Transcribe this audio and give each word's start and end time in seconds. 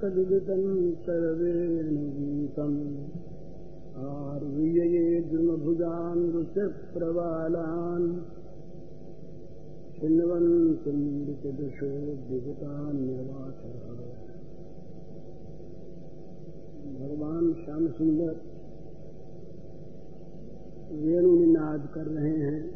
क्षितं 0.00 0.24
तद्वितं 0.24 0.92
सर्वेणुगीतम् 0.92 2.76
आर्वीयये 3.96 5.20
द्रुमभुजान् 5.20 6.32
चिन्वन्तुं 10.00 11.00
विचदुषो 11.26 11.90
विभुतान्यवाचः 12.30 13.84
भगवान 17.00 17.52
श्याम 17.52 17.88
सुंदर 17.88 18.34
वेणु 20.92 21.38
निनाद 21.38 21.88
कर 21.94 22.06
रहे 22.06 22.36
हैं 22.36 22.70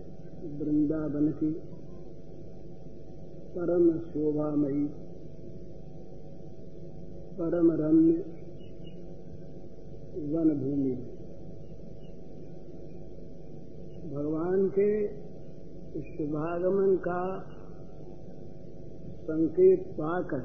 वृंदावन 0.59 1.29
की 1.29 1.51
परम 3.57 3.99
शोभामयी। 3.99 5.04
परम 7.39 7.71
रम्य 7.73 8.13
वन 10.33 10.51
भूमि 10.59 10.95
भगवान 14.11 14.69
के 14.79 14.89
शुभागमन 16.11 16.97
का 16.97 17.23
संकेत 19.23 19.89
पाकर 19.93 20.45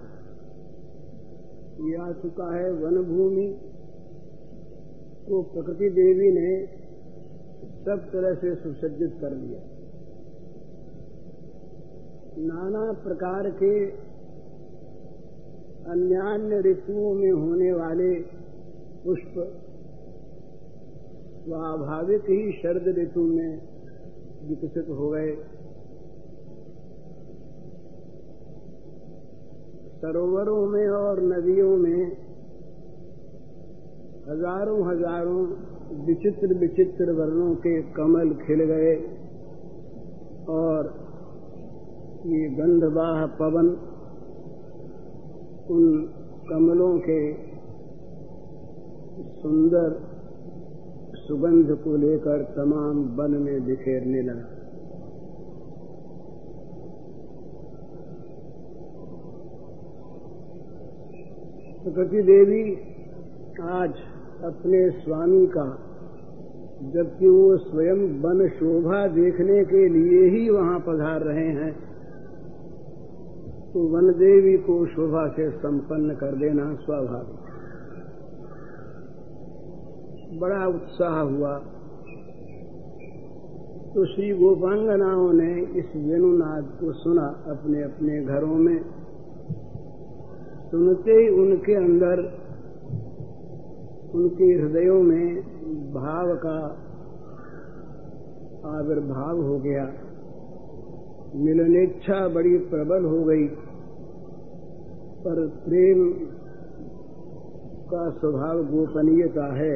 आ 2.02 2.12
चुका 2.12 2.48
है 2.56 2.72
वन 2.72 2.98
भूमि 3.04 3.48
तो 5.28 5.42
प्रकृति 5.54 5.90
देवी 5.90 6.32
ने 6.32 6.52
सब 7.86 8.10
तरह 8.12 8.36
से 8.36 8.56
सुसज्जित 8.56 9.18
कर 9.22 9.36
लिया। 9.36 9.62
नाना 12.48 12.82
प्रकार 13.04 13.50
के 13.64 13.74
अन्यान्य 15.88 16.60
ऋतुओं 16.62 17.14
में 17.14 17.32
होने 17.32 17.72
वाले 17.74 18.14
पुष्प 19.04 19.34
स्वाभाविक 21.46 22.30
ही 22.30 22.52
शरद 22.52 22.88
ऋतु 22.98 23.22
में 23.22 23.62
विकसित 24.50 24.90
हो 24.90 25.10
गए। 25.10 25.32
सरोवरों 30.02 30.66
में 30.68 30.88
और 30.88 31.22
नदियों 31.24 31.76
में 31.78 32.04
हज़ारों 34.30 34.80
हज़ारों 34.90 35.42
विचित्र 36.06 36.54
विचित्र 36.54 37.12
वर्णों 37.12 37.54
के 37.56 37.82
कमल 37.82 38.34
खिल 38.34 38.64
गए 38.64 38.96
और 40.50 40.94
ये 42.26 42.50
गंधवाह 42.50 43.26
पवन 43.26 43.70
उन 45.70 45.82
कमलों 46.50 47.00
के 47.00 47.34
सुंदर 49.42 49.90
सुगंध 51.16 51.72
को 51.84 51.96
लेकर 51.96 52.44
तमाम 52.44 53.02
वन 53.18 53.32
में 53.32 53.66
बिखेरने 53.66 54.22
लगा। 54.22 54.48
प्रकृति 61.84 62.22
देवी 62.22 62.64
आज 63.62 63.94
अपने 64.44 64.90
स्वामी 64.90 65.46
का, 65.48 65.68
जबकि 66.94 67.30
वो 67.30 67.58
स्वयं 67.58 68.02
वन 68.22 68.48
शोभा 68.50 69.08
देखने 69.08 69.64
के 69.66 69.88
लिए 69.90 70.30
ही 70.30 70.50
वहाँ 70.50 70.80
पधार 70.80 71.22
रहे 71.22 71.48
हैं। 71.48 71.89
तो 73.74 73.80
वन 73.80 74.14
देवी 74.14 74.58
को 74.58 74.86
शोभा 74.86 75.28
से 75.28 75.52
संपन्न 75.52 76.16
कर 76.16 76.36
देना 76.36 76.76
स्वाभाविक। 76.76 77.50
बड़ा 80.40 80.68
उत्साह 80.68 81.20
हुआ। 81.20 81.58
तो 83.94 84.06
श्री 84.06 84.32
गोपांगनाओं 84.32 85.34
ने 85.34 85.62
इस 85.62 85.86
वेणुनाद 85.96 86.64
को 86.64 86.92
सुना 86.94 87.44
अपने 87.48 87.84
अपने 87.84 88.26
घरों 88.26 88.56
में। 88.56 88.86
सुनते 90.72 91.12
ही 91.12 91.30
उनके 91.30 91.74
अंदर, 91.74 92.20
उनके 94.16 94.46
हृदयों 94.46 95.04
में 95.04 95.42
भाव 95.94 96.36
का 96.36 96.78
आविर्भाव 98.78 99.42
हो 99.42 99.60
गया। 99.60 99.94
मिलनेच्छा 101.36 102.28
बड़ी 102.28 102.58
प्रबल 102.58 103.06
हो 103.06 103.24
गई, 103.24 103.48
पर 105.20 105.48
प्रेम 105.48 106.10
का 107.90 108.10
स्वभाव 108.10 108.64
गोपनीयता 108.64 109.56
है, 109.56 109.76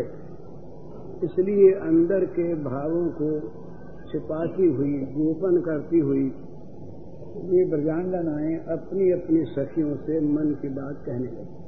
इसलिए 1.23 1.71
अंदर 1.71 2.25
के 2.25 2.53
भावों 2.55 3.05
को 3.09 3.39
छिपाती 4.11 4.65
हुई, 4.65 4.97
गोपन 4.99 5.61
करती 5.61 5.99
हुई, 5.99 6.25
ये 7.33 7.65
ब्रजांगनाएँ 7.65 8.57
अपनी 8.57 9.11
अपनी 9.11 9.45
सखियों 9.45 9.95
से 9.95 10.19
मन 10.19 10.51
की 10.61 10.69
बात 10.69 10.95
कहने 11.05 11.27
लगी। 11.27 11.61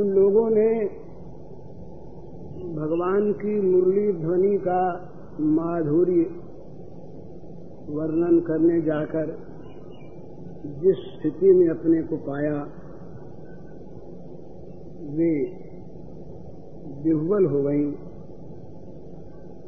उन 0.00 0.08
लोगों 0.08 0.50
ने 0.50 0.84
भगवान 2.74 3.32
की 3.32 3.60
मुरली 3.60 4.12
ध्वनि 4.12 4.58
का 4.58 5.08
माधुर्य 5.40 6.24
वर्णन 7.88 8.40
करने 8.40 8.80
जाकर 8.80 9.26
जिस 10.82 10.96
स्थिति 10.96 11.52
में 11.52 11.68
अपने 11.68 12.02
को 12.02 12.16
पाया, 12.16 12.54
वे 15.16 15.32
विह्वल 17.04 17.46
हो 17.46 17.62
गई 17.62 17.84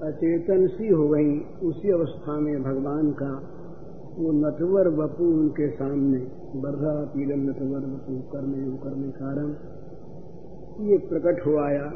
अचेतन 0.03 0.67
सी 0.67 0.89
हो 0.89 1.09
गई 1.09 1.39
उसी 1.63 1.91
अवस्था 1.91 2.39
में 2.41 2.63
भगवान 2.63 3.11
का 3.13 3.33
वो 4.19 4.33
नटवर 4.33 4.89
बपू 4.89 5.25
उनके 5.25 5.69
सामने 5.69 6.19
बर्रा 6.61 6.95
पीलम 7.05 7.43
नटवर 7.51 7.87
बपू 7.87 8.19
करने 8.33 8.79
करने 8.79 9.09
कारण 9.11 9.49
ये 10.81 10.99
प्रकट 10.99 11.47
हो 11.47 11.57
आया, 11.57 11.93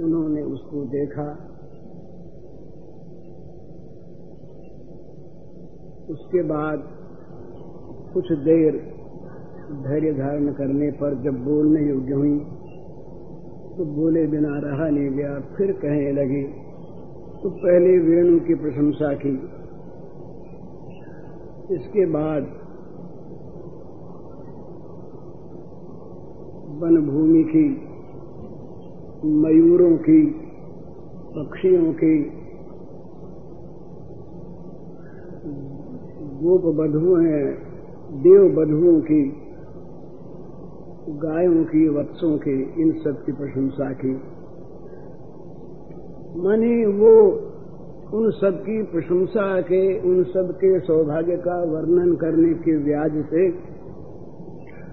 उन्होंने 0.00 0.42
उसको 0.42 0.84
देखा। 0.84 1.49
उसके 6.10 6.42
बाद 6.44 6.86
कुछ 8.14 8.32
देर 8.44 8.78
धैर्य 9.82 10.12
धारण 10.12 10.52
करने 10.52 10.90
पर 11.00 11.14
जब 11.24 11.44
बोलने 11.44 11.82
योग्य 11.88 12.14
हुई 12.14 12.38
तो 13.76 13.84
बोले 13.96 14.26
बिना 14.26 14.54
रहा 14.60 14.88
नहीं 14.88 15.10
गया, 15.10 15.34
फिर 15.56 15.72
कहने 15.82 16.12
लगी 16.12 16.42
तो 17.42 17.50
पहले 17.58 17.92
वेणु 17.98 18.38
की 18.40 18.54
प्रशंसा 18.54 19.12
की। 19.20 19.34
इसके 21.74 22.06
बाद 22.06 22.48
वन 26.80 27.00
भूमि 27.06 27.44
की, 27.44 27.64
मयूरों 29.38 29.94
की, 30.04 30.20
पक्षियों 31.34 31.92
की 31.94 32.12
गोप 36.40 36.62
बधुओं 36.76 37.24
हैं 37.24 37.46
देव 38.22 38.42
बधुओं 38.56 39.00
की, 39.00 39.22
गायों 41.08 41.64
की, 41.64 41.88
वत्सों 41.88 42.38
की, 42.38 42.82
इन 42.82 42.92
सब 42.92 43.24
की 43.26 43.32
प्रशंसा 43.32 43.92
की। 43.92 44.12
माने 46.40 46.86
वो 46.86 47.12
उन 48.18 48.30
सब 48.30 48.60
की 48.60 48.82
प्रशंसा 48.82 49.60
के, 49.60 50.00
उन 50.00 50.24
सब 50.24 50.52
के 50.56 50.80
सौभाग्य 50.80 51.36
का 51.36 51.64
वर्णन 51.64 52.16
करने 52.16 52.54
के 52.54 52.76
व्याज 52.76 53.24
से 53.24 53.48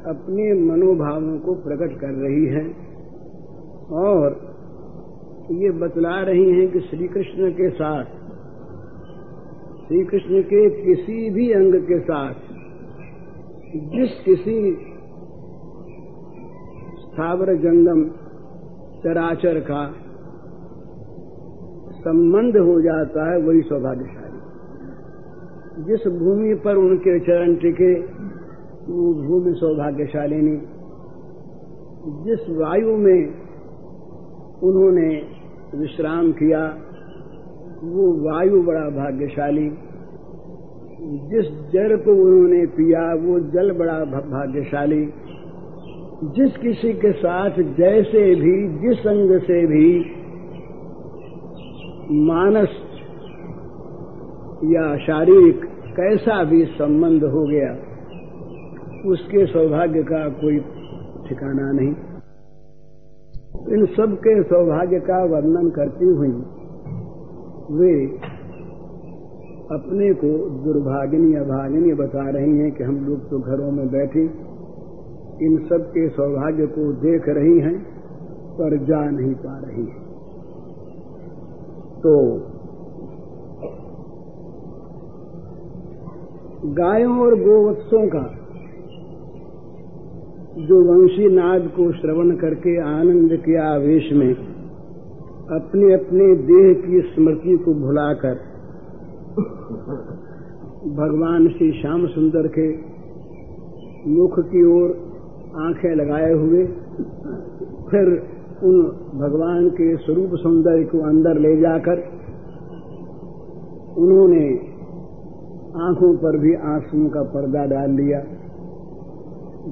अपने 0.10 0.54
मनोभावों 0.54 1.40
को 1.40 1.56
प्रकट 1.56 2.00
कर 2.00 2.08
रही 2.08 2.46
है। 2.46 2.66
और 3.92 4.40
ये 5.52 5.72
बतला 5.72 6.22
रही 6.22 6.50
हैं 6.52 6.72
कि 6.72 6.80
श्री 6.80 7.08
कृष्ण 7.08 7.52
के 7.52 7.70
साथ 7.70 8.17
श्री 9.88 10.04
कृष्ण 10.06 10.42
के 10.42 10.70
किसी 10.70 11.30
भी 11.30 11.52
अंग 11.52 11.76
के 11.76 12.00
साथ, 12.00 12.34
जिस 13.76 14.10
किसी 14.26 14.72
स्थावर 17.04 17.54
जंगम 17.56 18.04
चराचर 19.04 19.60
का 19.60 19.92
संबंध 22.00 22.58
हो 22.58 22.82
जाता 22.82 23.32
है, 23.32 23.38
वही 23.42 23.62
सौभाग्यशाली। 23.62 24.42
जिस 25.84 26.08
भूमि 26.08 26.56
पर 26.56 26.76
उनके 26.76 27.20
चरण 27.20 27.56
टिके, 27.56 27.94
वो 28.94 29.14
भूमि 29.14 29.54
सौभाग्यशालिनी 29.54 30.58
जिस 32.24 32.50
वायु 32.50 32.98
में 32.98 33.34
उन्होंने 34.64 35.10
विश्राम 35.76 36.32
किया 36.32 36.78
वो 37.84 38.32
वायु 38.32 38.64
बड़ा 38.64 38.90
भाग्यशाली। 38.90 39.70
जिस 41.02 41.72
जल 41.74 41.98
को 41.98 42.12
उन्होंने 42.12 42.66
पिया, 42.66 43.14
वो 43.14 43.40
जल 43.40 43.72
बड़ा 43.72 44.00
भाग्यशाली। 44.06 45.06
जिस 46.24 46.58
किसी 46.58 46.94
के 46.94 47.12
साथ 47.12 47.50
जैसे 47.50 48.36
भी, 48.36 48.68
जिस 48.68 49.08
अंग 49.08 49.42
से 49.42 49.66
भी 49.68 50.06
मानस 52.12 52.70
या 54.64 54.98
शारीरिक 54.98 55.66
कैसा 55.66 56.44
भी 56.44 56.66
संबंध 56.66 57.24
हो 57.24 57.48
गया, 57.48 57.74
उसके 59.10 59.46
सौभाग्य 59.46 60.04
का 60.04 60.30
कोई 60.30 60.60
ठिकाना 61.30 61.72
नहीं। 61.72 61.96
इन 63.78 63.86
सब 63.86 64.18
के 64.18 64.44
सौभाग्य 64.44 65.00
का 65.00 65.26
वर्णन 65.26 65.70
करती 65.70 66.06
हुई 66.06 66.57
वे 67.72 67.94
अपने 69.72 70.14
को 70.14 70.30
दुर्भागिनी 70.64 71.34
अभागिनी 71.36 71.94
बता 71.94 72.30
रही 72.30 72.58
हैं 72.58 72.72
कि 72.72 72.84
हम 72.84 73.00
लोग 73.06 73.30
तो 73.30 73.40
घरों 73.40 73.72
में 73.72 73.88
बैठे, 73.88 74.22
इन 75.46 75.58
सब 75.66 75.90
के 75.90 76.10
सौभाग्य 76.10 76.68
को 76.68 76.86
देख 76.94 77.28
रही 77.30 77.60
हैं, 77.60 77.76
पर 78.54 78.78
जा 78.86 79.02
नहीं 79.10 79.34
पा 79.36 79.58
रही 79.60 79.86
हैं। 79.86 80.06
तो 82.00 82.14
गायों 86.74 87.20
और 87.20 87.36
गोवत्सों 87.44 88.08
का 88.08 88.26
जो 90.64 90.84
वंशी 90.84 91.30
नाद 91.36 91.72
को 91.76 91.92
श्रवण 91.92 92.36
करके 92.36 92.82
आनंद 92.82 93.38
के 93.40 93.58
आवेश 93.58 94.12
में 94.14 94.57
अपने 95.48 95.94
अपने 95.94 96.26
देह 96.46 96.66
की 96.78 97.02
स्मृति 97.10 97.56
को 97.58 97.74
भुलाकर, 97.82 98.40
भगवान 100.96 101.48
श्री 101.50 101.68
श्याम 101.72 102.06
सुंदर 102.08 102.48
के 102.48 102.66
मुख 104.10 104.40
की 104.50 104.64
ओर 104.72 104.90
आँखें 105.60 105.94
लगाए 105.96 106.34
हुए, 106.34 106.64
फिर 107.86 108.12
उन 108.64 108.82
भगवान 109.14 109.70
के 109.70 109.88
स्वरूप 109.98 110.36
सौंदर्य 110.36 110.84
को 110.86 111.06
अंदर 111.10 111.40
ले 111.40 111.56
जाकर, 111.62 112.04
उन्होंने 113.98 114.44
आँखों 115.86 116.12
पर 116.18 116.38
भी 116.38 116.54
आंसुओं 116.68 117.08
का 117.10 117.24
पर्दा 117.30 117.66
डाल 117.68 117.96
लिया 117.96 118.22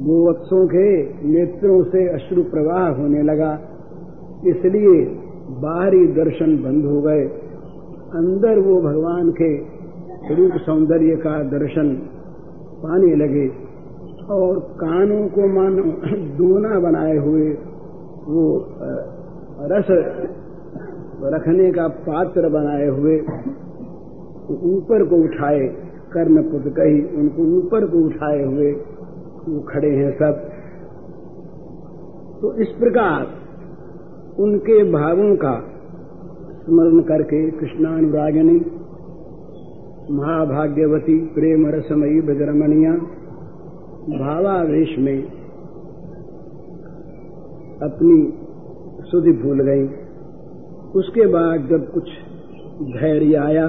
गोवत्सों 0.06 0.64
के 0.68 0.88
नेत्रों 1.28 1.84
से 1.92 2.08
अश्रु 2.14 2.44
प्रवाह 2.50 2.90
होने 2.94 3.22
लगा, 3.24 3.54
इसलिए 4.48 4.98
बाहरी 5.50 6.06
दर्शन 6.08 6.56
बंद 6.64 6.86
हो 6.86 7.02
गए। 7.02 7.24
अंदर 8.14 8.60
वो 8.60 8.82
भगवान 8.82 9.32
के 9.32 9.50
रूप 10.36 10.52
सौंदर्य 10.62 11.16
का 11.16 11.44
दर्शन 11.44 11.90
पाने 12.84 13.16
लगे 13.16 13.48
और 14.30 14.60
कानों 14.60 15.28
को 15.28 15.48
मानो 15.48 15.84
दोना 16.38 16.80
बनाए 16.80 17.18
हुए 17.18 17.50
वो 18.28 18.46
रस 19.62 19.88
रखने 21.24 21.72
का 21.72 21.88
पात्र 21.88 22.50
बनाए 22.50 22.88
हुए 22.88 23.20
ऊपर 24.74 25.04
को 25.06 25.16
उठाए 25.16 25.68
कर्ण 26.14 26.44
पुत 26.44 26.74
कही 26.74 27.02
उनको 27.18 27.58
ऊपर 27.58 27.86
को 27.86 28.06
उठाए 28.06 28.44
हुए 28.44 28.72
वो 29.48 29.60
खड़े 29.60 29.90
हैं 29.90 30.12
सब। 30.12 30.44
तो 32.42 32.54
इस 32.54 32.68
प्रकार 32.68 33.45
उनके 34.40 34.84
भावों 34.92 35.36
का 35.36 35.64
स्मरण 36.66 37.00
करके 37.02 37.52
कृष्णानुरागिनी 37.52 38.58
महाभाग्यवती 40.12 41.20
प्रेम 41.26 41.68
रसमयी 41.68 42.22
बजरमणिया 42.22 42.92
भावावेश 44.20 45.00
में 45.00 45.24
अपनी 47.82 48.34
सुधि 49.12 49.32
भूल 49.32 49.62
गई। 49.62 49.88
उसके 51.00 51.28
बाद 51.28 51.68
जब 51.70 51.92
कुछ 51.92 52.04
धैर्य 52.84 53.36
आया, 53.36 53.68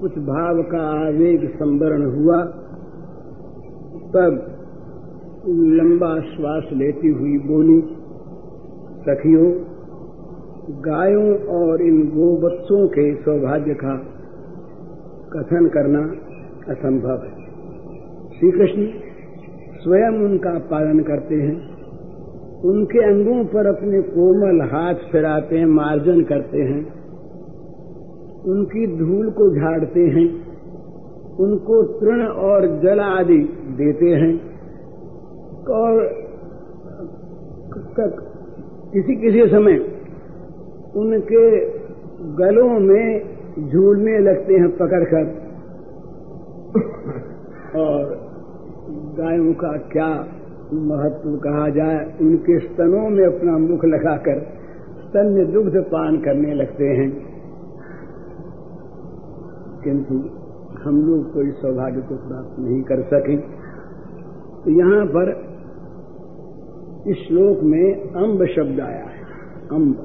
कुछ 0.00 0.12
भाव 0.12 0.62
का 0.62 1.06
आवेग 1.06 1.48
संवरण 1.50 2.04
हुआ, 2.10 2.42
तब 4.14 4.46
लंबा 5.48 6.20
श्वास 6.20 6.64
लेती 6.72 7.08
हुई 7.08 7.38
बोली 7.38 8.01
सखियों, 9.02 9.46
गायों 10.80 11.30
और 11.54 11.82
इन 11.82 12.02
गोबत्सों 12.08 12.88
के 12.88 13.14
सौभाग्य 13.14 13.74
का 13.74 13.94
कथन 15.32 15.66
करना 15.68 16.02
असंभव 16.72 17.24
है। 17.24 17.32
श्री 18.38 18.50
कृष्ण 18.50 18.86
स्वयं 19.80 20.18
उनका 20.24 20.58
पालन 20.58 21.02
करते 21.02 21.34
हैं, 21.34 21.56
उनके 22.64 23.04
अंगों 23.04 23.44
पर 23.44 23.66
अपने 23.66 24.02
कोमल 24.02 24.60
हाथ 24.70 24.94
फिराते 25.12 25.58
हैं, 25.58 25.66
मार्जन 25.66 26.22
करते 26.22 26.62
हैं, 26.62 26.80
उनकी 28.44 28.86
धूल 28.98 29.30
को 29.30 29.50
झाड़ते 29.56 30.00
हैं, 30.00 30.28
उनको 31.38 31.82
तृण 32.00 32.22
और 32.22 32.66
जल 32.80 33.00
आदि 33.00 33.38
देते 33.76 34.14
हैं, 34.14 34.34
और 35.66 36.02
किसी 38.92 39.16
किसी 39.16 39.46
समय 39.50 39.74
उनके 40.96 41.60
गलों 42.34 42.80
में 42.80 43.20
झूलने 43.68 44.18
लगते 44.18 44.54
हैं 44.54 44.70
पकड़कर। 44.76 45.24
और 47.76 48.04
गायों 49.18 49.54
का 49.54 49.72
क्या 49.72 50.26
महत्व 50.72 51.36
कहा 51.36 51.68
जाए, 51.68 52.18
उनके 52.20 52.58
स्तनों 52.58 53.10
में 53.10 53.26
अपना 53.26 53.58
मुख 53.58 53.84
लगाकर 53.84 54.40
स्तन 55.06 55.26
में 55.26 55.52
दुग्ध 55.52 55.76
पान 55.76 56.16
करने 56.16 56.54
लगते 56.54 56.84
हैं। 56.84 57.10
किंतु 59.84 60.14
हम 60.82 61.02
लोग 61.02 61.34
कोई 61.34 61.50
सौभाग्य 61.50 62.00
को 62.00 62.14
प्राप्त 62.14 62.60
नहीं 62.60 62.82
कर 62.82 63.02
सके। 63.02 63.36
तो 64.64 64.70
यहाँ 64.70 65.06
पर 65.06 65.51
इस 67.06 67.16
श्लोक 67.16 67.60
में 67.62 68.10
अम्ब 68.10 68.46
शब्द 68.46 68.80
आया 68.80 69.04
है। 69.04 69.22
अम्ब 69.72 69.96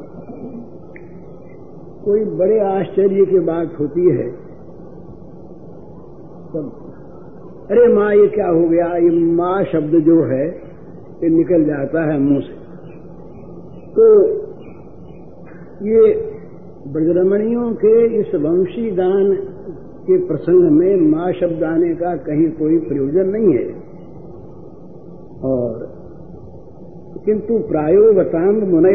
कोई 2.06 2.26
बड़े 2.26 2.60
आश्चर्य 2.60 3.26
की 3.26 3.40
बात 3.40 3.72
होती 3.80 4.10
है। 4.10 4.32
तब, 6.52 6.72
अरे 7.72 7.94
माँ, 7.94 8.16
ये 8.16 8.28
क्या 8.28 8.48
हो 8.48 8.70
गया? 8.70 8.98
ये 8.98 9.10
माँ 9.10 9.64
शब्द 9.64 10.00
जो 10.00 10.24
है, 10.24 10.48
ये 11.24 11.30
निकल 11.30 11.66
जाता 11.66 12.14
है 12.14 12.20
मुँह 12.20 12.40
से। 12.40 12.54
तो 13.92 14.26
ये 15.88 16.14
ब्रजरमणियों 16.88 17.74
के 17.74 18.20
इस 18.20 18.36
वंशी 18.36 18.92
गान 18.92 19.36
के 20.04 20.28
प्रसंग 20.28 20.72
में 20.72 20.96
माँ 20.96 21.32
शब्द 21.34 21.64
आने 21.64 21.96
का 21.96 22.16
कहीं 22.16 22.52
कोई 22.52 22.78
प्रयोजन 22.78 23.30
नहीं 23.30 23.54
है। 23.54 23.74
और 25.42 25.97
किंतु 27.28 27.60
प्रायो 27.60 28.04
मुनय। 28.66 28.94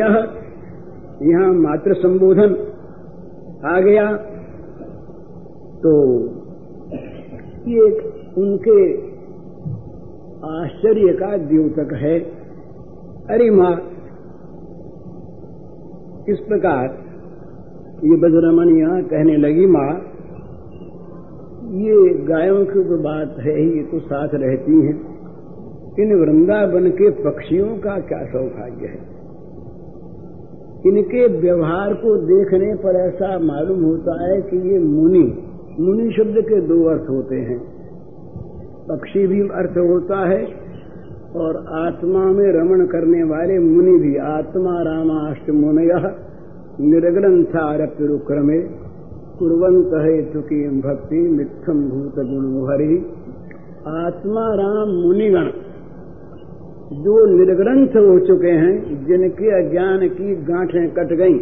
यहाँ 1.22 1.52
मात्र 1.54 1.94
संबोधन 1.94 2.54
आ 3.64 3.80
गया। 3.80 4.06
तो 5.82 5.92
ये 7.68 7.90
उनके 8.38 8.76
आश्चर्य 10.46 11.12
का 11.12 11.36
द्योतक 11.36 11.92
है। 11.92 12.18
अरे 13.30 13.50
माँ, 13.50 13.72
इस 16.28 16.40
प्रकार 16.40 16.84
ये 18.04 18.16
बजरमणिया 18.16 18.88
कहने 19.02 19.36
लगी, 19.36 19.66
माँ, 19.66 19.92
ये 21.82 22.14
गायों 22.24 22.64
की 22.64 22.84
तो 22.84 23.02
बात 23.02 23.36
है 23.40 23.58
ही, 23.60 23.70
ये 23.76 23.82
तो 23.82 23.98
साथ 23.98 24.28
रहती 24.34 24.80
हैं। 24.86 25.11
इन 26.00 26.14
वृंदावन 26.14 26.90
के 26.90 27.10
पक्षियों 27.10 27.66
का 27.66 27.98
क्या 28.00 28.24
सौभाग्य 28.24 28.86
है? 28.86 29.22
इनके 30.86 31.26
व्यवहार 31.26 31.94
को 31.94 32.16
देखने 32.16 32.74
पर 32.74 32.96
ऐसा 32.96 33.38
मालूम 33.38 33.84
होता 33.84 34.24
है 34.24 34.42
कि 34.42 34.56
ये 34.56 34.78
मुनि 34.78 35.42
मुनि 35.80 36.12
शब्द 36.12 36.34
के 36.40 36.60
दो 36.60 36.84
अर्थ 36.84 37.10
होते 37.10 37.36
हैं। 37.36 37.58
पक्षी 38.88 39.26
भी 39.26 39.40
अर्थ 39.40 39.78
होता 39.78 40.28
है 40.28 40.62
और 41.36 41.56
आत्मा 41.56 42.24
में 42.24 42.52
रमण 42.52 42.86
करने 42.86 43.22
वाले 43.22 43.58
मुनि 43.58 43.98
भी 43.98 44.16
आत्मा 44.16 44.82
रामाष्ट 44.82 45.50
मुनय 45.50 46.16
निर्ग्रंथारप्युक्रमे 46.80 48.58
कुरंत 49.38 49.90
है 49.94 50.32
चुकी 50.32 50.80
भक्ति 50.80 51.16
मिथम 51.16 51.88
भूत 51.88 52.14
गुणोहरि 52.14 52.96
आत्मा 53.88 54.54
राम 54.54 54.88
मुनिगण 54.88 55.71
जो 56.92 57.26
निर्ग्रंथ 57.26 57.88
हो 57.88 58.26
चुके 58.26 58.50
हैं 58.50 59.06
जिनके 59.06 59.66
अज्ञान 59.66 60.08
की 60.08 60.34
गांठें 60.36 60.90
कट 60.90 61.12
गईं। 61.16 61.38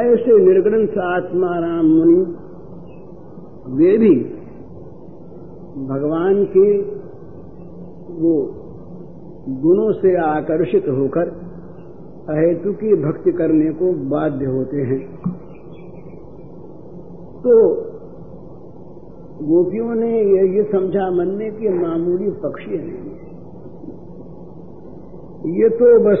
ऐसे 0.00 0.38
निर्ग्रंथ 0.38 0.98
आत्मा 0.98 1.58
राम 1.58 1.86
मुनि 1.86 2.34
वे 3.66 3.98
भी 3.98 4.14
भगवान 5.86 6.44
के 6.44 6.78
वो 8.12 8.34
गुणों 9.48 9.92
से 9.92 10.16
आकर्षित 10.16 10.88
होकर 10.88 11.28
अहेतु 12.28 12.72
की 12.72 12.94
भक्ति 12.94 13.32
करने 13.32 13.70
को 13.72 13.92
बाध्य 14.10 14.44
होते 14.44 14.76
हैं। 14.76 15.16
तो 17.40 17.74
गोपियों 19.42 19.94
ने 19.94 20.18
ये, 20.18 20.62
समझा 20.62 21.10
मन 21.10 21.28
में 21.28 21.52
कि 21.56 21.68
मामूली 21.68 22.30
पक्षी 22.30 22.70
नहीं 22.70 23.11
ये 25.42 25.68
तो 25.68 25.86
बस 26.00 26.20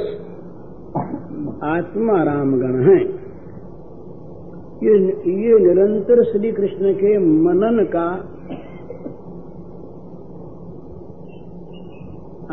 आत्मा 1.64 2.22
रामगण 2.22 2.80
है। 2.82 2.96
ये 4.82 4.94
ये 5.42 5.58
निरंतर 5.58 6.22
श्री 6.24 6.52
कृष्ण 6.52 6.92
के 6.92 7.18
मनन 7.18 7.84
का 7.84 8.06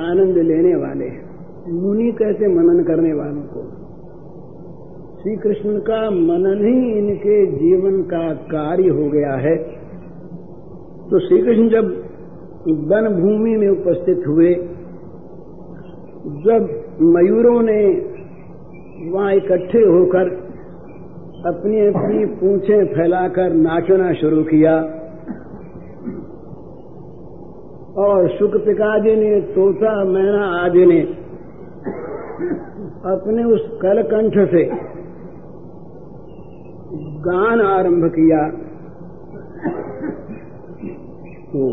आनंद 0.04 0.38
लेने 0.38 0.76
वाले 0.76 1.10
मुनि 1.74 2.12
कैसे 2.12 2.48
मनन 2.48 2.84
करने 2.84 3.14
वालों 3.14 3.42
को? 3.42 3.64
श्री 5.22 5.36
कृष्ण 5.36 5.80
का 5.80 6.10
मनन 6.10 6.66
ही 6.66 6.98
इनके 6.98 7.46
जीवन 7.46 8.02
का 8.04 8.34
कार्य 8.34 8.90
हो 8.90 9.10
गया 9.10 9.34
है। 9.34 9.58
तो 11.10 11.20
श्री 11.20 11.42
कृष्ण 11.42 11.70
जब 11.70 11.86
वन 12.68 13.22
भूमि 13.22 13.58
में 13.58 13.70
उपस्थित 13.70 14.28
हुए 14.28 14.54
जब 16.20 16.64
मयूरों 17.02 17.62
ने 17.62 17.82
वहाँ 19.12 19.34
इकट्ठे 19.34 19.80
होकर 19.80 20.30
अपनी 21.48 21.80
अपनी 21.88 22.26
पूछें 22.36 22.86
फैलाकर 22.86 23.54
नाचना 23.54 24.14
शुरू 24.14 24.44
किया 24.44 24.74
और 27.98 28.28
शुक 28.30 28.58
पिकाजी 28.66 29.16
ने, 29.16 29.42
तोता, 29.42 30.04
मैना 30.04 30.46
आदि 30.66 30.86
ने 30.86 31.02
अपने 33.12 33.44
उस 33.44 33.70
कलकंठ 33.82 34.34
से 34.50 34.64
गान 37.26 37.62
आरंभ 37.62 38.12
किया। 38.12 38.48
तो 41.52 41.70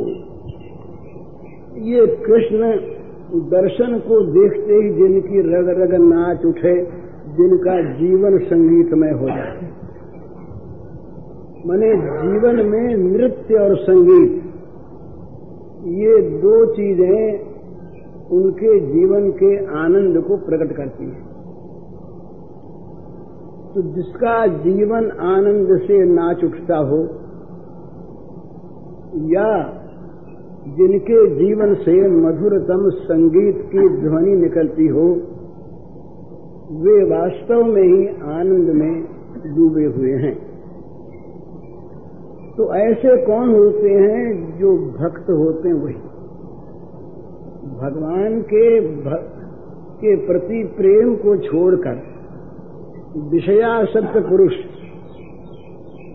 ये 1.86 2.06
कृष्ण 2.26 2.95
दर्शन 3.40 3.98
को 3.98 4.20
देखते 4.32 4.74
ही 4.74 4.90
जिनकी 4.90 5.40
रग 5.40 5.68
रग 5.68 5.94
नाच 5.94 6.44
उठे, 6.44 6.74
जिनका 7.36 7.74
जीवन 7.98 8.38
संगीतमय 8.38 9.10
हो 9.10 9.28
जाए। 9.28 9.70
मैंने 11.66 11.94
जीवन 11.96 12.66
में 12.66 12.96
नृत्य 12.96 13.54
और 13.54 13.76
संगीत, 13.76 14.42
ये 15.96 16.20
दो 16.40 16.74
चीज़ें 16.74 17.46
उनके 18.30 18.78
जीवन 18.80 19.30
के 19.30 19.56
आनंद 19.78 20.22
को 20.22 20.36
प्रकट 20.36 20.76
करती 20.76 21.04
हैं। 21.04 21.24
तो 23.74 23.82
जिसका 23.82 24.46
जीवन 24.46 25.10
आनंद 25.28 25.80
से 25.80 26.04
नाच 26.04 26.44
उठता 26.44 26.76
हो, 26.76 27.00
या 29.32 29.48
जिनके 30.66 31.18
जीवन 31.36 31.74
से 31.74 31.92
मधुरतम 32.08 32.88
संगीत 33.00 33.58
की 33.72 33.88
ध्वनि 34.00 34.36
निकलती 34.36 34.86
हो, 34.86 35.04
वे 36.80 36.96
वास्तव 37.04 37.62
में 37.64 37.82
ही 37.82 38.06
आनंद 38.32 38.70
में 38.74 38.94
डूबे 39.56 39.84
हुए 39.84 40.12
हैं। 40.16 40.34
तो 42.56 42.74
ऐसे 42.74 43.16
कौन 43.26 43.54
होते 43.54 43.90
हैं 43.90 44.58
जो 44.58 44.76
भक्त 44.92 45.30
होते 45.30 45.68
हैं 45.68 45.76
वही? 45.76 45.94
भगवान 47.78 48.40
के 48.42 48.68
भक्त 48.80 49.32
के 50.00 50.16
प्रति 50.26 50.62
प्रेम 50.76 51.14
को 51.16 51.36
छोड़कर 51.36 52.02
विषयासक्त 53.30 54.16
पुरुष, 54.28 54.52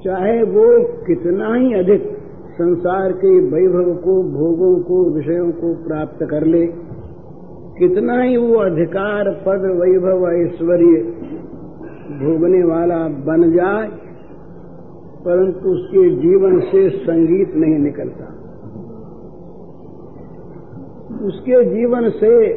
चाहे 0.04 0.42
वो 0.44 0.66
कितना 1.06 1.54
ही 1.56 1.74
अधिक 1.74 2.10
संसार 2.52 3.12
के 3.12 3.40
वैभव 3.40 3.94
को, 3.96 4.24
भोगों 4.24 4.84
को, 4.84 5.10
विषयों 5.10 5.52
को 5.52 5.74
प्राप्त 5.88 6.24
कर 6.24 6.46
ले। 6.46 6.66
कितना 7.80 8.22
ही 8.22 8.38
वो 8.38 8.56
अधिकार, 8.56 9.30
पद, 9.30 9.66
वैभव, 9.82 10.28
ऐश्वर्य 10.32 11.02
भोगने 12.12 12.64
वाला 12.64 13.08
बन 13.08 13.52
जाए, 13.52 13.88
परंतु 15.26 15.70
उसके 15.70 16.10
जीवन 16.10 16.60
से 16.60 16.90
संगीत 16.90 17.56
नहीं 17.56 17.80
निकलता। 17.80 18.28
उसके 21.26 21.64
जीवन 21.66 22.10
से 22.10 22.54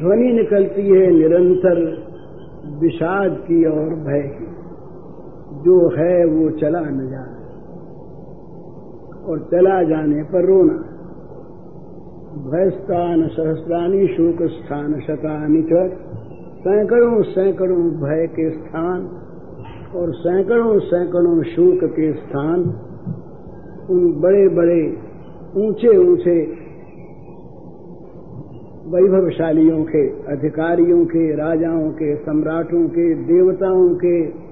ध्वनि 0.00 0.32
निकलती 0.32 0.82
है, 0.82 1.10
निरंतर 1.10 1.80
विषाद 2.80 3.30
की 3.30 3.64
और 3.64 3.88
भय 3.88 4.22
की। 4.22 4.48
जो 5.52 5.88
है 5.88 6.24
वो 6.24 6.50
चला 6.50 6.80
न 6.80 7.10
जाए। 7.10 7.38
और 9.26 9.38
चला 9.38 9.82
जाने 9.82 10.22
पर 10.22 10.44
रोना। 10.44 10.94
भयस्थान, 12.50 13.28
सहस्रानी 13.28 14.06
शोक 14.06 14.50
स्थान 14.50 15.00
शतानी 15.00 15.62
सैकड़ों 16.58 17.22
सैकड़ों 17.22 17.90
भय 17.90 18.26
के 18.26 18.50
स्थान 18.50 19.00
और 19.96 20.14
सैकड़ों 20.14 20.78
सैकड़ों 20.78 21.42
शोक 21.42 21.90
के 21.90 22.12
स्थान। 22.12 22.60
उन 23.90 24.20
बड़े 24.20 24.48
बड़े 24.48 24.98
ऊँचे 25.56 25.96
ऊँचे 25.96 26.68
वैभवशालियों 28.88 29.84
के, 29.84 30.08
अधिकारियों 30.08 31.04
के, 31.04 31.36
राजाओं 31.36 31.90
के, 31.90 32.16
सम्राटों 32.16 32.88
के, 32.88 33.14
देवताओं 33.14 33.94
के 33.94 34.47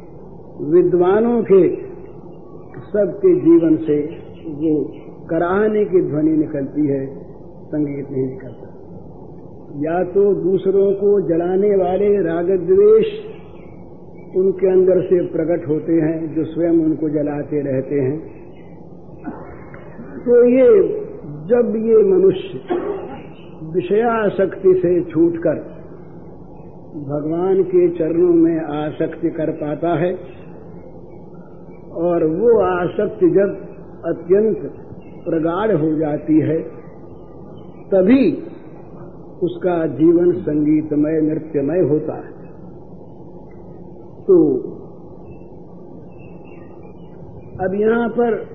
विद्वानों 0.56 1.42
के 1.42 1.62
सबके 2.86 3.34
जीवन 3.40 3.76
से 3.76 3.96
वो 4.58 4.72
कराहने 5.30 5.84
की 5.84 6.00
ध्वनि 6.02 6.36
निकलती 6.36 6.86
है, 6.86 7.06
संगीत 7.66 8.10
नहीं 8.10 8.26
निकलता 8.26 8.66
या 9.84 10.02
तो 10.04 10.22
दूसरों 10.34 10.92
को 10.92 11.10
जलाने 11.28 11.70
वाले 11.76 12.08
राग 12.22 12.50
द्वेष 12.66 13.08
उनके 14.36 14.70
अंदर 14.72 15.00
से 15.02 15.20
प्रकट 15.26 15.68
होते 15.68 15.92
हैं, 15.92 16.34
जो 16.34 16.44
स्वयं 16.44 16.80
उनको 16.84 17.08
जलाते 17.08 17.60
रहते 17.60 18.00
हैं। 18.00 18.18
तो 20.24 20.38
ये, 20.48 20.68
जब 21.48 21.76
ये 21.76 21.98
मनुष्य 22.04 22.60
विषयाशक्ति 23.74 24.74
से 24.74 25.00
छूटकर 25.04 25.60
भगवान 27.06 27.62
के 27.62 27.88
चरणों 27.88 28.32
में 28.34 28.58
आसक्ति 28.76 29.30
कर 29.30 29.50
पाता 29.50 29.94
है 29.98 30.10
और 31.96 32.24
वो 32.24 32.60
आसक्ति 32.64 33.30
जब 33.30 33.50
अत्यंत 34.04 34.72
प्रगाढ़ 35.24 35.72
हो 35.72 35.98
जाती 35.98 36.40
है, 36.40 36.60
तभी 37.88 38.32
उसका 39.42 39.86
जीवन 39.86 40.32
संगीतमय, 40.32 41.20
नृत्यमय 41.20 41.80
होता 41.80 42.14
है। 42.14 42.36
तो 44.24 44.36
अब 47.60 47.74
यहाँ 47.74 48.08
पर 48.08 48.46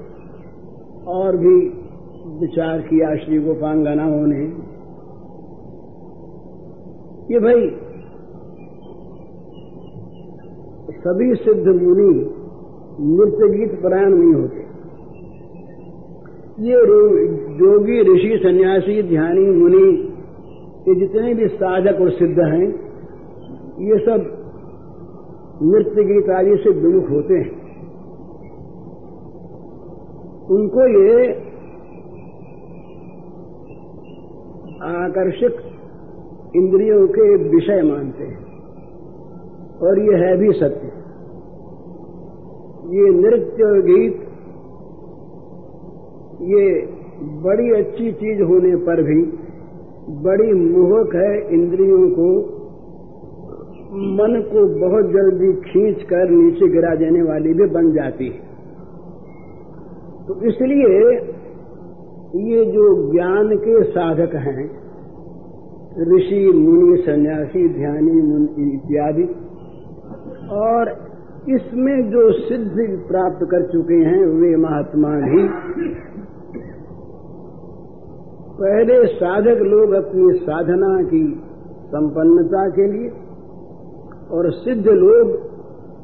और 1.07 1.38
भी 1.38 1.69
विचार 2.39 2.81
किया 2.81 3.15
श्री 3.15 3.38
गोपांगनाओं 3.38 4.25
ने 4.27 4.45
कि 7.27 7.39
भाई, 7.39 7.69
सभी 10.98 11.36
सिद्ध 11.36 11.81
मुनि 11.81 12.40
नृत्य 13.01 13.58
गीत 13.58 13.84
परायण 13.84 14.10
नहीं 14.10 14.34
होते। 14.34 14.72
ये 16.60 16.75
जोगी 17.58 18.01
ऋषि, 18.01 18.39
सन्यासी, 18.43 19.03
ध्यानी, 19.03 19.46
मुनि, 19.46 20.08
ये 20.88 20.96
जितने 20.96 21.34
भी 21.34 21.48
साधक 21.48 22.01
और 22.01 22.12
सिद्ध 22.12 22.39
हैं, 22.39 22.67
ये 23.79 24.00
सब 24.05 24.38
नृत्य 25.63 26.03
गीत 26.03 26.29
आदि 26.29 26.58
से 26.58 26.70
विमुख 26.70 27.10
होते 27.10 27.34
हैं। 27.34 27.62
उनको 30.48 31.03
ये 31.03 31.31
आकर्षक 34.84 35.63
इंद्रियों 36.55 37.08
के 37.08 37.36
विषय 37.50 37.81
मानते 37.81 38.24
हैं। 38.24 38.51
और 39.77 40.00
ये 40.00 40.25
है 40.25 40.38
भी 40.38 40.51
सत्य। 40.51 41.00
ये 42.91 43.10
नृत्य 43.10 43.81
गीत, 43.81 44.15
ये 46.41 46.86
बड़ी 47.43 47.71
अच्छी 47.71 48.12
चीज़ 48.12 48.41
होने 48.41 48.75
पर 48.75 49.03
भी 49.03 49.21
बड़ी 50.24 50.53
मोहक 50.53 51.15
है 51.15 51.53
इंद्रियों 51.53 52.10
को। 52.10 52.57
मन 53.91 54.41
को 54.53 54.65
बहुत 54.88 55.05
जल्दी 55.05 55.53
खींच 55.53 56.03
कर 56.03 56.29
नीचे 56.29 56.67
गिरा 56.67 56.95
देने 56.95 57.21
वाली 57.21 57.53
भी 57.53 57.65
बन 57.65 57.91
जाती 57.91 58.25
है। 58.25 58.51
तो 60.27 60.41
इसलिए 60.41 61.12
ये 62.50 62.65
जो 62.65 63.12
ज्ञान 63.12 63.57
के 63.57 63.83
साधक 63.83 64.36
हैं, 64.36 64.81
ऋषि, 66.15 66.51
मुनि, 66.55 66.98
सन्यासी, 66.98 67.67
ध्यानी, 67.69 68.12
मुनि 68.12 68.71
इत्यादि, 68.74 69.24
और 70.51 71.00
इसमें 71.50 72.12
जो 72.12 72.31
सिद्धि 72.31 72.86
प्राप्त 73.07 73.45
कर 73.51 73.67
चुके 73.67 73.93
हैं, 73.93 74.25
वे 74.25 74.55
महात्मा 74.55 75.10
भी। 75.10 75.48
पहले 78.60 79.05
साधक 79.05 79.62
लोग 79.62 79.91
अपनी 79.91 80.39
साधना 80.39 81.01
की 81.03 81.24
संपन्नता 81.88 82.69
के 82.69 82.91
लिए 82.91 83.10
और 84.31 84.51
सिद्ध 84.51 84.88
लोग 84.88 85.31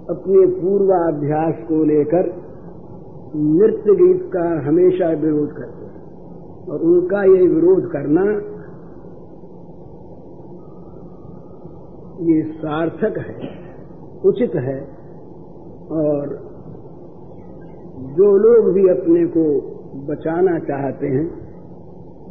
अपने 0.10 0.46
पूर्वाभ्यास 0.48 1.56
को 1.67 1.84
लेकर 1.84 2.34
नृत्य 3.36 3.96
गीत 3.96 4.29
का 4.34 4.67
हमेशा 4.67 5.08
विरोध 5.08 5.51
करते 5.51 5.86
हैं 5.86 6.67
और 6.67 6.82
उनका 6.82 7.24
ये 7.24 7.48
विरोध 7.48 7.91
करना 7.91 8.24
ये 12.25 12.41
सार्थक 12.44 13.17
है, 13.17 13.50
उचित 14.25 14.56
है। 14.56 14.97
और 15.91 16.29
जो 18.17 18.38
लोग 18.38 18.74
भी 18.74 18.89
अपने 18.89 19.25
को 19.25 19.44
बचाना 20.08 20.60
चाहते 20.60 21.08
हैं, 21.08 21.48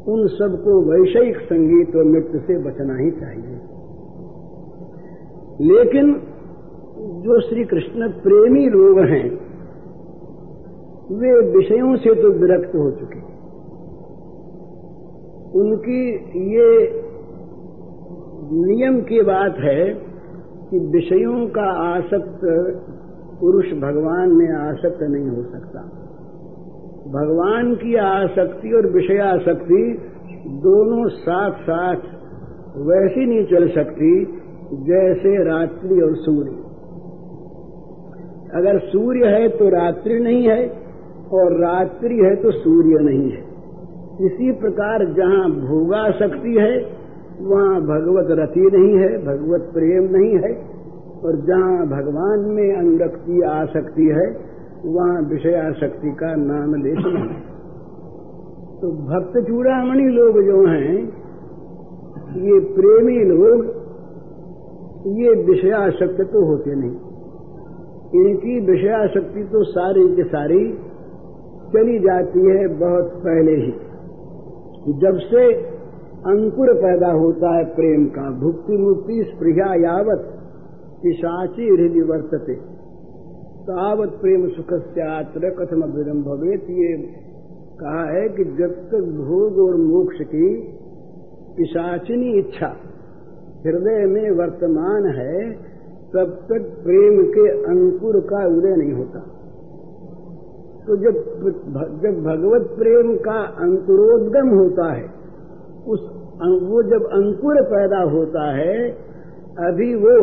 उन 0.08 0.26
सबको 0.26 0.80
वैषयिक 0.80 1.36
संगीत 1.36 1.96
और 1.96 2.04
नृत्य 2.04 2.38
से 2.38 2.58
बचना 2.58 2.96
ही 2.96 3.10
चाहिए। 3.10 3.58
लेकिन 5.72 6.14
जो 6.96 7.40
श्री 7.40 7.64
कृष्ण 7.64 8.08
प्रेमी 8.08 8.68
लोग 8.68 8.98
हैं, 8.98 9.46
वे 11.10 11.58
विषयों 11.58 11.96
से 11.96 12.14
तो 12.14 12.28
विरक्त 12.28 12.74
हो 12.74 12.90
चुके 12.90 13.36
उनकी 15.58 16.10
ये 16.54 16.92
नियम 18.52 19.00
की 19.00 19.22
बात 19.22 19.56
है 19.58 19.94
कि 20.70 20.78
विषयों 20.78 21.46
का 21.46 21.96
आसक्त 21.96 22.40
पुरुष 23.40 23.72
भगवान 23.80 24.30
में 24.32 24.48
आसक्त 24.54 25.02
नहीं 25.02 25.28
हो 25.28 25.42
सकता। 25.42 25.80
भगवान 27.10 27.74
की 27.74 27.94
आसक्ति 27.96 28.72
और 28.72 28.86
विषयाशक्ति 28.92 29.82
दोनों 30.62 31.08
साथ 31.08 31.60
साथ 31.62 32.06
वैसी 32.86 33.26
नहीं 33.26 33.44
चल 33.44 33.68
सकती 33.68 34.10
जैसे 34.84 35.34
रात्रि 35.44 36.00
और 36.00 36.16
सूर्य। 36.16 36.54
अगर 38.54 38.78
सूर्य 38.88 39.26
है 39.26 39.48
तो 39.48 39.68
रात्रि 39.68 40.18
नहीं 40.20 40.48
है 40.48 40.60
और 41.32 41.56
रात्रि 41.60 42.18
है 42.18 42.34
तो 42.36 42.50
सूर्य 42.50 43.02
नहीं 43.02 43.30
है। 43.30 43.44
इसी 44.26 44.52
प्रकार 44.52 45.04
जहाँ 45.14 45.50
भोगा 45.50 46.02
शक्ति 46.10 46.54
है, 46.58 46.74
वहाँ 47.40 47.80
भगवत 47.82 48.30
रति 48.40 48.68
नहीं 48.74 48.92
है, 48.98 49.08
भगवत 49.24 49.70
प्रेम 49.74 50.04
नहीं 50.16 50.36
है 50.36 50.52
और 51.24 51.36
जहाँ 51.46 51.86
भगवान 51.88 52.40
में 52.50 52.76
अनुरक्ति 52.76 53.40
आसक्ति 53.50 54.06
है, 54.10 54.26
वहाँ 54.86 55.20
विषयाशक्ति 55.22 56.10
का 56.10 56.34
नाम 56.34 56.74
लेश 56.74 56.98
नहीं 57.06 57.38
तो 58.80 58.90
भक्त 59.06 59.38
चूड़ामणि 59.48 60.08
लोग 60.10 60.38
जो 60.44 60.58
हैं, 60.66 60.98
ये 62.42 62.58
प्रेमी 62.74 63.18
लोग, 63.24 63.64
ये 65.18 65.34
विषयाशक्त 65.44 66.20
तो 66.32 66.44
होते 66.46 66.74
नहीं। 66.74 66.96
इनकी 68.16 68.58
विषयाशक्ति 68.66 69.44
तो 69.44 69.62
सारी 69.64 70.04
की 70.16 70.24
सारी 70.24 70.60
चली 71.72 71.98
जाती 71.98 72.44
है 72.48 72.66
बहुत 72.78 73.08
पहले 73.24 73.56
ही। 73.56 73.72
जब 75.00 75.18
से 75.24 75.46
अंकुर 76.26 76.72
पैदा 76.74 77.12
होता 77.12 77.56
है 77.56 77.64
प्रेम 77.74 78.04
का 78.06 78.30
भुक्ति 78.40 78.76
मुक्ति 78.76 79.22
स्पृहा 79.24 79.74
यावत 79.82 80.32
पिशाची 81.02 81.68
हृदय 81.68 82.02
वर्तते। 82.02 82.54
तावत 83.62 84.08
प्रेम 84.08 84.48
सुख 84.48 84.72
से 84.72 85.50
कथम 85.50 85.82
अभ्युदम 85.82 86.22
भवेत 86.22 86.62
ये। 86.70 86.96
कहा 87.80 88.04
है 88.10 88.28
कि 88.28 88.44
जब 88.44 88.70
तक 88.88 89.00
भोग 89.00 89.58
और 89.58 89.76
मोक्ष 89.76 90.16
की 90.20 90.72
पिशाचिनी 91.56 92.38
इच्छा 92.38 92.76
हृदय 93.66 94.06
में 94.06 94.30
वर्तमान 94.30 95.06
है, 95.06 95.52
तब 96.14 96.32
तक 96.48 96.80
प्रेम 96.84 97.26
के 97.26 97.48
अंकुर 97.50 98.20
का 98.20 98.46
उदय 98.46 98.76
नहीं 98.76 98.92
होता। 98.92 99.20
तो 100.86 100.96
जब 100.96 101.14
जब 102.02 102.22
भगवत 102.22 102.66
प्रेम 102.78 103.16
का 103.16 103.38
अंकुरोद्गम 103.42 104.48
होता 104.48 104.92
है, 104.92 105.06
उस 105.86 106.00
वो 106.62 106.82
जब 106.82 107.04
अंकुर 107.04 107.62
पैदा 107.62 108.02
होता 108.02 108.50
है, 108.56 108.90
अभी 109.58 109.94
वो 109.94 110.16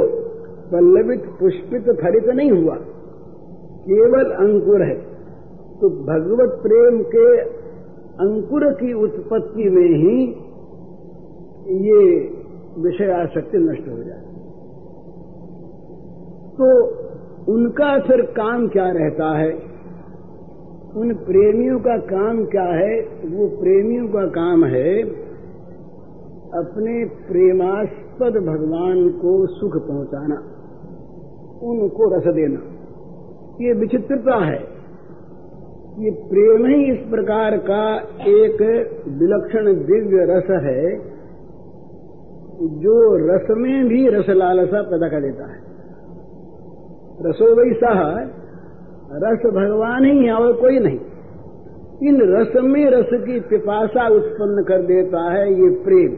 पल्लवित 0.73 1.23
पुष्पित 1.39 1.95
फलित 2.01 2.29
नहीं 2.35 2.51
हुआ। 2.51 2.75
केवल 3.87 4.31
अंकुर 4.31 4.83
है। 4.83 4.95
तो 5.81 5.89
भगवत 5.89 6.59
प्रेम 6.61 7.01
के 7.03 7.39
अंकुर 8.19 8.63
की 8.73 8.93
उत्पत्ति 8.93 9.69
में 9.69 9.89
ही 9.97 10.17
ये 11.87 12.03
विषय 12.79 13.11
आसक्ति 13.11 13.57
नष्ट 13.57 13.87
हो 13.87 13.97
जाए 14.03 14.21
तो 16.57 16.67
उनका 17.53 17.99
फिर 17.99 18.21
काम 18.21 18.67
क्या 18.67 18.87
रहता 18.89 19.29
है? 19.37 19.51
उन 20.95 21.13
प्रेमियों 21.13 21.79
का 21.79 21.97
काम 21.97 22.45
क्या 22.45 22.63
है? 22.63 22.99
वो 23.29 23.47
प्रेमियों 23.47 24.07
का 24.07 24.25
काम 24.27 24.65
है 24.65 25.01
अपने 26.59 27.05
प्रेमास्पद 27.05 28.41
भगवान 28.43 29.09
को 29.21 29.47
सुख 29.47 29.87
पहुंचाना। 29.87 30.52
उनको 31.63 32.17
रस 32.17 32.33
देना। 32.35 32.59
ये 33.61 33.73
विचित्रता 33.73 34.45
है। 34.45 34.73
ये 35.99 36.11
प्रेम 36.11 36.65
ही 36.65 36.91
इस 36.91 37.09
प्रकार 37.09 37.57
का 37.57 37.97
एक 38.27 38.61
विलक्षण 39.07 39.73
दिव्य 39.73 40.25
रस 40.29 40.63
है, 40.63 40.97
जो 42.79 43.15
रस 43.15 43.47
में 43.49 43.87
भी 43.87 44.07
रस 44.07 44.25
लालसा 44.29 44.81
पैदा 44.81 45.07
कर 45.07 45.21
देता 45.21 45.51
है। 45.51 45.59
रसो 47.21 47.55
वैसा 47.55 48.23
रस 49.13 49.39
भगवान 49.45 50.05
ही 50.05 50.25
है 50.25 50.33
और 50.33 50.53
कोई 50.53 50.79
नहीं। 50.79 50.99
इन 52.03 52.21
रस 52.21 52.51
में 52.55 52.85
रस 52.85 53.09
की 53.13 53.39
पिपासा 53.39 54.07
उत्पन्न 54.07 54.63
कर 54.63 54.81
देता 54.81 55.31
है 55.31 55.53
ये 55.53 55.69
प्रेम। 55.69 56.13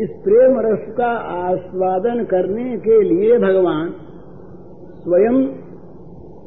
इस 0.00 0.10
प्रेम 0.24 0.60
रस 0.60 0.94
का 0.96 1.10
आस्वादन 1.44 2.24
करने 2.24 2.76
के 2.76 3.00
लिए 3.02 3.38
भगवान 3.38 3.94
स्वयं 5.06 5.36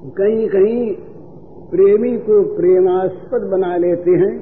कहीं 0.10 0.48
कहीं 0.50 0.96
प्रेमी 1.72 2.18
को 2.18 2.56
प्रेमास्पद 2.56 3.44
बना 3.52 3.78
लेते 3.78 4.12
हैं 4.12 4.34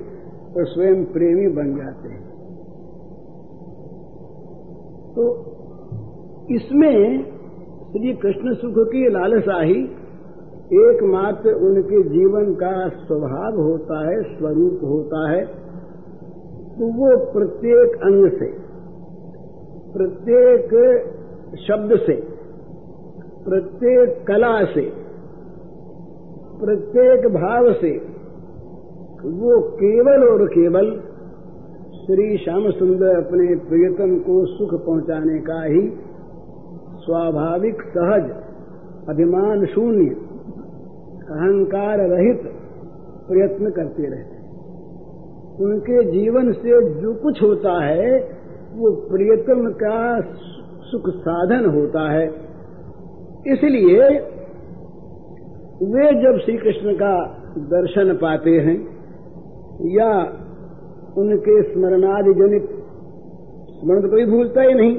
और 0.53 0.65
स्वयं 0.65 1.03
प्रेमी 1.05 1.47
बन 1.47 1.75
जाते 1.77 2.09
हैं। 2.09 2.21
तो 5.15 5.25
इसमें 6.51 7.23
श्री 7.91 8.13
कृष्ण 8.13 8.53
सुख 8.53 8.79
की 8.87 9.09
लालसा 9.09 9.61
ही 9.61 9.77
एकमात्र 10.79 11.53
उनके 11.67 12.01
जीवन 12.09 12.53
का 12.53 12.71
स्वभाव 12.89 13.59
होता 13.61 13.99
है, 14.09 14.37
स्वरूप 14.37 14.79
होता 14.83 15.29
है। 15.31 15.45
तो 16.79 16.87
वो 16.93 17.11
प्रत्येक 17.33 17.93
अंग 18.01 18.29
से, 18.31 18.49
प्रत्येक 19.93 20.73
शब्द 21.67 21.95
से 22.07 22.36
प्रत्येक 23.49 24.25
कला 24.27 24.65
से, 24.65 24.81
प्रत्येक 26.59 27.27
भाव 27.33 27.73
से, 27.73 27.97
वो 29.25 29.61
केवल 29.61 30.27
और 30.27 30.47
केवल 30.47 30.91
श्री 32.05 32.37
श्याम 32.37 32.71
सुंदर 32.71 33.25
अपने 33.25 33.55
प्रियतम 33.55 34.19
को 34.19 34.45
सुख 34.45 34.85
पहुँचाने 34.85 35.39
का 35.39 35.63
ही 35.63 35.89
स्वाभाविक, 37.05 37.81
सहज, 37.81 38.29
अभिमान 39.09 39.65
शून्य, 39.65 40.09
अहंकार 41.29 41.99
रहित 41.99 42.41
प्रयत्न 43.27 43.69
करते 43.69 44.03
रहते 44.03 44.37
उनके 45.63 46.11
जीवन 46.11 46.51
से 46.51 47.01
जो 47.01 47.13
कुछ 47.13 47.43
होता 47.43 47.83
है, 47.83 48.19
वो 48.75 48.91
प्रियतम 48.91 49.71
का 49.71 50.21
सुख 50.79 51.09
साधन 51.09 51.65
होता 51.65 52.11
है। 52.11 52.46
इसलिए 53.45 54.07
वे 55.87 56.05
जब 56.21 56.37
श्री 56.39 56.57
कृष्ण 56.57 56.93
का 56.95 57.13
दर्शन 57.69 58.13
पाते 58.17 58.53
हैं 58.59 58.77
या 59.91 60.09
उनके 61.17 61.61
स्मरणादि 61.63 62.33
जनित 62.33 62.65
स्मरण 63.75 64.01
तो 64.01 64.09
कोई 64.09 64.25
भूलता 64.25 64.61
ही 64.61 64.73
नहीं, 64.73 64.95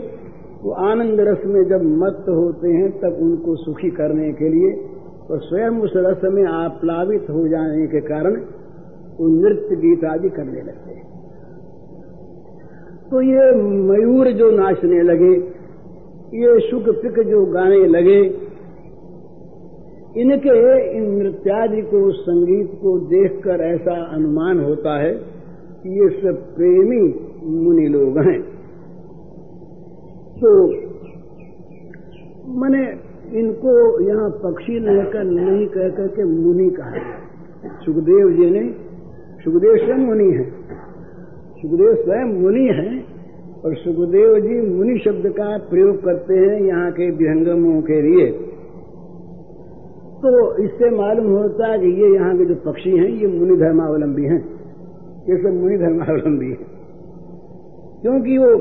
वो 0.62 0.72
आनंद 0.84 1.20
रस 1.20 1.42
में 1.46 1.62
जब 1.68 1.82
मत 1.98 2.24
होते 2.28 2.68
हैं 2.68 2.90
तब 3.00 3.18
उनको 3.22 3.56
सुखी 3.56 3.90
करने 3.90 4.32
के 4.32 4.48
लिए 4.48 4.70
और 5.30 5.40
स्वयं 5.40 5.80
उस 5.80 5.92
रस 5.96 6.24
में 6.32 6.44
आप्लावित 6.44 7.26
हो 7.30 7.46
जाने 7.48 7.86
के 7.86 8.00
कारण 8.00 8.40
वो 9.18 9.28
नृत्य 9.30 9.76
गीत 9.76 10.04
आदि 10.04 10.28
करने 10.28 10.62
लगते 10.62 10.94
हैं। 10.94 11.06
तो 13.10 13.20
ये 13.22 13.44
मयूर 13.84 14.30
जो 14.32 14.50
नाचने 14.50 15.02
लगे 15.02 15.32
ये 16.34 16.60
सुख 16.60 16.82
पिक 16.82 17.28
जो 17.28 17.46
गाने 17.46 17.86
लगे, 17.86 18.20
इनके 20.20 20.96
इन 20.96 21.10
नृत्यादि 21.10 21.82
को, 21.82 22.12
संगीत 22.12 22.70
को 22.82 22.98
देखकर 22.98 23.60
ऐसा 23.60 24.04
अनुमान 24.04 24.60
होता 24.60 24.98
है 24.98 25.14
कि 25.82 26.00
ये 26.00 26.08
सब 26.20 26.54
प्रेमी 26.54 27.14
मुनि 27.44 27.88
लोग 27.88 28.18
हैं। 28.18 28.40
तो 30.40 30.66
मैंने 32.60 33.08
इनको 33.38 34.00
यहाँ 34.00 34.30
पक्षी 34.30 34.80
कहकर 34.80 35.24
नहीं 35.24 35.66
कह 35.66 35.88
करके 35.88 36.24
मुनि 36.24 36.70
कहा। 36.70 36.98
सुखदेव 37.84 38.30
जी 38.30 38.50
ने, 38.50 38.74
सुखदेव 39.44 39.76
स्वयं 39.76 39.98
मुनि 39.98 40.30
है। 40.32 40.50
सुखदेव 41.62 41.94
स्वयं 41.94 42.42
मुनि 42.42 42.66
हैं 42.66 43.07
और 43.64 43.74
सुखदेव 43.74 44.34
जी 44.40 44.60
मुनि 44.68 44.98
शब्द 44.98 45.26
का 45.28 45.46
प्रयोग 45.70 45.96
करते 46.04 46.34
हैं 46.34 46.60
यहाँ 46.60 46.90
के 46.92 47.10
विहंगमों 47.10 47.80
के 47.82 48.00
लिए। 48.02 48.26
तो 50.22 50.30
इससे 50.64 50.90
मालूम 50.90 51.26
होता 51.26 51.66
है 51.66 51.78
कि 51.78 51.90
ये 52.02 52.14
यहाँ 52.14 52.36
के 52.38 52.44
जो 52.44 52.54
पक्षी 52.66 52.90
हैं, 52.90 53.08
ये 53.08 53.26
मुनि 53.26 53.56
धर्मावलंबी 53.56 54.24
हैं। 54.24 54.40
ये 55.28 55.36
सब 55.42 55.52
मुनि 55.54 55.76
धर्मावलंबी 55.78 56.50
हैं। 56.50 56.66
क्योंकि 58.02 58.38
वो 58.38 58.52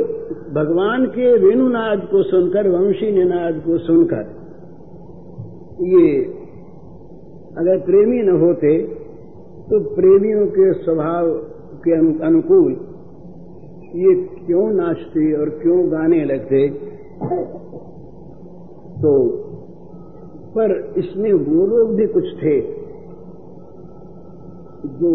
भगवान 0.53 1.05
के 1.05 1.31
वेणुनाद 1.37 2.07
को 2.11 2.23
सुनकर, 2.23 2.69
वंशी 2.69 3.11
निनाद 3.11 3.61
को 3.65 3.77
सुनकर, 3.77 4.25
ये 5.87 6.23
अगर 7.57 7.77
प्रेमी 7.79 8.21
न 8.21 8.37
होते 8.39 8.77
तो 9.69 9.79
प्रेमियों 9.95 10.45
के 10.47 10.73
स्वभाव 10.73 11.31
के 11.83 11.91
अनुकूल 12.25 12.73
ये 13.95 14.15
क्यों 14.45 14.71
नाचते 14.71 15.41
और 15.41 15.49
क्यों 15.49 15.91
गाने 15.91 16.25
लगते? 16.25 16.69
तो 19.01 19.29
पर 20.55 20.93
इसमें 20.97 21.33
वो 21.33 21.65
लोग 21.65 21.95
भी 21.95 22.07
कुछ 22.07 22.23
थे 22.23 22.61
जो 24.87 25.11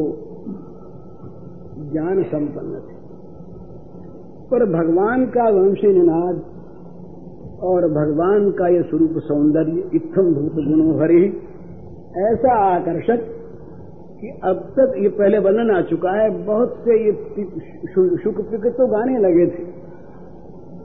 ज्ञान 1.92 2.22
संपन्न 2.22 2.80
थे। 2.80 2.94
पर 4.50 4.64
भगवान 4.64 5.26
का 5.26 5.48
वंशी 5.48 5.86
निनाद 5.86 6.42
और 7.62 7.88
भगवान 7.88 8.50
का 8.50 8.68
ये 8.68 8.82
स्वरूप 8.82 9.10
सौंदर्य 9.18 9.90
इत्थम 9.94 10.34
भूत 10.34 10.52
गुणों 10.52 10.94
ऐसा 12.32 12.54
आकर्षक 12.74 13.41
कि 14.22 14.28
अब 14.44 14.58
तक 14.74 14.92
ये 14.98 15.08
पहले 15.10 15.38
वर्णन 15.38 15.70
आ 15.76 15.80
चुका 15.82 16.10
है, 16.12 16.28
बहुत 16.44 16.74
से 16.84 16.98
ये 17.04 17.12
शुक 18.18 18.36
पिक 18.50 18.66
तो 18.72 18.86
गाने 18.86 19.18
लगे 19.18 19.46
थे। 19.46 19.64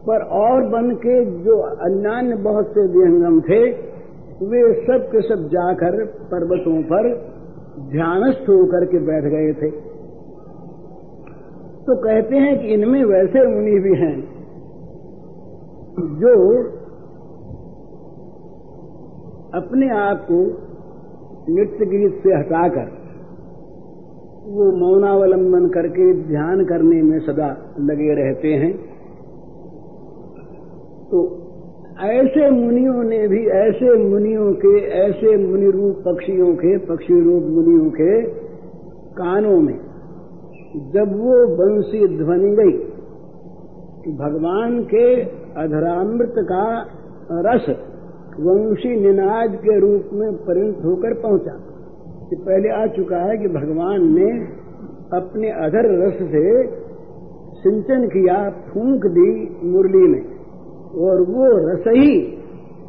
पर 0.08 0.24
और 0.38 0.66
बन 0.70 0.90
के 0.96 1.18
जो 1.44 1.58
अन्यान्य 1.88 2.36
बहुत 2.44 2.72
से 2.72 2.86
विहंगम 2.90 3.40
थे, 3.42 3.60
वे 4.46 4.64
सब 4.82 5.06
के 5.12 5.22
सब 5.22 5.46
जाकर 5.50 6.00
पर्वतों 6.32 6.82
पर 6.84 7.12
ध्यानस्थ 7.92 8.50
होकर 8.50 8.86
के 8.86 9.00
बैठ 9.06 9.30
गए 9.36 9.54
थे। 9.54 9.72
तो 11.86 11.96
कहते 12.02 12.36
हैं 12.38 12.58
कि 12.60 12.74
इनमें 12.74 13.04
वैसे 13.06 13.48
मुनि 13.48 13.80
भी 13.80 13.96
हैं, 13.98 14.18
जो 16.20 16.36
अपने 19.56 19.90
आप 20.00 20.26
को 20.32 20.46
नृत्य 21.50 21.86
गीत 21.88 22.24
से 22.24 22.34
हटाकर 22.34 22.96
वो 24.48 24.66
मौनावलंबन 24.72 25.68
करके 25.68 26.14
ध्यान 26.14 26.66
करने 26.66 27.02
में 27.02 27.20
सदा 27.20 27.48
लगे 27.80 28.14
रहते 28.14 28.48
हैं। 28.48 28.72
तो 31.08 31.44
ऐसे 32.02 32.50
मुनियों 32.50 33.04
ने 33.04 33.28
भी, 33.28 33.46
ऐसे 33.48 34.10
मुनियों 34.10 34.54
के, 34.54 34.78
ऐसे 34.80 35.38
मुनि 35.38 35.72
रूप 35.72 35.96
पक्षियों 36.06 36.56
के 36.56 36.78
पक्षी 36.78 37.22
रूप 37.24 37.44
मुनियों 37.44 37.90
के 37.90 38.22
कानों 39.14 39.60
में 39.62 39.80
जब 40.94 41.16
वो 41.18 41.36
बंसी 41.56 42.18
ध्वनि 42.18 42.56
गई 42.56 42.78
भगवान 44.18 44.80
के 44.84 45.22
अधरामृत 45.62 46.36
का 46.38 46.66
रस 47.32 47.70
वंशी 48.40 49.00
निनाद 49.00 49.56
के 49.56 49.80
रूप 49.80 50.10
में 50.14 50.34
परिणत 50.34 50.86
होकर 50.86 51.14
पहुँचा। 51.14 51.77
कि 52.30 52.36
पहले 52.36 52.70
आ 52.70 52.86
चुका 52.86 53.18
है 53.18 53.38
कि 53.38 53.48
भगवान 53.48 54.14
ने 54.14 54.32
अपने 55.18 55.50
अधर 55.50 56.08
रस 56.08 56.14
से 56.14 56.68
सिंचन 57.58 58.08
किया, 58.08 58.50
फूंक 58.50 59.06
दी 59.06 59.58
मुरली 59.64 60.08
में। 60.08 60.26
और 60.96 61.22
वो 61.22 61.68
रस 61.70 61.84
ही 61.88 62.38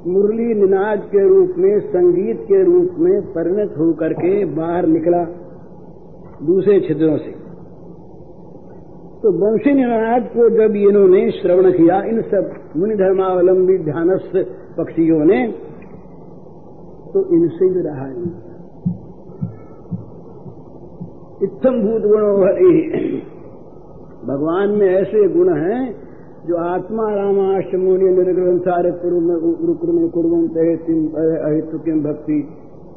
मुरली 0.06 0.54
निनाद 0.54 0.98
के 0.98 1.28
रूप 1.28 1.54
में, 1.58 1.80
संगीत 1.80 2.40
के 2.42 2.64
रूप 2.64 2.90
में 2.98 3.22
परिणत 3.22 3.74
होकर 3.78 4.12
के 4.12 4.44
बाहर 4.44 4.86
निकला 4.86 5.22
दूसरे 6.46 6.80
छिद्रों 6.80 7.16
से। 7.16 7.30
तो 9.22 9.32
वंशी 9.32 9.72
निनाद 9.72 10.22
को 10.22 10.50
जब 10.50 10.76
इन्होंने 10.76 11.30
श्रवण 11.30 11.70
किया, 11.72 12.02
इन 12.02 12.22
सब 12.22 12.50
मुनि 12.76 12.94
धर्मावलंबी 12.94 13.78
ध्यानस्थ 13.78 14.36
पक्षियों 14.78 15.24
ने 15.24 15.46
तो 17.14 17.34
इनसे 17.34 17.68
भी 17.74 17.80
रहा 17.80 18.06
नहीं। 18.06 18.47
इत्थम 21.42 21.74
भूत 21.80 22.02
गुणों 22.02 22.30
भगवान 24.28 24.70
में 24.70 24.86
ऐसे 24.88 25.26
गुण 25.28 25.48
हैं 25.56 25.82
जो 26.46 26.56
आत्मा 26.58 27.04
रामाष्टमोनि 27.10 28.08
निर्ग्रंथार 28.14 28.86
रुक्र 29.64 29.92
में 29.92 30.08
कुरवंत 30.08 30.56
अहित 30.58 31.70
किम 31.84 32.00
भक्ति? 32.02 32.38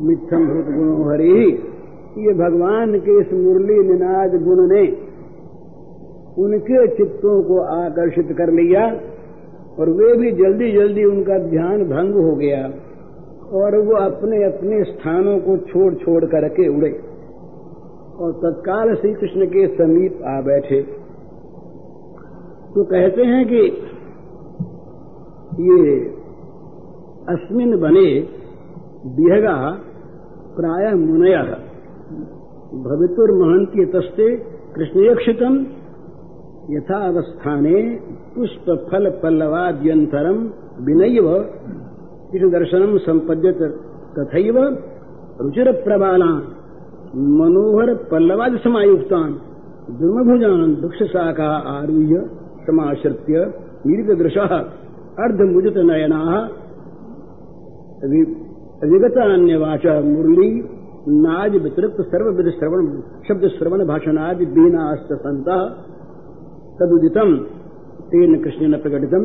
मिथम 0.02 0.48
भूत 0.48 0.72
गुणों 0.78 0.96
हरि। 1.10 1.44
ये 2.18 2.34
भगवान 2.34 2.98
के 3.00 3.20
इस 3.20 3.34
मुरली 3.34 3.78
निनाद 3.90 4.34
गुण 4.44 4.64
ने 4.72 4.82
उनके 6.38 6.88
चित्तों 6.96 7.38
को 7.44 7.60
आकर्षित 7.76 8.34
कर 8.38 8.54
लिया 8.54 8.88
और 9.80 9.90
वे 9.92 10.10
भी 10.16 10.32
जल्दी 10.34 10.72
जल्दी 10.72 11.06
उनका 11.06 11.38
ध्यान 11.46 11.86
भंग 11.86 12.20
हो 12.22 12.36
गया 12.36 12.66
और 13.60 13.80
वो 13.82 13.96
अपने 14.00 14.44
अपने 14.46 14.84
स्थानों 14.84 15.38
को 15.40 15.58
छोड़ 15.70 15.94
छोड़ 15.96 16.26
करके 16.26 16.68
उड़े। 16.78 16.94
और 18.22 18.32
तत्काल 18.42 18.94
श्री 18.96 19.14
कृष्ण 19.14 19.46
के 19.48 19.68
समीप 19.76 20.22
आ 20.28 20.34
बैठे। 20.42 20.82
तो 22.74 22.84
कहते 22.86 23.24
हैं 23.24 23.46
कि 23.48 23.62
ये 25.62 25.96
अस्मिन 27.30 27.72
बने 27.80 28.08
विहगा 29.18 29.56
प्राय 30.56 30.94
मुनय। 30.96 31.36
भवितुर 32.84 33.32
महंती 33.36 33.86
तस्ते 33.94 34.30
कृष्णयक्षितम 34.76 35.58
यथावस्थाने 36.70 37.82
पुष्प 38.36 38.70
फल 38.92 39.10
पल्लवाद्यंतरम 39.24 40.40
विनय 40.86 41.20
कृष्ण 42.32 42.50
दर्शनम 42.52 42.98
संपद्यत 43.06 43.62
तथैव 44.16 44.58
रुचिर 45.42 45.72
प्रबाला 45.84 46.32
मनोहर 47.14 47.94
पल्लवाद 48.12 48.54
समायुक्तान। 48.58 49.32
दुर्मभुजान 49.92 50.70
वृक्ष 50.82 51.00
शाखा 51.06 51.50
आरूह्य 51.70 52.20
समाश्रित्य 52.68 53.46
दीर्घदृश 53.88 54.38
अर्धमुदित 55.20 55.78
नयना 55.86 56.20
विगतान्यवाच 58.84 59.86
मुरली 60.06 60.52
नाज 61.18 61.56
वितृप्त 61.64 62.00
सर्वविध 62.04 62.48
श्रवण, 62.52 62.86
शब्द 63.28 63.48
श्रवण 63.50 63.86
भाषणादि 63.88 64.46
दीनास्त 64.48 65.14
संत 65.16 65.48
तदुदितम, 66.78 67.36
तेन 68.12 68.42
कृष्ण 68.44 68.68
न 68.68 68.78
प्रकटितम, 68.78 69.24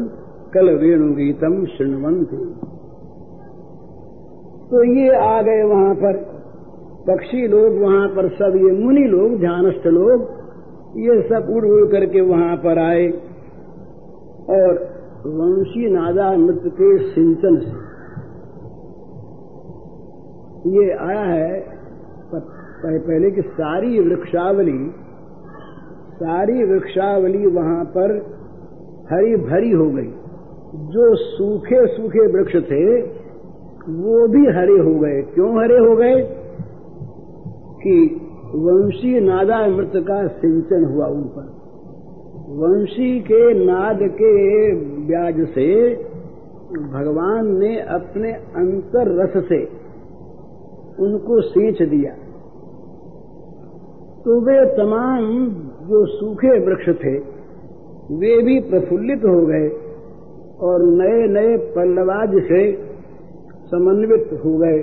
कल 0.55 0.66
वेणुगीतम 0.75 1.64
शृणवंती 1.66 2.38
तो 4.70 4.83
ये 4.90 5.09
आ 5.16 5.42
गए 5.42 5.62
वहाँ 5.64 5.94
पर। 5.94 6.14
पक्षी 7.07 7.47
लोग 7.47 7.79
वहाँ 7.83 8.09
पर 8.09 8.29
सब, 8.29 8.57
ये 8.57 8.85
मुनि 8.85 9.03
लोग, 9.09 9.38
ध्यानस्थ 9.40 9.87
लोग, 9.87 10.23
ये 10.99 11.23
सब 11.23 11.49
उड़ 11.51 11.64
उड़ 11.64 11.88
करके 11.92 12.21
वहाँ 12.21 12.57
पर 12.57 12.79
आए 12.79 13.09
और 14.51 14.79
वंशी 15.27 15.90
नादा 15.90 16.37
मृत 16.37 16.62
के 16.66 16.99
सिंचन 16.99 17.57
से 17.57 17.87
ये 20.71 20.92
आया 20.92 21.21
है। 21.21 21.77
पहले 22.85 23.31
की 23.31 23.40
सारी 23.40 24.01
वृक्षावली 24.01 24.90
सारी 26.14 26.64
वृक्षावली 26.64 27.47
वहाँ 27.47 27.85
पर 27.85 28.16
हरी 29.12 29.37
भरी 29.37 29.71
हो 29.71 29.90
गई। 29.90 30.11
जो 30.87 31.14
सूखे 31.14 31.87
सूखे 31.87 32.27
वृक्ष 32.33 32.57
थे, 32.57 33.03
वो 33.92 34.29
भी 34.29 34.47
हरे 34.47 34.79
हो 34.79 34.99
गए। 35.01 35.23
क्यों 35.23 35.64
हरे 35.64 35.79
हो 35.79 35.97
गए? 35.97 36.36
कि 37.87 37.99
वंशी 38.55 39.20
नादा 39.20 39.66
मृत 39.66 39.92
का 39.96 40.27
सिंचन 40.27 40.85
हुआ 40.85 41.07
उन 41.07 41.22
पर। 41.37 41.55
वंशी 42.59 43.09
के 43.20 43.42
नाद 43.64 43.99
के 44.03 44.33
ब्याज 45.07 45.40
से 45.55 45.66
भगवान 46.92 47.51
ने 47.59 47.72
अपने 47.94 48.33
अंतर 48.33 49.11
रस 49.18 49.44
से 49.49 49.59
उनको 50.99 51.40
सींच 51.40 51.83
दिया। 51.83 52.12
तो 54.25 54.37
वे 54.40 54.59
तमाम 54.77 55.27
जो 55.88 56.05
सूखे 56.07 56.59
वृक्ष 56.61 56.88
थे, 57.03 57.16
वे 58.16 58.37
भी 58.42 58.61
प्रफुल्लित 58.61 59.25
हो 59.25 59.40
गए 59.46 59.68
और 60.61 60.85
नए 60.92 61.27
नए 61.29 61.57
पल्लवाज 61.77 62.33
से 62.44 62.62
समन्वित 63.66 64.27
हो 64.44 64.57
गए 64.59 64.79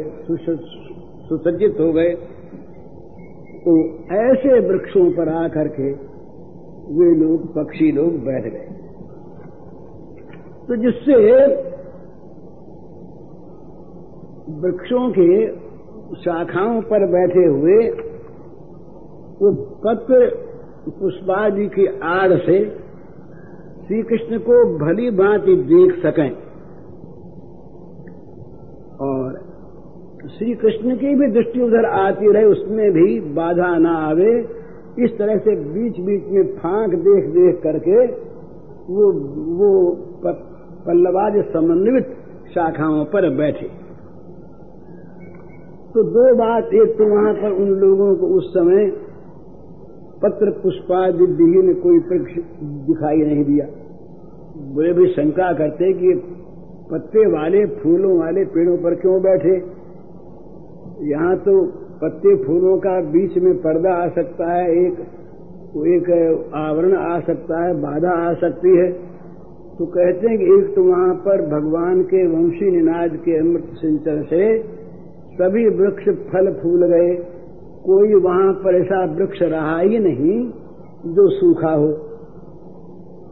सुसज्जित 1.28 1.76
हो 1.80 1.92
गए। 1.94 2.16
तो 3.66 3.74
ऐसे 4.16 4.60
वृक्षों 4.60 5.04
पर 5.12 5.30
आकर 5.30 5.68
के 5.68 5.92
वे 6.96 7.10
लोग, 7.16 7.44
पक्षी 7.50 7.92
लोग 7.92 8.18
बैठ 8.26 8.44
गए। 8.44 8.66
तो 10.68 10.76
जिससे 10.76 11.20
वृक्षों 14.60 15.10
के 15.12 15.30
शाखाओं 16.22 16.82
पर 16.82 17.06
बैठे 17.08 17.46
हुए 17.46 17.78
वो 19.40 19.52
पत्र 19.86 20.28
पुष्पादि 21.00 21.68
की 21.68 21.86
आड़ 22.04 22.38
से 22.40 22.58
श्री 23.86 24.02
कृष्ण 24.04 24.40
को 24.40 24.60
भली 24.78 25.10
भांति 25.12 25.56
देख 25.72 25.96
सकें 26.04 26.30
और 29.00 29.53
श्री 30.24 30.54
कृष्ण 30.54 30.96
की 30.96 31.16
भी 31.16 31.28
दृष्टि 31.28 31.62
उधर 31.62 31.86
आती 31.86 32.32
रहे, 32.32 32.46
उसमें 32.46 32.92
भी 32.92 33.20
बाधा 33.34 33.78
ना 33.78 33.96
आवे। 34.10 34.34
इस 35.00 35.18
तरह 35.18 35.38
से 35.38 35.56
बीच 35.56 36.00
बीच 36.00 36.24
में 36.32 36.44
फांक 36.58 36.94
देख 37.00 37.26
देख 37.30 37.60
करके 37.64 38.06
वो 38.94 39.12
वो 39.58 39.70
पल्लवाज 40.88 41.44
समन्वित 41.54 42.16
शाखाओं 42.54 43.04
पर 43.06 43.30
बैठे। 43.30 43.68
तो 45.94 46.04
दो 46.04 46.26
बात 46.36 46.74
एक 46.74 46.96
तो 46.98 47.10
वहाँ 47.16 47.34
पर 47.34 47.52
उन 47.52 47.70
लोगों 47.70 48.16
को 48.16 48.28
उस 48.28 48.50
समय 48.54 48.90
पत्र 50.24 50.52
पुष्पादि 50.64 51.26
विहीन 51.34 51.74
कोई 51.74 51.98
वृक्ष 52.00 52.34
दिखाई 52.88 53.18
नहीं 53.18 53.44
दिया। 53.46 53.66
वे 54.76 54.94
भी 54.94 55.08
शंका 55.08 55.54
करते 55.54 55.94
कि 55.94 56.14
पत्ते 56.92 57.26
वाले, 57.28 57.66
फूलों 57.66 58.18
वाले 58.20 58.46
पेड़ों 58.46 58.78
पर 58.78 58.96
क्यों 58.96 59.22
बैठे? 59.22 59.83
यहाँ 61.10 61.38
तो 61.38 61.62
पत्ते 62.02 62.36
फूलों 62.36 62.78
का 62.78 63.02
बीच 63.02 63.38
में 63.38 63.58
पर्दा 63.58 63.94
आ 63.94 64.08
सकता 64.08 64.54
है, 64.54 64.86
एक 64.86 64.94
एक 65.78 66.10
आवरण 66.56 66.94
आ 66.98 67.20
सकता 67.20 67.66
है, 67.66 67.74
बाधा 67.82 68.12
आ 68.30 68.34
सकती 68.34 68.78
है। 68.78 68.92
तो 69.78 69.86
कहते 69.86 70.28
हैं 70.28 70.38
कि 70.38 70.46
एक 70.46 70.76
तो 70.76 70.84
वहाँ 70.84 71.14
पर 71.16 71.42
भगवान 71.42 72.02
के 72.02 72.28
वंशी 72.28 72.72
निनाद 72.72 73.16
के 73.16 73.38
अमृत 73.40 73.64
सिंचन 73.74 74.24
से 74.24 74.60
सभी 75.34 75.68
वृक्ष 75.70 76.04
फल 76.04 76.52
फूल 76.64 76.86
गए। 76.86 77.16
कोई 77.86 78.14
वहाँ 78.14 78.54
पर 78.54 78.76
ऐसा 78.76 79.06
वृक्ष 79.06 79.42
रहा 79.42 79.80
ही 79.80 80.00
नहीं 80.00 80.52
जो 81.14 81.30
सूखा 81.30 81.72
हो। 81.72 81.92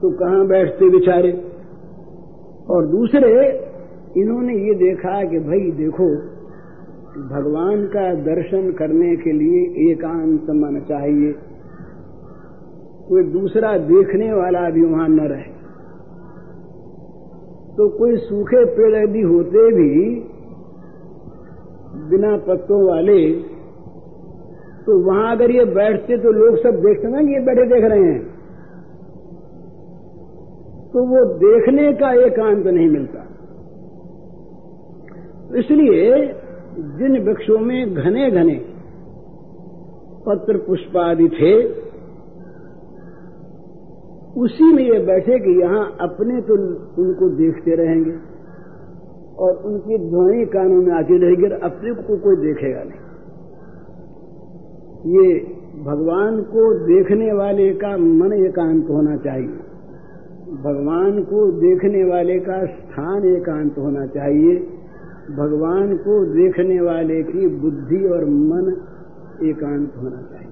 तो 0.02 0.12
कहाँ 0.12 0.48
बैठते 0.48 0.90
बेचारे? 0.90 1.32
और 2.70 2.86
दूसरे, 2.86 3.32
इन्होंने 4.18 4.54
ये 4.54 4.74
देखा 4.74 5.24
कि 5.24 5.40
भाई 5.40 5.72
देखो 5.72 6.10
भगवान 7.12 7.86
का 7.86 8.04
दर्शन 8.24 8.72
करने 8.72 9.16
के 9.16 9.32
लिए 9.32 9.92
एकांत 9.92 10.50
मन 10.58 10.80
चाहिए। 10.90 11.32
कोई 13.08 13.24
दूसरा 13.32 13.78
देखने 13.88 14.32
वाला 14.34 14.70
भी 14.70 14.84
वहाँ 14.84 15.08
न 15.10 15.28
रहे। 15.28 15.50
तो 17.78 17.88
कोई 17.98 18.16
सूखे 18.18 18.64
पेड़ 18.76 18.94
यदि 18.96 19.22
होते 19.24 19.66
भी 19.72 19.90
बिना 22.10 22.36
पत्तों 22.48 22.82
वाले 22.88 23.22
तो 24.82 25.00
वहाँ 25.02 25.36
अगर 25.36 25.52
ये 25.52 25.66
बैठते 25.74 26.18
तो 26.18 26.32
लोग 26.32 26.58
सब 26.58 26.82
देखते 26.82 27.08
ना 27.08 27.22
कि 27.22 27.34
ये 27.34 27.40
बैठे 27.46 27.66
देख 27.66 27.84
रहे 27.84 28.04
हैं। 28.04 28.22
तो 30.94 31.04
वो 31.08 31.26
देखने 31.40 31.92
का 31.94 32.14
एकांत 32.26 32.66
नहीं 32.68 32.90
मिलता। 32.90 33.22
इसलिए 35.60 36.08
जिन 36.72 37.18
वृक्षों 37.24 37.60
में 37.60 37.94
घने 37.94 38.30
घने 38.32 38.58
पत्र 40.26 40.58
पुष्प 40.58 40.98
आदि 40.98 41.28
थे, 41.30 41.54
उसी 44.42 44.68
में 44.74 44.84
ये 44.84 45.00
बैठे 45.06 45.40
कि 45.40 45.54
यहाँ 45.62 45.86
अपने 46.02 46.42
तो 46.42 46.56
उनको 47.04 47.30
देखते 47.38 47.76
रहेंगे 47.76 48.14
और 49.38 49.52
उनकी 49.66 49.98
ध्वनि 50.10 50.46
कानों 50.46 50.82
में 50.82 50.94
आती 50.94 51.18
रहेगी 51.18 51.46
और 51.46 51.56
अपने 51.62 51.94
को 51.94 52.18
कोई 52.18 52.36
देखेगा 52.36 52.84
नहीं। 52.84 53.02
ये 55.16 55.28
भगवान 55.84 56.42
को 56.44 56.64
देखने 56.88 57.32
वाले 57.34 57.68
का 57.74 57.92
मन 57.98 58.34
एकांत 58.46 58.90
होना 58.90 59.16
चाहिए। 59.18 59.58
भगवान 60.64 61.24
को 61.24 61.40
देखने 61.60 62.04
वाले 62.04 62.38
का 62.40 62.58
स्थान 62.66 63.26
एकांत 63.26 63.78
होना 63.78 64.06
चाहिए। 64.08 64.56
भगवान 65.36 65.98
को 65.98 66.26
देखने 66.26 66.82
वाले 66.82 67.24
की 67.24 67.48
बुद्धि 67.48 68.06
और 68.06 68.26
मन 68.26 68.82
एकांत 69.44 69.94
होना 69.98 70.22
चाहिए। 70.22 70.52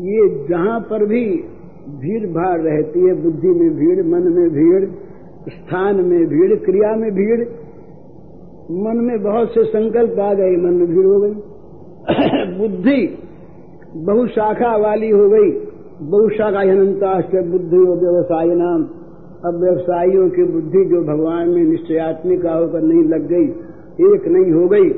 ये 0.00 0.48
जहाँ 0.48 0.80
पर 0.80 1.06
भी 1.06 1.44
भीड़ 1.88 2.26
भाड़ 2.26 2.60
रहती 2.60 3.00
है, 3.00 3.22
बुद्धि 3.22 3.48
में 3.48 3.76
भीड़, 3.76 4.06
मन 4.06 4.22
में 4.22 4.50
भीड़, 4.50 4.90
स्थान 5.48 5.96
में 5.96 6.26
भीड़, 6.26 6.56
क्रिया 6.56 6.96
में 6.96 7.10
भीड़, 7.10 7.40
मन 8.70 9.04
में 9.04 9.22
बहुत 9.22 9.48
से 9.48 9.64
संकल्प 9.64 10.18
आ 10.18 10.34
गए, 10.34 10.56
मन 10.56 10.72
में 10.72 10.88
भीड़ 10.88 11.06
हो 11.06 11.20
गई। 11.20 11.34
बुद्धि 12.58 13.18
बहुशाखा 13.96 14.76
वाली 14.76 15.10
हो 15.10 15.28
गई। 15.28 15.70
बहुशाखा 16.02 16.60
अनंता 16.60 17.14
बुद्धि 17.42 17.76
और 17.76 17.98
व्यवसाय 17.98 18.46
नाम 18.46 18.99
अब 19.44 19.60
व्यवसायियों 19.60 20.28
की 20.28 20.44
बुद्धि 20.44 20.84
जो 20.84 21.02
भगवान 21.02 21.48
में 21.48 21.64
निश्चयात्मिक 21.64 22.46
होकर 22.46 22.82
नहीं 22.82 23.04
लग 23.04 23.28
गई, 23.28 23.44
एक 24.14 24.28
नहीं 24.28 24.52
हो 24.52 24.68
गई, 24.68 24.90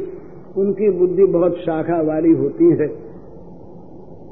उनकी 0.56 0.90
बुद्धि 0.90 1.24
बहुत 1.24 1.52
शाखा 1.52 2.02
वाली 2.02 2.32
होती 2.32 2.64
है। 2.64 2.86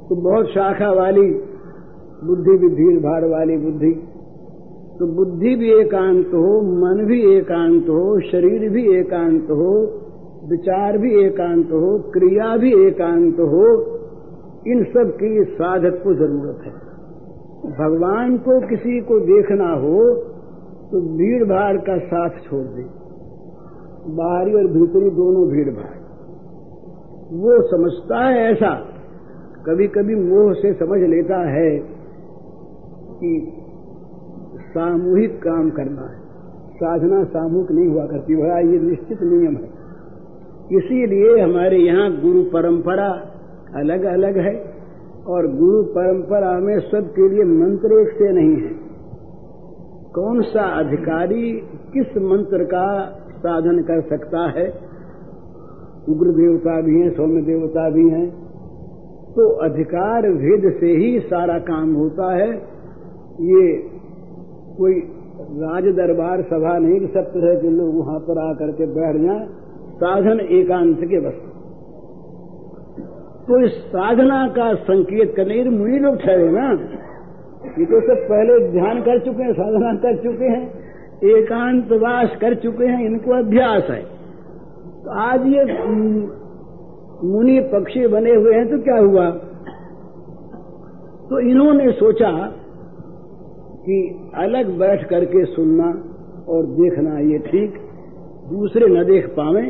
तो 0.08 0.16
बहुत 0.16 0.46
शाखा 0.46 0.92
वाली 0.92 1.30
बुद्धि 2.24 2.50
भी 2.50 2.68
भीड़ 2.68 3.00
भाड़ 3.00 3.24
वाली 3.24 3.56
बुद्धि। 3.56 3.92
तो 4.98 5.06
बुद्धि 5.06 5.56
भी 5.56 5.72
एकांत 5.72 6.26
हो, 6.26 6.60
मन 6.60 7.06
भी 7.06 7.36
एकांत 7.36 7.82
हो, 7.82 8.20
शरीर 8.20 8.70
भी 8.70 8.98
एकांत 8.98 9.44
हो, 9.50 9.72
विचार 10.50 10.98
भी 10.98 11.24
एकांत 11.24 11.66
हो, 11.66 11.98
क्रिया 11.98 12.56
भी 12.56 12.86
एकांत 12.86 13.34
हो, 13.34 13.86
इन 14.66 14.84
सब 14.84 15.12
की 15.12 15.44
साधक 15.44 16.02
को 16.04 16.14
ज़रूरत 16.14 16.58
है। 16.66 16.89
भगवान 17.70 18.36
को 18.38 18.60
किसी 18.68 19.00
को 19.00 19.18
देखना 19.20 19.70
हो 19.72 19.98
तो 20.90 21.00
भीड़ 21.16 21.44
भाड़ 21.44 21.76
का 21.76 21.98
साथ 21.98 22.38
छोड़ 22.40 22.66
दे। 22.66 22.82
बाहरी 24.14 24.54
और 24.54 24.66
भीतरी 24.66 25.10
दोनों 25.10 25.48
भीड़ 25.48 25.74
भाड़ 25.74 25.98
वो 27.40 27.60
समझता 27.70 28.24
है 28.24 28.52
ऐसा 28.52 28.70
कभी 29.66 29.86
कभी 29.88 30.14
मोह 30.14 30.52
से 30.52 30.72
समझ 30.74 31.00
लेता 31.00 31.50
है 31.50 31.70
कि 33.18 33.52
सामूहिक 34.70 35.38
काम 35.42 35.70
करना 35.70 36.02
है। 36.02 36.18
साधना 36.74 37.22
सामूहिक 37.24 37.70
नहीं 37.70 37.88
हुआ 37.88 38.06
करती, 38.06 38.34
वह 38.34 38.58
ये 38.58 38.78
निश्चित 38.80 39.22
नियम 39.22 39.56
है। 39.56 39.68
इसीलिए 40.72 41.40
हमारे 41.40 41.78
यहाँ 41.78 42.10
गुरु 42.20 42.42
परंपरा 42.42 43.08
अलग 43.76 44.04
अलग 44.04 44.38
है। 44.38 44.54
और 45.26 45.56
गुरु 45.56 45.82
परंपरा 45.82 46.58
में 46.58 46.80
सबके 46.80 47.28
लिए 47.28 47.44
मंत्र 47.44 48.00
एक 48.00 48.08
से 48.08 48.32
नहीं 48.32 48.62
है। 48.62 48.90
कौन 50.14 50.42
सा 50.42 50.62
अधिकारी 50.78 51.52
किस 51.92 52.16
मंत्र 52.16 52.64
का 52.64 53.04
साधन 53.38 53.82
कर 53.82 54.00
सकता 54.00 54.38
है? 54.38 54.90
उग्र 56.08 56.30
देवता 56.30 56.80
भी 56.80 57.00
हैं, 57.00 57.10
सौम्य 57.10 57.42
देवता 57.42 57.90
भी 57.90 58.08
हैं। 58.08 58.30
तो 59.30 59.48
अधिकार 59.50 60.22
भेद 60.22 60.76
से 60.80 60.86
ही 60.86 61.20
सारा 61.20 61.58
काम 61.58 61.94
होता 61.94 62.34
है। 62.34 62.54
ये 63.40 63.76
कोई 64.78 64.92
राज 65.40 65.84
दरबार 65.84 66.42
सभा 66.42 66.78
नहीं 66.78 67.00
कि 67.00 67.06
सब 67.06 67.20
तरह 67.20 67.60
के 67.60 67.70
लोग 67.70 67.98
वहाँ 67.98 68.20
पर 68.20 68.38
आकर 68.38 68.72
के 68.72 68.86
बैठ 68.86 69.16
जाएँ। 69.16 69.48
साधन 69.94 70.40
एकांत 70.40 70.98
के 71.00 71.20
बस। 71.20 71.49
तो 73.50 73.60
इस 73.66 73.78
साधना 73.92 74.36
का 74.48 74.72
संकेत 74.80 75.32
करने 75.36 75.54
ये 75.54 75.70
मुनि 75.70 75.98
लोग 75.98 76.16
ठहरे 76.16 76.50
ना। 76.50 76.66
ये 77.78 77.84
तो 77.86 78.00
सब 78.00 78.20
पहले 78.26 78.58
ध्यान 78.72 79.00
कर 79.00 79.18
चुके 79.24 79.42
हैं, 79.42 79.52
साधना 79.52 79.94
कर 79.96 80.18
चुके 80.18 80.50
हैं 80.50 81.30
एकांतवास 81.30 82.36
कर 82.40 82.54
चुके 82.56 82.86
हैं, 82.86 83.00
इनको 83.06 83.32
अभ्यास 83.38 83.90
है। 83.90 84.02
तो 85.02 85.16
आज 85.20 85.46
ये 85.46 85.64
मुनि 87.24 87.58
पक्षी 87.72 88.06
बने 88.06 88.34
हुए 88.34 88.54
हैं 88.54 88.66
तो 88.70 88.78
क्या 88.82 88.98
हुआ? 88.98 89.26
तो 91.30 91.40
इन्होंने 91.50 91.90
सोचा 91.94 92.30
कि 93.82 93.98
अलग 94.36 94.70
बैठ 94.78 95.04
करके 95.08 95.44
सुनना 95.46 95.90
और 96.48 96.66
देखना 96.78 97.18
ये 97.22 97.38
ठीक, 97.48 97.74
दूसरे 98.50 98.86
न 98.88 99.04
देख 99.04 99.28
पावे, 99.36 99.66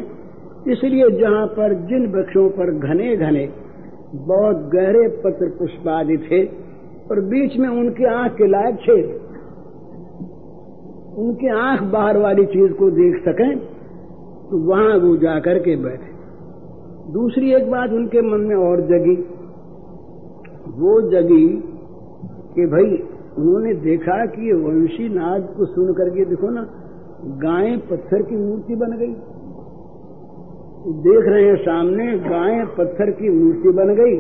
इसलिए 0.69 1.11
जहाँ 1.19 1.47
पर 1.57 1.75
जिन 1.89 2.07
वृक्षों 2.13 2.49
पर 2.51 2.71
घने 2.71 3.17
घने 3.19 3.49
बहुत 4.15 4.57
गहरे 4.57 5.09
पत्र 5.09 5.49
पुष्प 5.49 5.89
आदि 5.89 6.17
थे 6.19 6.45
और 7.11 7.21
बीच 7.21 7.57
में 7.57 7.69
उनकी 7.69 8.05
आँख 8.05 8.33
के 8.33 8.47
लायक 8.47 8.77
छेद 8.77 9.21
उनकी 11.19 11.49
आँख 11.49 11.83
बाहर 11.83 12.19
वाली 12.19 12.45
चीज़ 12.47 12.73
को 12.73 12.91
देख 12.91 13.23
सकें 13.25 13.59
तो 14.51 14.59
वहाँ 14.59 14.99
वो 14.99 15.17
जाकर 15.17 15.59
के 15.59 15.77
बैठे। 15.77 16.11
दूसरी 17.13 17.55
एक 17.55 17.71
बात 17.71 17.91
उनके 17.91 18.23
मन 18.23 18.41
में 18.41 18.57
और 18.57 18.81
जगी। 18.81 19.17
वो 20.71 21.01
जगी 21.11 21.49
कि 22.55 22.67
भाई, 22.67 23.09
उन्होंने 23.39 23.75
देखा 23.75 24.27
कि 24.27 24.53
वंशी 24.53 25.09
नाद 25.09 25.55
को 25.57 25.65
सुन 25.65 25.93
करके 25.93 26.25
देखो 26.25 26.51
ना, 26.51 26.67
गाय 27.21 27.77
पत्थर 27.77 28.23
की 28.23 28.37
मूर्ति 28.37 28.75
बन 28.75 28.91
गई। 28.91 29.15
देख 30.81 31.29
रहे 31.29 31.45
हैं 31.45 31.57
सामने 31.57 32.19
गाय 32.19 32.65
पत्थर 32.79 33.11
की 33.11 33.29
मूर्ति 33.29 33.69
बन 33.69 33.95
गई। 33.95 34.19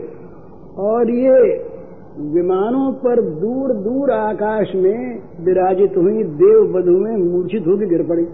और 0.79 1.11
ये 1.11 1.67
विमानों 2.19 2.93
पर 2.93 3.21
दूर 3.23 3.73
दूर 3.73 4.11
आकाश 4.11 4.75
में 4.75 5.21
विराजित 5.45 5.97
हुई 5.97 6.23
देव 6.23 6.67
बधु 6.73 6.97
में 6.99 7.17
मूर्छित 7.17 7.67
होकर 7.67 7.87
गिर 7.87 8.03
पड़ी। 8.03 8.25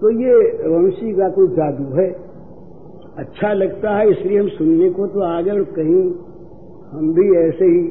तो 0.00 0.10
ये 0.10 0.34
वंशी 0.68 1.12
का 1.12 1.28
कोई 1.28 1.48
जादू 1.48 1.84
है? 1.84 2.10
अच्छा 3.18 3.52
लगता 3.52 3.96
है 3.96 4.10
इसलिए 4.10 4.38
हम 4.40 4.48
सुनने 4.48 4.90
को 4.90 5.06
तो 5.06 5.22
आगे 5.22 5.50
गए 5.50 5.64
कहीं 5.64 6.12
हम 6.92 7.12
भी 7.12 7.48
ऐसे 7.48 7.64
ही 7.64 7.82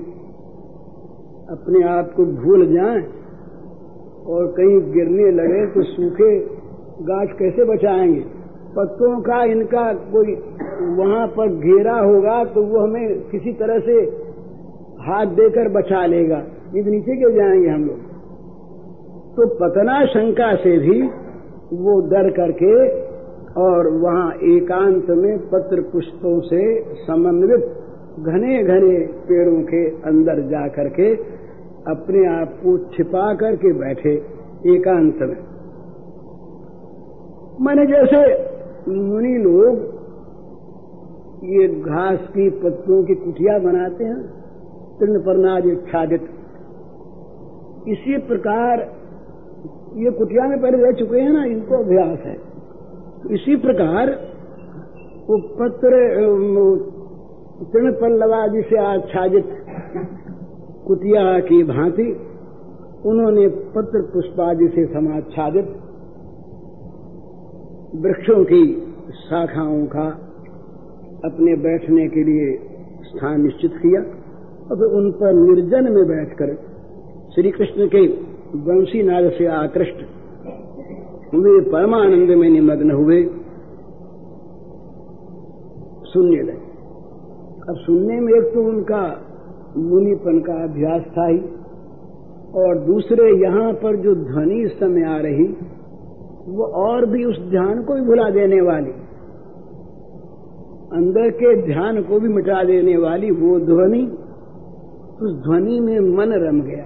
अपने 1.49 1.83
आप 1.87 2.13
को 2.15 2.25
भूल 2.25 2.65
जाएँ 2.73 3.01
और 4.27 4.47
कहीं 4.47 4.79
गिरने 4.93 5.31
लगे 5.31 5.65
तो 5.65 5.83
सूखे 5.83 6.58
गाछ 6.99 7.29
कैसे 7.39 7.63
बचाएँगे? 7.63 8.23
पत्तों 8.75 9.19
का, 9.21 9.43
इनका 9.43 9.83
कोई 10.11 10.33
वहाँ 10.97 11.27
पर 11.27 11.47
घेरा 11.49 11.95
होगा 11.99 12.43
तो 12.45 12.63
वो 12.63 12.79
हमें 12.79 13.19
किसी 13.29 13.53
तरह 13.53 13.79
से 13.79 13.93
हाथ 15.01 15.25
देकर 15.35 15.69
बचा 15.69 16.05
लेगा। 16.05 16.39
तो 16.39 16.91
नीचे 16.91 17.15
गिर 17.15 17.31
जाएँगे 17.35 17.69
हम 17.69 17.85
लोग? 17.85 17.99
तो 19.35 19.47
पतना 19.55 20.05
शंका 20.05 20.53
से 20.55 20.77
भी 20.77 21.01
वो 21.79 21.99
डर 22.09 22.29
करके 22.29 22.73
और 23.61 23.87
वहाँ 23.97 24.31
एकांत 24.49 25.09
में 25.17 25.37
पत्र 25.49 25.81
पुष्पों 25.81 26.39
से 26.41 26.63
समन्वित 27.05 27.65
घने 28.19 28.63
घने 28.63 28.97
पेड़ों 29.27 29.61
के 29.63 29.85
अंदर 30.09 30.41
जा 30.49 30.67
करके 30.67 31.13
अपने 31.91 32.25
आप 32.27 32.53
को 32.63 32.77
छिपा 32.93 33.33
करके 33.33 33.73
बैठे 33.73 34.13
एकांत 34.73 35.21
में। 35.21 35.37
मैंने 37.59 37.85
जैसे 37.85 38.19
मुनि 38.89 39.31
लोग 39.43 39.79
ये 41.45 41.67
घास 41.67 42.19
की 42.27 42.49
पत्तों 42.59 42.99
की 43.03 43.15
कुटिया 43.15 43.57
बनाते 43.59 44.03
हैं 44.03 44.19
तृण 44.99 45.19
परनाज 45.21 45.65
छादित 45.87 46.23
इसी 47.87 48.17
प्रकार 48.27 48.83
ये 49.95 50.11
कुटिया 50.11 50.47
में 50.47 50.57
पहले 50.61 50.77
रह 50.83 50.91
चुके 50.99 51.19
हैं 51.19 51.31
ना, 51.31 51.43
इनको 51.45 51.77
अभ्यास 51.77 52.19
है। 52.25 52.35
इसी 53.35 53.55
प्रकार 53.57 54.09
वो 55.29 55.37
पत्र 55.57 55.91
तृण 57.71 57.91
पल्लवा 57.93 58.41
जिसे 58.47 58.77
आच्छादित 58.85 59.47
कुटिया 60.87 61.23
की 61.49 61.63
भांति 61.65 62.07
उन्होंने 63.05 63.47
पत्र 63.75 64.01
पुष्पादि 64.13 64.67
से 64.67 64.85
समाच्छादित 64.93 65.67
वृक्षों 67.95 68.43
की 68.43 68.63
शाखाओं 69.11 69.85
का 69.85 70.07
अपने 71.25 71.55
बैठने 71.55 72.07
के 72.07 72.23
लिए 72.23 72.57
स्थान 73.03 73.41
निश्चित 73.41 73.71
किया 73.71 74.01
और 74.01 74.77
फिर 74.77 74.91
उन 74.97 75.11
पर 75.11 75.33
निर्जन 75.33 75.91
में 75.91 76.05
बैठकर 76.07 76.53
श्री 77.35 77.51
कृष्ण 77.51 77.87
के 77.87 78.05
वंशी 78.67 79.03
नाद 79.03 79.31
से 79.37 79.45
आकृष्ट 79.45 80.03
वे 81.35 81.59
परमानंद 81.71 82.29
में 82.29 82.49
निमग्न 82.49 82.91
हुए, 82.91 83.23
सुनने 86.05 86.41
लगे। 86.41 86.69
अब 87.69 87.75
सुनने 87.77 88.19
में 88.19 88.33
एक 88.33 88.53
तो 88.53 88.63
उनका 88.63 89.01
मुनिपन 89.77 90.39
का 90.39 90.63
अभ्यास 90.63 91.01
था 91.17 91.27
ही, 91.27 91.39
और 92.53 92.79
दूसरे 92.79 93.31
यहाँ 93.41 93.73
पर 93.73 93.95
जो 93.95 94.15
ध्वनि 94.15 94.67
समय 94.67 95.03
आ 95.03 95.17
रही 95.17 95.47
वो 96.49 96.63
और 96.63 97.05
भी 97.05 97.23
उस 97.23 97.39
ध्यान 97.49 97.83
को 97.83 97.93
भी 97.93 98.01
भुला 98.01 98.29
देने 98.29 98.61
वाली। 98.61 98.91
अंदर 100.93 101.29
के 101.29 101.65
ध्यान 101.65 102.01
को 102.01 102.19
भी 102.19 102.27
मिटा 102.27 102.63
देने 102.63 102.97
वाली 102.97 103.31
वो 103.31 103.59
ध्वनि, 103.59 104.03
उस 105.21 105.43
ध्वनि 105.43 105.79
में 105.79 105.99
मन 105.99 106.33
रम 106.33 106.61
गया। 106.61 106.85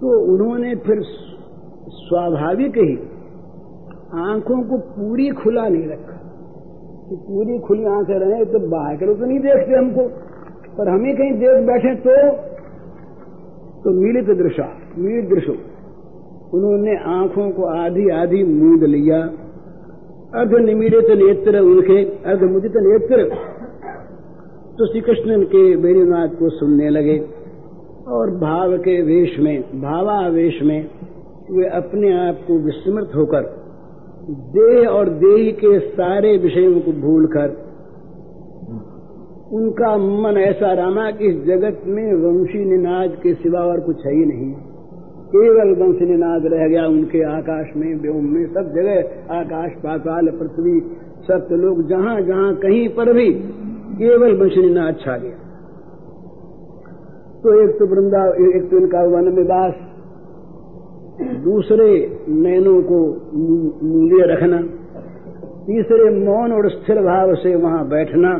तो 0.00 0.34
उन्होंने 0.34 0.74
फिर 0.76 1.00
स्वाभाविक 1.88 2.78
ही 2.78 2.96
आँखों 4.14 4.62
को 4.62 4.78
पूरी 4.78 5.28
खुला 5.28 5.68
नहीं 5.68 5.88
रखा। 5.88 6.16
कि 7.08 7.16
पूरी 7.16 7.58
खुली 7.58 7.84
आँखें 7.84 8.18
रहे 8.18 8.44
तो 8.44 8.58
बाहर 8.58 8.96
के 8.96 9.06
लोग 9.06 9.18
तो 9.18 9.26
नहीं 9.26 9.40
देखते 9.40 9.74
हमको, 9.74 10.02
पर 10.78 10.88
हमें 10.88 11.16
कहीं 11.16 11.32
देख 11.32 11.66
बैठे 11.66 11.94
तो 11.94 12.32
तो 13.80 13.90
मिलित 13.90 14.38
दृशा 14.38 14.68
मिलित 14.98 15.30
दृश्य। 15.30 15.69
उन्होंने 16.54 16.96
आँखों 17.10 17.50
को 17.50 17.64
आधी 17.64 18.08
आधी 18.10 18.42
मूंद 18.44 18.84
लिया। 18.84 19.18
अर्ध 20.34 20.54
निमीलित 20.54 21.10
नेत्र 21.18 21.60
उनके 21.60 22.02
अर्ध 22.24 22.42
मुदित 22.42 22.72
नेत्र। 22.76 23.24
तो 24.78 24.86
श्री 24.86 25.00
कृष्ण 25.00 25.42
के 25.44 25.76
बेरीनाथ 25.76 26.28
को 26.28 26.48
सुनने 26.50 26.88
लगे 26.90 27.18
और 28.08 28.30
भाव 28.30 28.76
के 28.78 29.00
वेश 29.02 29.38
में, 29.38 29.62
भावावेश 29.80 30.62
में 30.62 30.90
वे 31.50 31.66
अपने 31.68 32.12
आप 32.28 32.38
को 32.48 32.58
विस्मृत 32.58 33.10
होकर, 33.16 33.42
देह 34.30 34.88
और 34.88 35.08
देह 35.08 35.50
के 35.52 35.78
सारे 35.88 36.36
विषयों 36.36 36.80
को 36.80 36.92
भूलकर, 36.92 37.48
उनका 39.52 39.96
मन 39.96 40.36
ऐसा 40.38 40.72
रामा 40.72 41.10
कि 41.10 41.26
इस 41.26 41.44
जगत 41.44 41.80
में 41.86 42.06
वंशी 42.14 42.64
निनाद 42.64 43.16
के 43.22 43.34
सिवा 43.34 43.60
और 43.60 43.80
कुछ 43.80 44.06
है 44.06 44.12
ही 44.12 44.24
नहीं। 44.24 44.52
केवल 45.32 45.68
वंश 45.80 46.00
निनाद 46.02 46.46
रह 46.46 46.66
गया 46.68 46.86
उनके 46.88 47.22
आकाश 47.28 47.66
में, 47.76 47.90
व्योम 48.00 48.24
में, 48.26 48.46
सब 48.46 48.72
जगह, 48.74 49.34
आकाश, 49.34 49.70
पाताल, 49.82 50.30
पृथ्वी 50.38 50.80
सत्य 51.24 51.56
लोग 51.56 51.82
जहाँ 51.88 52.20
जहाँ, 52.22 52.54
कहीं 52.56 52.88
पर 52.88 53.12
भी 53.12 53.28
केवल 53.98 54.34
वंश 54.40 54.56
निनाद 54.58 54.96
छा 55.00 55.16
गया। 55.16 55.36
तो 57.42 57.52
एक 57.60 57.78
तो 57.78 57.86
वृंदा, 57.86 58.24
एक 58.48 58.68
तो 58.70 58.78
इनका 58.78 59.02
वन 59.08 59.32
में 59.34 59.46
दूसरे 61.42 61.86
नैनों 62.28 62.80
को 62.82 62.98
मूल्य 63.84 64.26
रखना, 64.26 64.60
तीसरे 65.64 66.10
मौन 66.16 66.52
और 66.52 66.68
स्थिर 66.70 67.00
भाव 67.02 67.34
से 67.36 67.54
वहाँ 67.56 67.82
बैठना, 67.88 68.30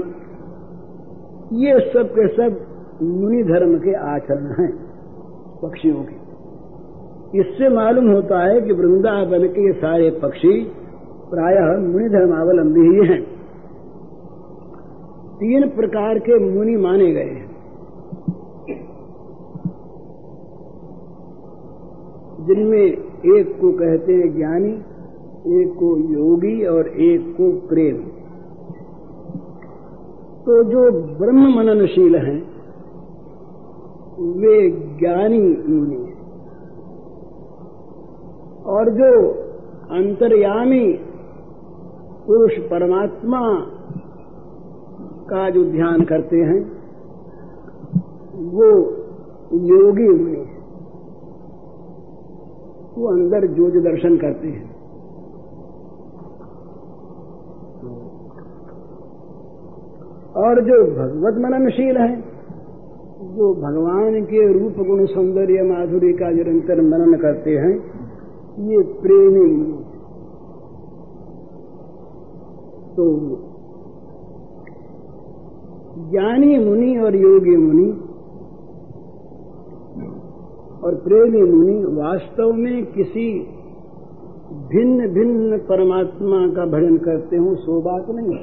ये 1.59 1.79
सब 1.91 2.11
के 2.11 2.27
सब 2.29 2.57
मुनि 3.03 3.43
धर्म 3.45 3.77
के 3.79 3.95
आचरण 4.09 4.47
हैं, 4.59 4.73
पक्षियों 5.63 6.03
के। 6.05 6.20
इससे 7.35 7.69
मालूम 7.69 8.11
होता 8.11 8.45
है 8.45 8.61
कि 8.61 8.73
वृंदावन 8.73 9.49
के 9.49 9.73
सारे 9.73 10.11
पक्षी 10.11 10.65
प्रायः 11.31 11.79
मुनि 11.79 12.09
धर्मावलंबी 12.09 12.81
ही 12.81 13.09
हैं। 13.09 13.23
तीन 15.35 15.69
प्रकार 15.69 16.19
के 16.19 16.55
मुनि 16.55 16.77
माने 16.77 17.13
गए 17.13 17.23
हैं। 17.23 17.51
जिनमें 22.47 22.85
एक 23.37 23.59
को 23.61 23.73
कहते 23.73 24.13
हैं 24.13 24.37
ज्ञानी, 24.37 24.73
एक 25.63 25.69
को 25.69 25.97
योगी 25.99 26.67
और 26.67 26.89
एक 26.89 27.35
को 27.41 27.69
प्रेम। 27.69 27.97
तो 30.47 30.65
जो 30.65 31.03
ब्रह्म 31.19 31.59
मननशील 31.59 32.17
हैं, 32.17 32.43
वे 34.39 34.71
ज्ञानी 34.71 35.39
मुनि 35.39 36.07
और 38.67 38.91
जो 38.91 39.29
अंतर्यामी 39.91 40.93
पुरुष 42.27 42.59
परमात्मा 42.59 43.41
का 45.31 45.51
जो 45.51 45.65
ध्यान 45.65 46.05
करते 46.05 46.37
हैं, 46.37 46.61
वो 48.35 48.71
योगी 49.53 50.09
मुनि 50.09 50.47
वो 52.97 53.07
अंदर 53.07 53.47
जो 53.47 53.71
जो 53.71 53.81
दर्शन 53.81 54.17
करते 54.17 54.49
हैं। 54.49 54.71
और 60.37 60.61
जो 60.61 60.83
भगवत 60.85 61.39
मननशील 61.39 61.97
है, 61.97 62.21
जो 63.37 63.55
भगवान 63.55 64.25
के 64.25 64.53
रूप 64.53 64.87
गुण 64.87 65.07
सौंदर्य 65.07 65.63
माधुरी 65.63 66.13
का 66.13 66.31
निरंतर 66.31 66.81
मनन 66.81 67.17
करते 67.17 67.51
हैं 67.51 67.90
ये 68.61 68.83
प्रेमी 69.03 69.45
तो 72.97 73.05
ज्ञानी 76.11 76.59
मुनि 76.59 76.91
और 76.99 77.17
योगी 77.17 77.57
मुनि 77.57 77.87
और 80.85 80.95
प्रेमी 80.95 81.43
मुनि 81.53 81.79
वास्तव 81.97 82.53
में 82.53 82.85
किसी 82.87 83.27
भिन्न 84.71 85.09
भिन्न 85.15 85.59
परमात्मा 85.71 86.41
का 86.55 86.65
भजन 86.67 86.97
करते 86.99 87.37
हो, 87.37 87.55
सो 87.57 87.81
बात 87.81 88.07
नहीं 88.11 88.39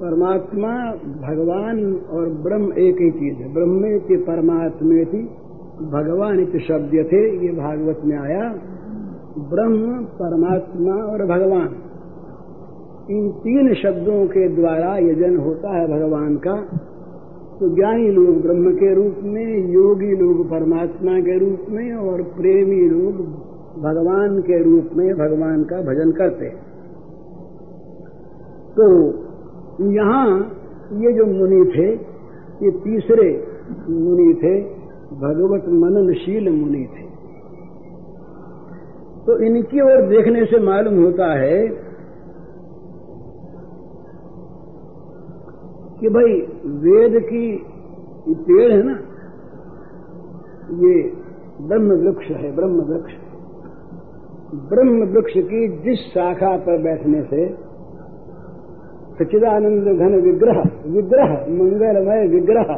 परमात्मा 0.00 0.74
भगवान 1.22 1.80
और 2.10 2.28
ब्रह्म 2.42 2.72
एक 2.82 3.00
ही 3.00 3.10
चीज़ 3.10 3.36
है। 3.42 3.52
ब्रह्मे 3.54 3.98
के 4.00 4.16
परमात्मे 4.24 5.04
थी 5.04 5.22
भगवान 5.82 6.40
इत 6.40 6.60
शब्द 6.68 6.92
थे 7.12 7.46
ये 7.46 7.52
भागवत 7.52 8.00
में 8.04 8.18
आया, 8.18 8.54
ब्रह्म, 9.38 10.04
परमात्मा 10.04 10.92
और 10.92 11.26
भगवान। 11.26 11.74
इन 13.10 13.30
तीन 13.30 13.74
शब्दों 13.74 14.26
के 14.26 14.48
द्वारा 14.48 14.96
यजन 14.96 15.36
होता 15.36 15.78
है 15.78 15.86
भगवान 15.86 16.36
का। 16.36 16.56
तो 17.60 17.74
ज्ञानी 17.74 18.08
लोग 18.10 18.42
ब्रह्म 18.42 18.72
के 18.72 18.94
रूप 18.94 19.14
में, 19.22 19.72
योगी 19.72 20.16
लोग 20.16 20.50
परमात्मा 20.50 21.20
के 21.20 21.38
रूप 21.38 21.66
में 21.70 21.94
और 21.94 22.22
प्रेमी 22.22 22.88
लोग 22.88 23.14
भगवान 23.82 24.40
के 24.40 24.62
रूप 24.62 24.90
में 24.96 25.14
भगवान 25.14 25.64
का 25.64 25.76
भजन 25.76 26.12
करते 26.12 26.44
हैं। 26.44 26.56
तो 28.76 29.06
यहाँ 29.92 30.40
ये 30.92 31.12
जो 31.12 31.26
मुनि 31.26 31.72
थे, 31.76 31.92
ये 32.66 32.70
तीसरे 32.70 33.46
मुनि 33.88 34.34
थे 34.34 34.73
भगवत 35.16 35.64
मननशील 35.80 36.48
मुनि 36.52 36.84
थे। 36.92 37.06
तो 39.26 39.38
इनकी 39.46 39.80
ओर 39.80 40.00
देखने 40.08 40.44
से 40.44 40.58
मालूम 40.62 41.02
होता 41.02 41.32
है 41.34 41.58
कि 46.00 46.08
भाई 46.10 46.32
वेद 46.84 47.20
की 47.24 47.44
पेड़ 48.26 48.70
है 48.72 48.82
ना, 48.82 48.94
ये 50.78 50.94
ब्रह्म 51.62 52.00
वृक्ष 52.00 52.30
है 52.32 52.50
ब्रह्म 52.56 52.84
वृक्ष 52.84 53.12
ब्रह्म 54.70 55.06
वृक्ष 55.12 55.32
की 55.44 55.66
जिस 55.82 56.00
शाखा 56.08 56.56
पर 56.58 56.82
बैठने 56.82 57.22
से 57.24 57.46
सच्चिदानंद 59.18 59.86
घन 59.96 60.14
विग्रह 60.22 60.58
विग्रह, 60.88 61.32
मंगलमय 61.52 62.26
विग्रह 62.28 62.74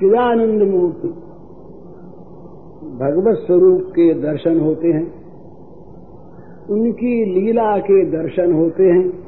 चिदानंद 0.00 0.62
मूर्ति। 0.62 1.08
भगवत 2.98 3.38
स्वरूप 3.46 3.82
के 3.82 4.14
दर्शन 4.14 4.60
होते 4.60 4.88
हैं। 4.88 5.12
उनकी 6.70 7.24
लीला 7.24 7.78
के 7.78 8.04
दर्शन 8.04 8.52
होते 8.52 8.82
हैं। 8.82 9.26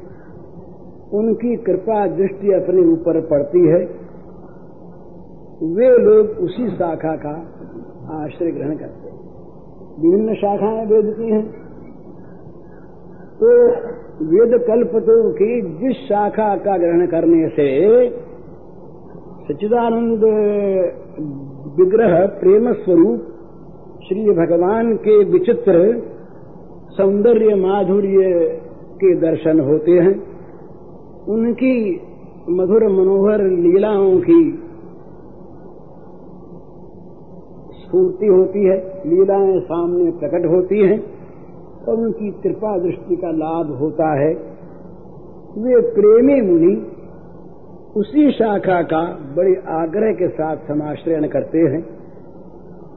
उनकी 1.13 1.55
कृपा 1.55 2.07
दृष्टि 2.07 2.53
अपने 2.53 2.91
ऊपर 2.91 3.21
पड़ती 3.21 3.67
है। 3.67 3.79
वे 5.63 5.97
लोग 5.97 6.43
उसी 6.43 6.69
शाखा 6.69 7.15
का 7.15 7.45
आश्रय 8.23 8.51
ग्रहण 8.51 8.75
करते 8.75 9.09
हैं। 9.09 9.19
विभिन्न 9.99 10.33
शाखाएँ 10.33 10.85
वेद 10.85 11.15
की 11.17 11.31
हैं। 11.31 11.51
तो 13.41 13.67
वेद 14.25 14.63
कल्पतों 14.67 15.31
की 15.31 15.61
जिस 15.61 15.95
शाखा 15.95 16.55
का 16.55 16.77
ग्रहण 16.77 17.07
करने 17.07 17.49
से 17.49 18.07
सच्चिदानंद 19.49 20.23
विग्रह 21.79 22.25
प्रेम 22.25 22.73
स्वरूप 22.73 23.19
श्री 24.07 24.23
भगवान 24.31 24.95
के 24.95 25.23
विचित्र 25.23 26.03
सौंदर्य 26.97 27.55
माधुर्य 27.55 28.29
के 28.95 29.15
दर्शन 29.15 29.59
होते 29.59 29.91
हैं। 29.91 30.13
उनकी 31.27 32.01
मधुर 32.49 32.87
मनोहर 32.87 33.43
लीलाओं 33.43 34.19
की 34.19 34.59
स्फूर्ति 37.79 38.27
होती 38.27 38.63
है, 38.63 38.77
लीलाएँ 39.05 39.59
सामने 39.59 40.11
प्रकट 40.11 40.45
होती 40.45 40.79
हैं 40.79 40.99
और 41.87 41.95
उनकी 41.95 42.31
कृपा 42.31 42.77
दृष्टि 42.77 43.15
का 43.15 43.31
लाभ 43.31 43.77
होता 43.79 44.13
है। 44.19 44.33
वे 45.57 45.81
प्रेमी 45.81 46.41
मुनि 46.41 46.75
उसी 47.97 48.31
शाखा 48.31 48.81
का 48.81 49.01
बड़े 49.37 49.55
आग्रह 49.67 50.13
के 50.13 50.27
साथ 50.27 50.57
समाश्रयन 50.57 51.27
करते 51.27 51.57
हैं 51.57 51.99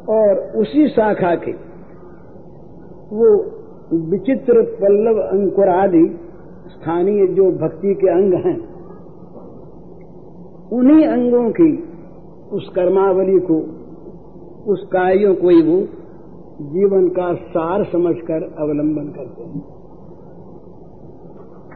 और 0.09 0.38
उसी 0.61 0.88
शाखा 0.88 1.34
के 1.34 1.53
वो 3.12 3.45
विचित्र 4.11 4.62
पल्लव 4.62 5.22
अंकुर 5.22 5.68
आदि 5.68 6.18
स्थानीय 6.68 7.26
जो 7.26 7.51
भक्ति 7.51 7.95
के 7.95 8.09
अंग 8.09 8.34
हैं, 8.34 8.72
उन्हीं 10.72 11.07
अंगों 11.07 11.51
की 11.51 11.84
उस 12.53 12.68
कर्मावली 12.68 13.40
को, 13.40 13.57
उस 14.72 14.88
कार्यों 14.93 15.34
को 15.34 15.49
ही 15.49 15.62
वो 15.62 15.80
जीवन 16.66 17.09
का 17.09 17.34
सार 17.34 17.84
समझकर 17.84 18.43
अवलंबन 18.43 19.05
करते 19.05 19.43
हैं। 19.43 19.64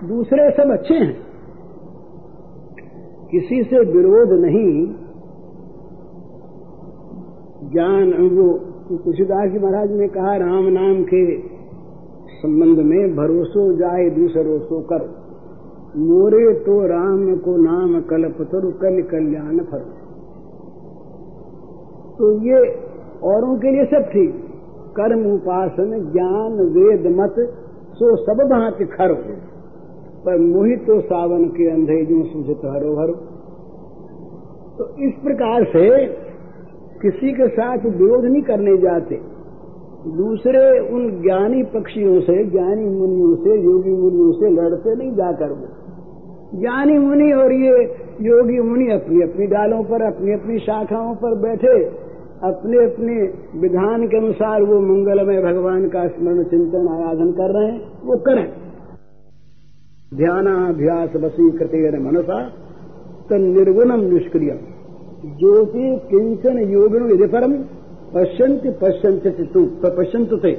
दूसरे 0.08 0.50
सब 0.50 0.72
अच्छे 0.72 0.94
हैं। 0.94 1.35
किसी 3.36 3.62
से 3.62 3.78
विरोध 3.78 4.40
नहीं, 4.40 4.86
ज्ञान 7.72 8.12
वो 8.28 8.58
तुलसीदास 8.96 9.50
जी 9.52 9.58
महाराज 9.58 9.92
ने 9.92 10.08
कहा, 10.08 10.36
राम 10.36 10.64
नाम 10.68 11.02
के 11.04 11.40
संबंध 12.28 12.78
में 12.78 13.16
भरोसो 13.16 13.72
जाए 13.72 14.10
दूसरो 14.10 14.58
सो 14.58 14.80
कर। 14.80 15.26
मोरे 15.96 16.54
तो 16.54 16.86
राम 16.86 17.36
को 17.36 17.56
नाम 17.56 18.00
कल्पतरु 18.00 18.70
कल 18.70 19.02
कल्याण 19.02 19.58
फर। 19.58 19.78
तो 22.18 22.42
ये 22.42 22.70
औरों 23.24 23.58
के 23.58 23.70
लिए 23.70 23.84
सब 23.84 24.10
ठीक। 24.12 24.34
कर्म 24.96 25.34
उपासन, 25.34 26.12
ज्ञान, 26.12 26.52
वेद, 26.52 27.16
मत, 27.16 27.34
सो 27.92 28.16
सब 28.16 28.48
भांति 28.50 28.84
खरो। 28.84 29.16
पर 30.26 30.38
मोहित 30.38 30.84
तो 30.86 31.00
सावन 31.00 31.44
के 31.44 31.70
अंधे 31.70 32.04
जो 32.04 32.22
सूझत 32.24 32.64
हरो 32.66 32.92
हरो 33.00 33.14
तो 34.78 34.86
इस 35.08 35.12
प्रकार 35.24 35.64
से 35.64 35.88
किसी 37.02 37.32
के 37.32 37.48
साथ 37.48 37.84
विरोध 37.86 38.24
नहीं 38.24 38.42
करने 38.42 38.76
जाते। 38.78 39.20
दूसरे 40.16 40.62
उन 40.90 41.06
ज्ञानी 41.22 41.62
पक्षियों 41.62 42.20
से, 42.20 42.34
ज्ञानी 42.44 42.84
मुनियों 42.84 43.34
से, 43.36 43.54
योगी 43.62 43.90
मुनियों 43.90 44.32
से 44.32 44.50
लड़ते 44.50 44.94
नहीं 44.94 45.12
जाकर 45.12 45.52
वो। 45.52 46.60
ज्ञानी 46.60 46.98
मुनि 46.98 47.32
और 47.32 47.52
ये 47.52 47.78
योगी 48.22 48.60
मुनि 48.60 48.90
अपनी 48.92 49.22
अपनी 49.22 49.46
डालों 49.46 49.82
पर 49.84 50.02
अपनी 50.02 50.32
अपनी 50.32 50.58
शाखाओं 50.58 51.14
पर 51.14 51.34
बैठे 51.42 51.72
अपने 52.44 52.84
अपने 52.84 53.16
विधान 53.60 54.06
के 54.06 54.16
अनुसार 54.16 54.62
वो 54.62 54.80
मंगलमय 54.80 55.42
भगवान 55.42 55.88
का 55.88 56.06
स्मरण 56.08 56.44
चिंतन 56.44 56.88
आराधन 56.88 57.32
कर 57.32 57.58
रहे 57.58 57.72
हैं, 57.72 57.80
वो 58.04 58.16
करें। 58.18 58.65
ध्यानाभ्यास 60.16 61.16
वसी 61.16 61.50
कृतेर 61.50 61.98
मनसा 62.00 62.38
तन 63.30 63.42
निर्गुणम 63.48 64.02
निष्क्रियम। 64.04 64.58
ज्योति 65.38 65.88
किंचन 66.10 66.58
योगिनो 66.70 67.06
यदि 67.06 67.26
परम 67.26 67.52
पश्यंत 68.14 68.66
पश्यंत 68.82 69.26
तु 69.52 69.64
पश्यंत 69.84 70.34
ते। 70.42 70.52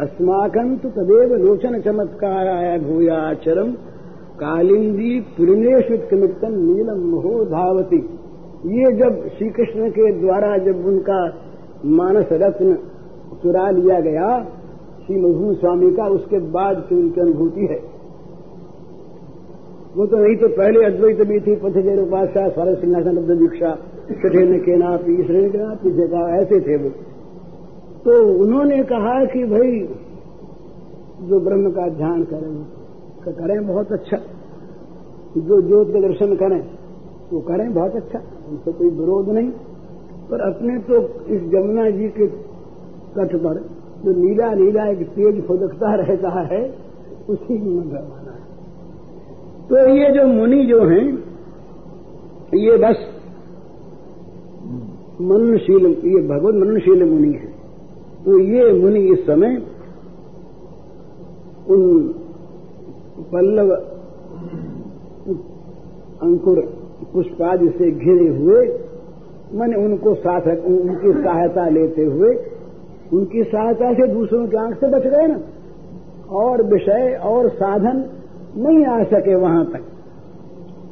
अस्माकं 0.00 0.76
तो 0.76 0.88
तदेव 0.90 1.34
लोचन 1.36 1.80
चमत्काराय 1.80 2.78
भूयाचरम 2.78 3.72
कालिंदी 4.40 5.20
पुलिनेश 5.36 5.90
नीलम 6.44 7.10
हो 7.18 7.44
धावती 7.44 7.98
ये 8.74 8.92
जब 8.92 9.18
श्री 9.28 9.48
कृष्ण 9.50 9.88
के 9.90 10.12
द्वारा 10.20 10.56
जब 10.58 10.86
उनका 10.86 11.18
मानस 11.94 12.28
रत्न 12.32 12.74
चुरा 13.42 13.70
लिया 13.70 13.98
गया, 14.00 14.28
श्री 15.06 15.16
मधु 15.16 15.52
स्वामी 15.54 15.90
का 15.90 16.06
उसके 16.08 16.38
बाद 16.50 16.84
से 16.88 16.94
उनकी 16.94 17.20
अनुभूति 17.20 17.66
है। 17.70 17.93
वो 19.96 20.06
तो 20.06 20.16
नहीं 20.16 20.36
तो 20.36 20.48
पहले 20.48 20.84
अद्वैत 20.84 21.28
भी 21.28 21.40
थी 21.40 21.56
पथजर 21.56 22.02
उपासा 22.02 22.48
स्वर 22.48 22.74
सिंहासन 22.74 23.16
शब्द 23.16 23.30
दीक्षा 23.30 23.78
छठे 24.10 24.46
न 24.46 24.58
के 24.58 24.76
ना 24.76 24.96
तीसरे 24.96 25.58
ना 25.58 25.74
पीछे 25.74 26.06
का 26.06 26.36
ऐसे 26.36 26.60
थे 26.60 26.76
वो। 26.76 26.90
तो 28.04 28.42
उन्होंने 28.44 28.82
कहा 28.82 29.24
कि 29.24 29.44
भाई, 29.44 29.80
जो 31.28 31.40
ब्रह्म 31.40 31.70
का 31.70 31.88
ध्यान 31.88 32.24
करें 32.24 32.66
करें 33.28 33.66
बहुत 33.66 33.92
अच्छा। 33.92 34.16
जो 35.36 35.62
ज्योत 35.62 35.92
का 35.92 36.00
दर्शन 36.00 36.36
करें, 36.36 36.70
वो 37.32 37.40
करें 37.40 37.74
बहुत 37.74 37.96
अच्छा। 37.96 38.18
उनसे 38.48 38.72
कोई 38.72 38.90
विरोध 38.90 39.28
नहीं। 39.28 39.50
पर 40.30 40.40
अपने 40.40 40.78
तो 40.78 40.94
इस 41.24 41.40
जमुना 41.42 41.90
जी 41.90 42.08
के 42.08 42.26
तट 43.16 43.36
पर 43.36 43.54
जो 44.04 44.28
नीला 44.28 44.54
नीला 44.54 44.86
एक 44.86 45.08
तेज 45.08 45.46
फुदकता 45.46 45.94
रहता 45.94 46.28
है, 46.28 46.74
उसी 47.28 47.58
में 47.58 47.88
भरवाना 47.88 48.32
है 48.32 48.53
तो 49.70 49.88
ये 49.88 50.10
जो 50.12 50.26
मुनि 50.26 50.64
जो 50.64 50.84
हैं, 50.84 51.04
ये 52.54 52.76
बस 52.76 52.98
मनशील 55.20 55.86
ये 55.86 56.20
भगवत 56.28 56.54
मनशील 56.54 57.04
मुनि 57.04 57.32
है। 57.32 57.52
तो 58.24 58.38
ये 58.40 58.72
मुनि 58.72 59.00
इस 59.00 59.26
समय 59.26 59.56
उन 61.68 61.80
पल्लव 63.32 63.70
अंकुर 66.22 66.60
पुष्पादि 67.12 67.68
से 67.68 67.90
घिरे 67.90 68.28
हुए, 68.28 68.60
मैंने 69.52 69.76
उनको 69.76 70.14
साथ 70.14 70.46
उनकी 70.66 71.12
सहायता 71.12 71.68
लेते 71.68 72.04
हुए, 72.04 72.34
उनकी 73.12 73.42
सहायता 73.44 73.92
से 73.92 74.06
दूसरों 74.06 74.46
की 74.46 74.56
आँख 74.56 74.74
से 74.80 74.86
बच 74.86 75.06
गए 75.06 75.26
ना। 75.26 75.40
और 76.30 76.62
विषय, 76.62 77.18
और 77.24 77.48
साधन 77.48 78.04
नहीं 78.56 78.86
आ 78.86 79.02
सके 79.04 79.34
वहाँ 79.34 79.64
तक। 79.64 79.82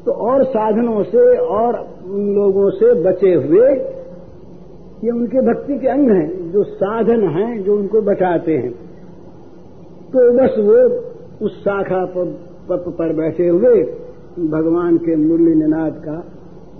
तो 0.07 0.13
और 0.13 0.45
साधनों 0.45 1.03
से 1.03 1.37
और 1.37 1.77
लोगों 2.09 2.71
से 2.71 2.93
बचे 3.03 3.35
हुए 3.35 3.69
ये 5.05 5.11
उनके 5.11 5.41
भक्ति 5.41 5.79
के 5.79 5.89
अंग 5.89 6.11
हैं 6.11 6.53
जो 6.53 6.63
साधन 6.65 7.23
हैं 7.29 7.63
जो 7.63 7.77
उनको 7.77 8.01
बचाते 8.03 8.53
हैं। 8.53 8.73
तो 10.11 10.31
बस 10.33 10.55
वो 10.59 10.79
उस 11.47 11.61
शाखा 11.61 12.05
पर, 12.05 12.25
पर 12.69 12.91
पर 12.91 13.13
बैठे 13.13 13.49
हुए 13.49 13.83
भगवान 14.39 14.97
के 14.97 15.17
मुरली 15.17 15.55
निनाद 15.55 16.03
का 16.09 16.17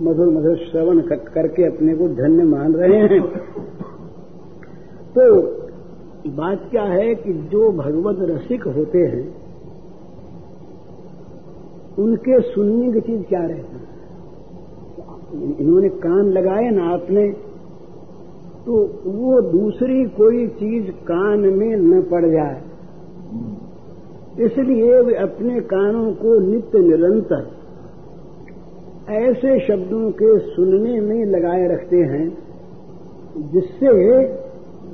मधुर 0.01 0.29
मधुर 0.33 0.55
श्रवण 0.57 0.99
करके 1.01 1.65
अपने 1.65 1.95
को 1.95 2.07
धन्य 2.07 2.43
मान 2.43 2.73
रहे 2.73 2.97
हैं। 2.97 3.21
तो 5.15 5.41
बात 6.27 6.67
क्या 6.71 6.83
है 6.83 7.15
कि 7.15 7.33
जो 7.33 7.71
भगवत 7.71 8.17
रसिक 8.29 8.63
होते 8.67 8.99
हैं 8.99 9.42
उनके 11.99 12.39
सुनने 12.41 12.91
की 12.91 13.01
चीज़ 13.01 13.23
क्या 13.23 13.41
रहती 13.41 13.75
है? 13.75 13.81
इन्होंने 15.59 15.89
कान 16.01 16.29
लगाए 16.29 16.69
ना 16.69 16.83
आपने 16.89 17.23
तो 18.65 18.73
वो 19.05 19.41
दूसरी 19.41 20.03
कोई 20.17 20.47
चीज़ 20.57 20.91
कान 21.03 21.39
में 21.39 21.75
न 21.77 22.01
पड़ 22.01 22.25
जाए। 22.25 22.61
इसलिए 24.45 24.99
वे 25.01 25.15
अपने 25.15 25.59
कानों 25.71 26.11
को 26.13 26.39
नित्य 26.41 26.79
निरंतर 26.79 27.43
ऐसे 29.13 29.59
शब्दों 29.59 30.09
के 30.11 30.37
सुनने 30.45 30.99
में 31.01 31.25
लगाए 31.25 31.67
रखते 31.67 31.97
हैं, 32.11 32.27
जिससे 33.51 33.89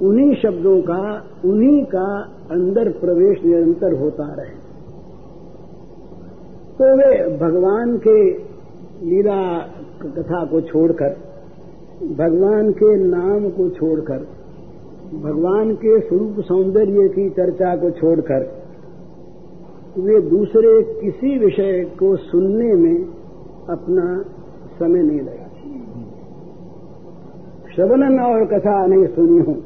उन्हीं 0.05 0.33
शब्दों 0.35 0.79
का, 0.81 1.03
उन्हीं 1.45 1.83
का 1.85 2.07
अंदर 2.51 2.89
प्रवेश 2.99 3.43
निरंतर 3.45 3.93
होता 3.93 4.27
रहे। 4.33 4.58
तो 6.79 6.89
वे 6.97 7.37
भगवान 7.37 7.97
के 7.97 8.19
लीला 9.05 9.41
कथा 10.01 10.45
को 10.45 10.61
छोड़कर, 10.61 11.15
भगवान 12.17 12.71
के 12.71 12.91
नाम 12.97 13.49
को 13.49 13.69
छोड़कर, 13.69 14.19
भगवान 15.23 15.73
के 15.75 15.99
स्वरूप 15.99 16.39
सौंदर्य 16.39 17.07
की 17.09 17.29
चर्चा 17.29 17.75
को 17.75 17.91
छोड़कर, 17.91 18.45
वे 19.99 20.21
दूसरे 20.21 20.71
किसी 21.01 21.37
विषय 21.37 21.83
को 21.99 22.15
सुनने 22.15 22.73
में 22.73 22.95
अपना 23.69 24.07
समय 24.79 25.03
नहीं 25.03 25.19
लगा 25.19 25.47
श्रवणन 27.75 28.19
और 28.19 28.45
कथा 28.45 28.85
नहीं 28.85 29.05
सुनी 29.07 29.39
हूँ। 29.39 29.57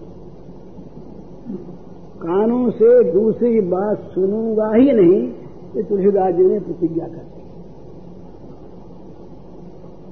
कानों 2.18 2.70
से 2.72 3.14
दूसरी 3.14 3.60
बात 3.60 4.12
सुनूँगा 4.16 4.74
ही 4.76 4.92
नहीं 4.92 5.43
ये 5.76 5.84
तुलसीदास 5.84 6.34
जी 6.36 6.44
ने 6.44 6.60
प्रतिज्ञा 6.60 7.08
कर 7.08 7.24
दी 7.24 7.42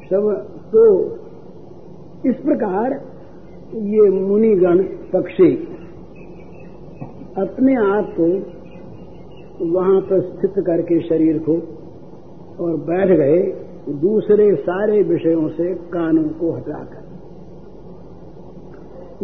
सब 0.07 0.24
तो 0.72 0.84
इस 2.30 2.36
प्रकार 2.36 2.93
ये 3.89 4.09
मुनिगण 4.09 4.84
पक्षी 5.14 5.51
अपने 7.38 7.76
आप 7.76 8.09
को 8.20 8.26
वहाँ 9.74 9.99
पर 10.01 10.22
स्थित 10.22 10.53
करके 10.68 10.99
शरीर 11.01 11.38
को 11.39 11.53
और 12.64 12.72
बैठ 12.78 13.12
गए, 13.18 13.38
दूसरे 14.01 14.45
सारे 14.55 15.01
विषयों 15.03 15.47
से 15.49 15.68
कानों 15.93 16.24
को 16.39 16.51
हटाकर। 16.51 17.03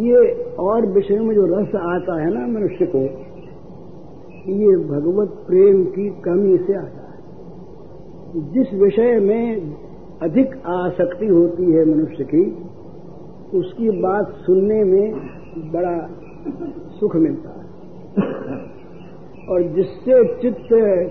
ये 0.02 0.20
और 0.60 0.86
विषयों 0.88 1.24
में 1.24 1.34
जो 1.36 1.46
रस 1.46 1.76
आता 1.76 2.16
है 2.22 2.30
ना 2.34 2.46
मनुष्य 2.48 2.86
को 2.86 3.02
ये 4.48 4.78
भगवत 4.78 5.30
प्रेम 5.30 5.84
की 5.84 6.10
कमी 6.10 6.58
से 6.58 6.74
आता 6.74 7.14
है। 7.14 7.18
जिस 8.54 8.74
विषय 8.74 9.20
में 9.20 9.76
अधिक 10.22 10.62
आसक्ति 10.66 11.28
होती 11.28 11.72
है 11.72 11.86
मनुष्य 11.86 12.24
की, 12.24 12.68
उसकी 13.58 13.90
बात 13.90 14.30
सुनने 14.30 14.84
में 14.84 15.14
बड़ा 15.72 16.10
सुख 17.00 17.16
मिलता 17.16 17.50
है। 17.50 17.66
और 19.50 19.62
जिससे 19.64 20.42
चित्त 20.42 20.68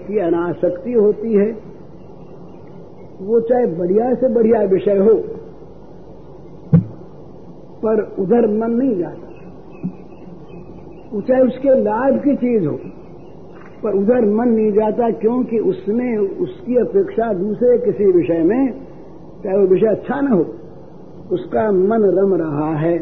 की 0.08 0.18
अनासक्ति 0.18 0.92
होती 0.92 1.34
है, 1.34 1.52
वो 3.20 3.40
चाहे 3.40 3.66
बढ़िया 3.66 4.14
से 4.14 4.34
बढ़िया 4.34 4.62
विषय 4.62 4.96
हो, 4.96 5.14
पर 7.84 8.16
उधर 8.18 8.46
मन 8.46 8.70
नहीं 8.70 8.98
जाता। 8.98 9.22
चाहे 11.20 11.42
उसके 11.42 11.80
लाभ 11.82 12.18
की 12.24 12.36
चीज़ 12.36 12.66
हो 12.66 12.78
पर 13.82 13.94
उधर 13.94 14.24
मन 14.34 14.48
नहीं 14.50 14.72
जाता 14.72 15.10
क्योंकि 15.18 15.58
उसमें 15.70 16.16
उसकी 16.42 16.76
अपेक्षा 16.78 17.32
दूसरे 17.34 17.78
किसी 17.80 18.10
विषय 18.12 18.42
में 18.42 18.62
चाहे 19.42 19.56
वो 19.56 19.66
विषय 19.66 19.86
अच्छा 19.88 20.20
न 20.20 20.32
हो, 20.32 20.44
उसका 21.32 21.70
मन 21.72 22.04
रम 22.18 22.34
रहा 22.34 22.70
है। 22.78 22.96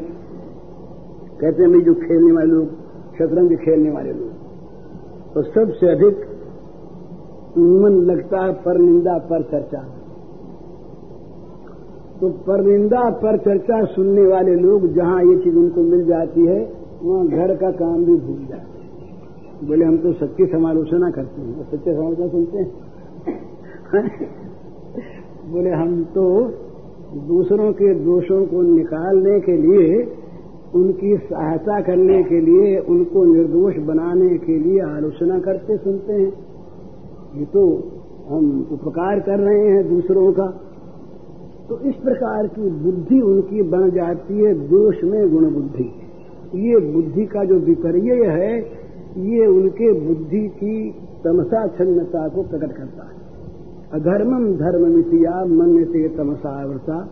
कहते 1.36 1.62
हैं 1.62 1.70
भाई 1.72 1.80
जो 1.80 1.94
खेलने 1.96 2.32
वाले 2.32 2.52
लोग, 2.52 2.66
शतरंज 3.14 3.56
खेलने 3.58 3.90
वाले 3.90 4.12
लोग 4.12 4.32
तो 5.34 5.42
सबसे 5.44 5.90
अधिक 5.90 6.16
मन 7.58 7.94
लगता 8.06 8.44
है 8.44 8.52
पर 8.62 8.78
निंदा 8.80 9.16
पर 9.28 9.42
चर्चा। 9.44 9.82
तो 12.20 12.28
पर 12.46 12.60
निंदा 12.64 13.08
पर 13.22 13.38
चर्चा 13.38 13.84
सुनने 13.86 14.26
वाले 14.26 14.54
लोग, 14.56 14.86
जहाँ 14.94 15.22
ये 15.24 15.36
चीज़ 15.36 15.56
उनको 15.56 15.82
मिल 15.84 16.04
जाती 16.06 16.46
है, 16.46 16.60
वहाँ 17.02 17.26
घर 17.28 17.54
का 17.56 17.70
काम 17.72 18.04
भी 18.04 18.16
भूल 18.16 18.46
जाते 18.46 18.73
बोले 19.66 19.84
हम 19.84 19.96
तो 19.96 20.12
सच्ची 20.12 20.46
समालोचना 20.46 21.10
करते 21.10 21.42
हैं 21.42 21.62
सच्चे 21.62 21.94
समालोचना 21.94 22.28
सुनते 22.28 22.58
हैं। 22.58 22.68
बोले, 25.52 25.70
हम 25.70 26.04
तो 26.04 26.24
दूसरों 27.26 27.72
के 27.72 27.94
दोषों 27.94 28.46
को 28.46 28.62
निकालने 28.62 29.40
के 29.40 29.56
लिए, 29.56 30.02
उनकी 30.74 31.16
सहायता 31.16 31.80
करने 31.80 32.22
के 32.22 32.40
लिए, 32.40 32.78
उनको 32.78 33.24
निर्दोष 33.24 33.76
बनाने 33.76 34.38
के 34.38 34.58
लिए 34.58 34.80
आलोचना 34.80 35.38
करते 35.38 35.76
सुनते 35.76 36.12
हैं। 36.12 36.32
ये 37.38 37.44
तो 37.44 37.66
हम 38.28 38.68
उपकार 38.72 39.20
कर 39.20 39.38
रहे 39.38 39.68
हैं 39.68 39.88
दूसरों 39.88 40.32
का। 40.32 40.46
तो 41.68 41.78
इस 41.80 41.94
प्रकार 41.94 42.46
की 42.46 42.70
बुद्धि 42.70 43.20
उनकी 43.20 43.62
बन 43.62 43.90
जाती 43.90 44.44
है, 44.44 44.54
दोष 44.68 45.04
में 45.04 45.32
गुण 45.32 45.50
बुद्धि। 45.54 45.90
ये 46.54 46.92
बुद्धि 46.92 47.26
का 47.26 47.44
जो 47.44 47.54
विपर्य 47.54 48.26
है 48.30 48.83
ये 49.16 49.46
उनके 49.46 49.92
बुद्धि 50.06 50.48
की 50.48 50.90
तमसा 51.24 51.66
छन्नता 51.66 52.28
को 52.28 52.42
प्रकट 52.42 52.72
करता 52.72 53.02
है। 53.02 53.24
अधर्मम 53.92 54.56
धर्म 54.56 54.96
मितिया 54.96 55.44
मन्यते 55.44 56.08
तमसावृता 56.08 57.08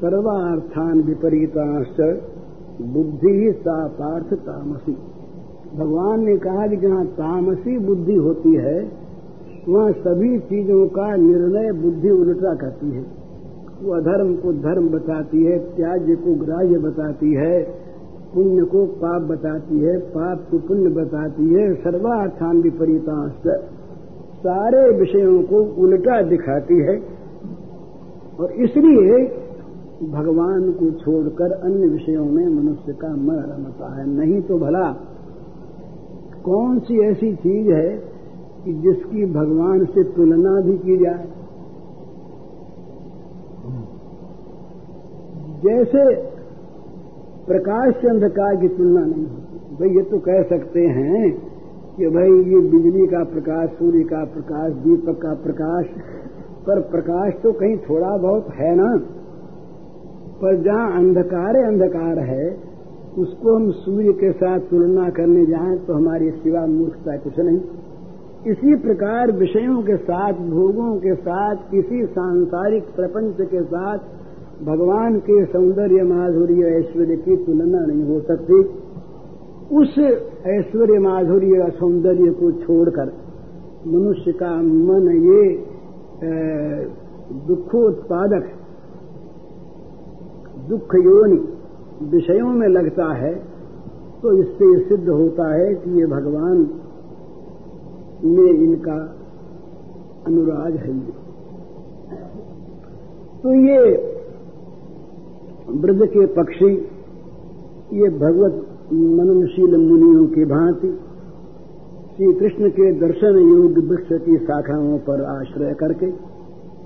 सर्वार्थान 0.00 1.00
विपरीतांश 1.00 1.96
बुद्धि 2.82 3.30
ही 3.30 3.52
सा 3.52 3.86
पार्थ 3.86 4.34
तामसी। 4.34 4.96
भगवान 5.76 6.24
ने 6.24 6.36
कहा 6.36 6.66
कि 6.66 6.76
जहाँ 6.76 7.06
तामसी 7.06 7.78
बुद्धि 7.78 8.14
होती 8.14 8.54
है, 8.54 8.88
वहाँ 9.68 9.92
सभी 9.92 10.38
चीज़ों 10.38 10.86
का 10.88 11.16
निर्णय 11.16 11.72
बुद्धि 11.72 12.10
उल्टा 12.10 12.54
करती 12.54 12.90
है। 12.90 13.04
वो 13.82 13.92
अधर्म 13.92 14.34
को 14.34 14.52
धर्म 14.52 14.88
बताती 14.88 15.44
है, 15.44 15.58
त्याज्य 15.58 16.14
को 16.14 16.34
ग्राह्य 16.34 16.78
बताती 16.78 17.34
है 17.34 17.79
पुण्य 18.34 18.64
को 18.64 18.86
पाप 18.86 19.22
बताती 19.22 19.78
है, 19.78 19.98
पाप 19.98 20.46
को 20.50 20.58
पुण्य 20.58 20.88
बताती 20.88 21.54
है 21.54 21.74
सर्वार्थान 21.74 22.60
विपरीतांश। 22.60 23.32
सारे 24.36 24.98
विषयों 24.98 25.42
को 25.42 25.82
उल्टा 25.82 26.22
दिखाती 26.22 26.78
है। 26.78 27.02
और 28.40 28.52
इसलिए 28.52 29.28
भगवान 30.10 30.72
को 30.72 30.90
छोड़कर 30.90 31.52
अन्य 31.52 31.86
विषयों 31.86 32.24
में 32.24 32.46
मनुष्य 32.46 32.92
का 32.92 33.08
मन 33.08 33.34
रमता 33.34 34.00
है। 34.00 34.10
नहीं 34.10 34.40
तो 34.40 34.58
भला। 34.58 34.96
कौन 36.44 36.78
सी 36.78 37.00
ऐसी 37.00 37.32
चीज़ 37.32 37.72
है 37.72 37.88
कि 38.64 38.72
जिसकी 38.72 39.26
भगवान 39.26 39.84
से 39.84 40.04
तुलना 40.04 40.60
भी 40.60 40.78
की 40.78 40.96
जाए? 40.96 41.28
जैसे 45.64 46.29
प्रकाश 47.46 47.94
से 47.94 48.08
अंधकार 48.08 48.56
की 48.56 48.68
तुलना 48.68 49.00
नहीं 49.00 49.26
होती। 49.26 49.74
भाई, 49.74 49.88
ये 49.88 50.02
तो 50.02 50.18
कह 50.18 50.42
सकते 50.42 50.80
हैं 50.80 51.32
कि 51.96 52.06
भाई, 52.06 52.30
ये 52.30 52.60
बिजली 52.60 53.06
का 53.06 53.24
प्रकाश, 53.24 53.70
सूर्य 53.70 54.02
का 54.04 54.24
प्रकाश, 54.24 54.72
दीपक 54.72 55.18
का 55.22 55.34
प्रकाश, 55.34 55.86
पर 56.66 56.80
प्रकाश 56.80 57.32
तो 57.42 57.52
कहीं 57.52 57.76
थोड़ा 57.76 58.16
बहुत 58.16 58.46
है 58.54 58.74
ना। 58.74 59.00
पर 60.42 60.62
जहाँ 60.62 60.98
अंधकार 60.98 61.56
अंधकार 61.56 62.18
है, 62.18 62.70
उसको 63.18 63.56
हम 63.56 63.70
सूर्य 63.70 64.12
के 64.12 64.32
साथ 64.32 64.60
तुलना 64.60 65.08
करने 65.08 65.46
जाएँ 65.46 65.78
तो 65.78 65.92
हमारी 65.92 66.30
सिवा 66.30 66.66
मूर्खता 66.66 67.16
कुछ 67.16 67.38
नहीं। 67.38 67.60
इसी 68.46 68.74
प्रकार 68.74 69.32
विषयों 69.32 69.82
के 69.82 69.96
साथ, 69.96 70.32
भोगों 70.32 70.96
के 70.96 71.14
साथ 71.14 71.56
किसी 71.56 72.06
सांसारिक 72.06 72.82
प्रपंच 72.82 73.36
के 73.40 73.62
साथ 73.62 73.98
भगवान 74.62 75.18
के 75.20 75.44
सौंदर्य 75.46 76.02
माधुर्य 76.04 76.70
ऐश्वर्य 76.78 77.16
की 77.16 77.36
तुलना 77.44 77.80
नहीं 77.86 78.04
हो 78.04 78.20
सकती। 78.20 78.58
उस 79.76 79.98
ऐश्वर्य 80.48 80.98
माधुर्य 80.98 81.68
सौंदर्य 81.78 82.32
को 82.32 82.50
छोड़कर 82.60 83.12
मनुष्य 83.86 84.32
का 84.32 84.50
मन 84.56 85.06
ये 85.26 85.42
दुखोत्पादक 87.48 88.50
दुख 90.68 90.94
योनि 90.96 91.40
विषयों 92.10 92.52
में 92.54 92.68
लगता 92.68 93.06
है 93.14 93.32
तो 94.22 94.32
इससे 94.38 94.68
सिद्ध 94.88 95.08
होता 95.08 95.46
है 95.54 95.74
कि 95.74 95.90
ये 96.00 96.06
भगवान 96.08 96.58
में 98.26 98.52
इनका 98.52 98.98
अनुराग 100.26 100.76
है। 100.76 100.94
तो 103.42 103.54
ये 103.66 103.78
ब्रज 105.76 106.00
के 106.08 106.26
पक्षी, 106.34 106.72
ये 107.92 108.08
भगवत 108.18 108.54
मननशील 108.92 109.76
मुनियों 109.78 110.26
की 110.26 110.44
भांति 110.44 110.90
श्री 112.16 112.32
कृष्ण 112.32 112.68
के 112.70 112.90
दर्शन 113.00 113.38
योग्य 113.38 113.80
वृक्ष 113.88 114.08
की 114.24 114.36
शाखाओं 114.38 114.98
पर 114.98 115.24
आश्रय 115.24 115.74
करके, 115.74 116.10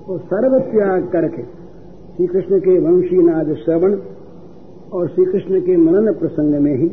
और 0.05 0.19
सर्व 0.19 0.57
त्याग 0.71 1.07
करके 1.13 1.43
श्री 2.15 2.27
कृष्ण 2.27 2.59
के 2.59 2.77
वंशीनाद 2.79 3.53
श्रवण 3.55 3.97
और 4.93 5.07
श्री 5.07 5.25
कृष्ण 5.25 5.61
के 5.61 5.77
मनन 5.77 6.13
प्रसंग 6.13 6.61
में 6.61 6.75
ही 6.75 6.87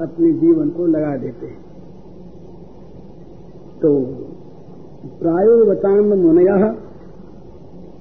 अपने 0.00 0.32
जीवन 0.32 0.70
को 0.70 0.86
लगा 0.86 1.16
देते 1.16 1.46
हैं। 1.46 1.60
तो 3.82 3.90
प्रायोवतांग 5.20 6.12
मुनय, 6.14 6.52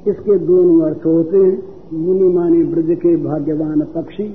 इसके 0.07 0.38
दोनों 0.45 0.82
अर्थ 0.82 1.05
होते 1.05 1.38
हैं। 1.38 1.76
मुनि 1.93 2.27
माने 2.29 2.63
ब्रज 2.63 2.95
के 2.97 3.15
भाग्यवान 3.23 3.81
पक्षी 3.95 4.27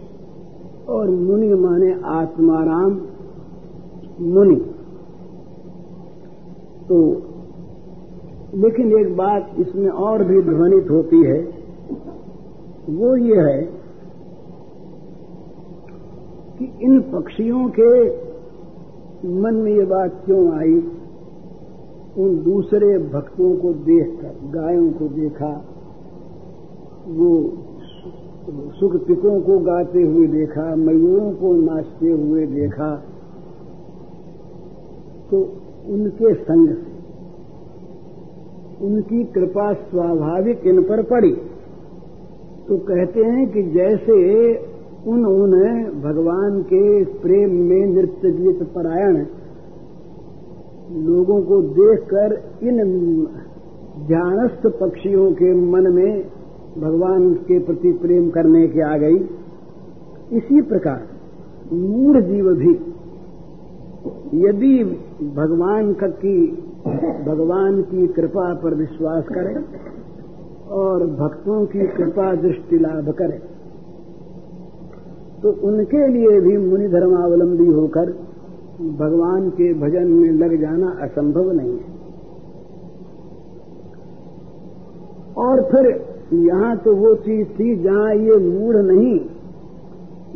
और 0.88 1.11
मुनि 1.11 1.55
माने 1.55 1.92
आत्माराम 2.11 2.92
मुनि। 4.28 4.57
तो 6.88 6.98
लेकिन 8.57 8.92
एक 8.98 9.16
बात 9.16 9.55
इसमें 9.59 9.88
और 9.88 10.24
भी 10.24 10.40
ध्वनित 10.42 10.90
होती 10.90 11.20
है, 11.24 11.40
वो 12.90 13.16
ये 13.18 13.40
है 13.40 13.61
कि 16.59 16.64
इन 16.82 17.00
पक्षियों 17.12 17.68
के 17.78 17.92
मन 19.40 19.55
में 19.57 19.72
ये 19.72 19.84
बात 19.86 20.22
क्यों 20.24 20.42
आई? 20.53 20.74
उन 22.18 22.36
दूसरे 22.44 22.96
भक्तों 23.11 23.55
को 23.57 23.72
देखकर, 23.84 24.32
गायों 24.50 24.90
को 24.92 25.09
देखा 25.14 25.53
वो 27.05 27.30
सुख 28.72 28.92
पिकों 29.07 29.40
को 29.40 29.59
गाते 29.64 30.03
हुए 30.03 30.26
देखा, 30.28 30.64
मयूरों 30.76 31.30
को 31.34 31.53
नाचते 31.57 32.11
हुए 32.11 32.46
देखा 32.48 32.90
तो 35.30 35.38
उनके 35.88 36.32
संग 36.34 36.68
से 36.68 36.90
उनकी 38.86 39.22
कृपा 39.34 39.72
स्वाभाविक 39.82 40.66
इन 40.66 40.82
पर 40.82 41.03
पड़ी। 41.05 41.32
तो 42.68 42.76
कहते 42.84 43.24
हैं 43.26 43.46
कि 43.53 43.62
जैसे 43.70 44.16
उन्होंने 45.07 45.70
भगवान 46.00 46.61
के 46.64 46.82
प्रेम 47.20 47.55
में 47.62 47.86
नृत्य 47.86 48.30
गीत 48.32 48.62
परायण, 48.74 49.16
लोगों 51.07 51.40
को 51.42 51.61
देखकर 51.72 52.34
इन 52.62 52.76
ध्यानस्थ 54.07 54.66
पक्षियों 54.80 55.30
के 55.32 55.53
मन 55.66 55.92
में 55.92 56.12
भगवान 56.79 57.33
के 57.45 57.59
प्रति 57.59 57.93
प्रेम 58.03 58.29
करने 58.31 58.66
के 58.68 58.83
आ 58.83 58.97
गई 58.97 59.16
इसी 60.37 60.61
प्रकार 60.62 61.01
मूढ़ 61.73 62.20
जीव 62.20 62.47
भी 62.55 62.73
यदि 64.45 64.75
भगवान 65.37 65.93
का 65.93 66.09
की 66.23 66.37
भगवान 67.27 67.81
की 67.83 68.07
कृपा 68.12 68.53
पर 68.55 68.75
विश्वास 68.75 69.25
करे 69.29 69.55
और 70.75 71.07
भक्तों 71.18 71.64
की 71.66 71.87
कृपा 71.97 72.35
दृष्टि 72.43 72.79
लाभ 72.79 73.11
करे 73.18 73.39
तो 75.43 75.53
उनके 75.68 76.07
लिए 76.09 76.41
भी 76.41 76.57
मुनि 76.59 76.89
धर्मावलंबी 76.89 77.66
होकर 77.73 78.12
भगवान 78.99 79.49
के 79.51 79.73
भजन 79.81 80.09
में 80.11 80.31
लग 80.39 80.61
जाना 80.61 80.91
असंभव 81.03 81.51
नहीं 81.53 81.77
है। 81.79 81.91
और 85.39 85.62
फिर 85.62 85.91
यहाँ 86.35 86.76
तो 86.78 86.95
वो 86.97 87.14
चीज़ 87.24 87.49
थी 87.51 87.74
जहाँ 87.83 88.14
ये 88.16 88.37
मूढ़ 88.41 88.76
नहीं, 88.85 89.18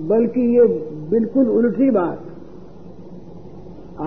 बल्कि 0.09 0.43
ये 0.57 0.65
बिल्कुल 1.11 1.49
उल्टी 1.51 1.91
बात। 1.91 2.19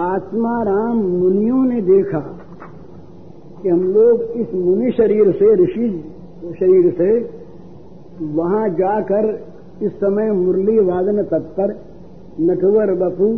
आत्मा 0.03 0.51
राम 0.63 0.97
मुनियों 0.97 1.63
ने 1.65 1.81
देखा 1.83 2.19
कि 3.61 3.69
हम 3.69 3.81
लोग 3.93 4.21
इस 4.37 4.53
मुनि 4.55 4.91
शरीर 4.91 5.31
से, 5.33 5.47
ऋषि 5.55 5.87
शरीर 6.59 6.91
से 6.93 7.09
वहाँ 8.35 8.67
जाकर 8.75 9.23
इस 9.83 9.91
समय 9.95 10.31
मुरली 10.35 10.77
वादन 10.85 11.23
तत्पर 11.25 11.73
नटवर 12.41 12.93
बपू 12.99 13.29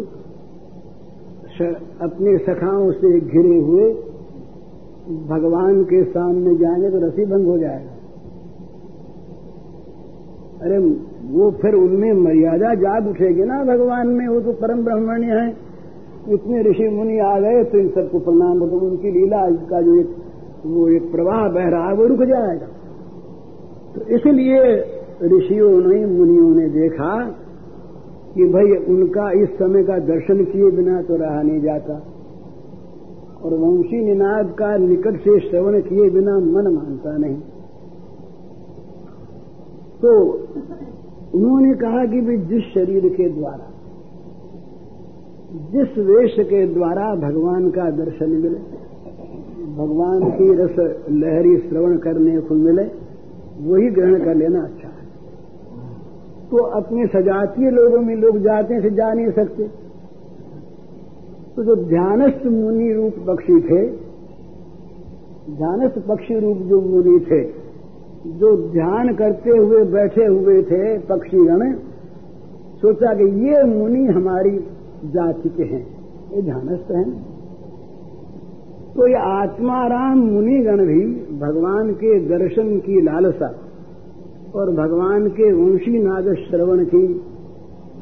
अपने 2.01 2.37
सखाओं 2.39 2.91
से 2.91 3.09
घिरे 3.19 3.57
हुए 3.59 3.87
भगवान 5.27 5.83
के 5.83 6.03
सामने 6.05 6.55
जाएँगे 6.55 6.89
तो 6.89 6.99
रसी 6.99 7.25
भंग 7.25 7.45
हो 7.47 7.57
जाएगा। 7.57 7.90
अरे 10.61 10.77
वो 11.31 11.51
फिर 11.51 11.73
उनमें 11.73 12.13
मर्यादा 12.13 12.73
जाग 12.73 13.07
उठेगी 13.07 13.43
ना 13.43 13.63
भगवान 13.63 14.07
में, 14.07 14.27
वो 14.27 14.41
तो 14.41 14.51
परम 14.51 14.83
ब्रह्मण्य 14.83 15.25
है। 15.25 15.71
इतने 16.29 16.61
ऋषि 16.61 16.89
मुनि 16.89 17.19
आ 17.19 17.39
गए 17.39 17.63
तो 17.63 17.77
इन 17.77 17.87
सबको 17.87 18.19
प्रणाम 18.19 18.59
तो 18.59 18.77
उनकी 18.77 19.11
लीला 19.11 19.49
का 19.51 19.81
जो 19.81 19.99
एक, 19.99 20.15
वो 20.65 20.87
एक 20.87 21.11
प्रवाह 21.11 21.47
बह 21.47 21.69
रहा 21.69 21.87
है, 21.87 21.95
वो 21.95 22.05
रुक 22.05 22.23
जाएगा। 22.23 22.67
तो 23.95 24.01
इसलिए 24.15 24.61
ऋषियों 25.23 25.71
ने, 25.71 26.05
मुनियों 26.05 26.55
ने 26.55 26.69
देखा 26.69 27.35
कि 28.35 28.45
भाई 28.45 28.95
उनका 28.95 29.31
इस 29.31 29.49
समय 29.49 29.83
का 29.83 29.99
दर्शन 29.99 30.43
किए 30.43 30.71
बिना 30.71 31.01
तो 31.01 31.15
रहा 31.15 31.41
नहीं 31.41 31.61
जाता। 31.61 31.93
और 33.43 33.53
वंशी 33.53 34.05
निनाद 34.05 34.55
का 34.59 34.77
निकट 34.77 35.15
से 35.19 35.39
श्रवण 35.39 35.81
किए 35.81 36.09
बिना 36.09 36.35
मन 36.35 36.73
मानता 36.73 37.17
नहीं। 37.17 37.37
तो 40.03 40.21
उन्होंने 41.35 41.73
कहा 41.73 42.05
कि 42.05 42.21
भी 42.21 42.37
जिस 42.37 42.63
शरीर 42.63 43.09
के 43.09 43.29
द्वारा, 43.29 43.71
जिस 45.71 45.97
वेश 45.97 46.35
के 46.39 46.73
द्वारा 46.73 47.15
भगवान 47.15 47.69
का 47.69 47.89
दर्शन 47.89 48.29
मिले, 48.29 48.59
भगवान 49.75 50.19
की 50.31 50.53
रस 50.53 50.75
लहरी 51.09 51.57
श्रवण 51.57 51.97
करने 51.97 52.41
को 52.41 52.55
मिले, 52.55 52.83
वही 53.71 53.89
ग्रहण 53.89 54.25
कर 54.25 54.35
लेना 54.35 54.63
अच्छा 54.63 54.87
है। 54.87 55.05
तो 56.51 56.57
अपने 56.57 57.07
सजातीय 57.07 57.69
लोगों 57.69 58.01
में 58.01 58.15
लोग 58.15 58.37
जाते 58.37 58.81
से 58.81 58.89
जा 58.89 59.13
नहीं 59.13 59.31
सकते। 59.31 59.67
तो 61.55 61.63
जो 61.63 61.75
ध्यानस्थ 61.75 62.45
मुनि 62.45 62.93
रूप 62.93 63.13
पक्षी 63.27 63.61
थे, 63.61 63.89
ध्यानस्थ 65.55 65.99
पक्षी 66.07 66.39
रूप 66.39 66.57
जो 66.57 66.81
मुनि 66.81 67.25
थे 67.25 67.60
जो 68.27 68.71
ध्यान 68.71 69.13
करते 69.15 69.49
हुए 69.49 69.83
बैठे 69.83 70.25
हुए 70.25 70.63
थे 70.63 70.97
पक्षीगण, 70.97 71.73
सोचा 72.81 73.13
कि 73.13 73.23
ये 73.23 73.63
मुनि 73.63 74.05
हमारी 74.05 74.51
जाति 75.05 75.49
के 75.49 75.63
हैं। 75.63 75.85
ये 76.35 76.41
ध्यानस्थ 76.41 76.91
हैं। 76.91 77.31
तो 78.93 79.07
ये 79.07 79.15
आत्माराम 79.15 80.17
मुनिगण 80.17 80.85
भी 80.85 81.05
भगवान 81.39 81.91
के 81.91 82.19
दर्शन 82.19 82.79
की 82.79 83.01
लालसा 83.01 83.55
और 84.55 84.71
भगवान 84.71 85.27
के 85.27 85.53
वंशी 85.53 85.99
नाग 85.99 86.33
श्रवण 86.33 86.85
की 86.85 87.21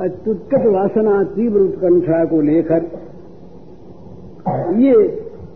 अत्युत्कट 0.02 0.66
वासना 0.66 1.24
तीव्र 1.24 1.62
उत्कंठा 1.62 2.26
को 2.26 2.42
लेकर 2.42 2.82
ये 4.76 4.94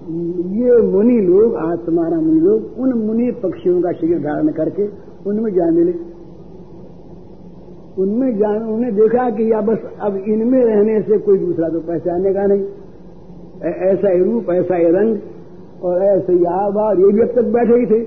ये 0.04 0.82
मुनि 0.82 1.20
लोग, 1.22 1.56
आत्मारा 1.56 2.18
मुनि 2.18 2.40
लोग, 2.40 2.80
उन 2.80 2.94
मुनि 2.94 3.32
पक्षियों 3.32 3.82
का 3.82 3.92
शरीर 3.92 4.20
धारण 4.20 4.48
करके 4.48 4.88
उनमें 5.30 5.52
जा 5.54 5.72
मिले। 5.72 5.94
उनमें 7.98 8.38
जान 8.38 8.58
उन्होंने 8.58 8.92
देखा 8.92 9.30
कि 9.30 9.52
या 9.52 9.62
बस 9.62 9.78
अब 10.02 10.16
इनमें 10.16 10.66
रहने 10.66 11.02
से 11.02 11.18
कोई 11.18 11.38
दूसरा 11.38 11.70
तो 11.70 11.80
पहचाने 11.80 12.34
का 12.34 12.46
नहीं 12.46 12.64
ऐसा 13.64 14.10
ही 14.10 14.24
रूप, 14.24 14.50
ऐसा 14.50 14.76
ही 14.76 14.86
रंग 14.86 15.18
और 15.84 16.04
ऐसे 16.04 16.34
ही 16.34 16.46
आवाज़, 16.46 17.00
ये 17.00 17.08
भी 17.08 17.22
अब 17.22 17.28
तक 17.28 17.44
बैठे 17.44 17.74
ही 17.74 17.86
थे। 17.86 18.04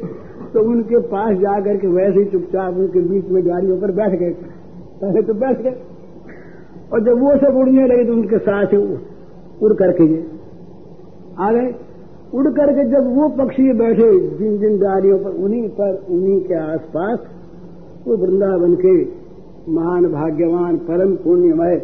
तो 0.55 0.71
उनके 0.71 0.99
पास 0.99 1.37
जाकर 1.37 1.77
के 1.77 1.87
वैसे 1.87 2.19
ही 2.19 2.25
चुपचाप 2.25 2.75
उनके 2.75 3.01
बीच 3.01 3.29
में 3.29 3.47
गाड़ियों 3.47 3.81
पर 3.81 3.91
बैठ 3.91 4.21
गए। 4.21 4.31
पहले 5.01 5.23
तो 5.23 5.35
बैठ 5.35 5.63
गए। 5.63 5.75
और 6.93 7.05
जब 7.05 7.21
वो 7.21 7.37
सब 7.37 7.57
उड़ने 7.57 7.87
लगे 7.87 8.05
तो 8.05 8.13
उनके 8.13 8.39
साथ 8.39 8.75
उड़ 9.63 9.73
करके 9.73 10.23
आ 11.39 11.53
गए। 11.53 11.86
उड़ 12.35 12.49
करके 12.49 12.85
जब 12.91 13.17
वो 13.17 13.29
पक्षी 13.29 13.73
बैठे 13.73 14.39
जिन 14.39 14.59
जिन 14.59 14.79
डालियों 14.79 15.19
पर, 15.19 15.31
उन्हीं 15.31 15.69
पर, 15.69 16.07
उन्हीं 16.11 16.41
के 16.41 16.55
आसपास, 16.55 17.19
वो 18.07 18.17
वृंदावन 18.17 18.75
के 18.75 19.27
महान 19.73 20.05
भाग्यवान 20.13 20.77
परम 20.77 21.17
पुण्यमय 21.17 21.77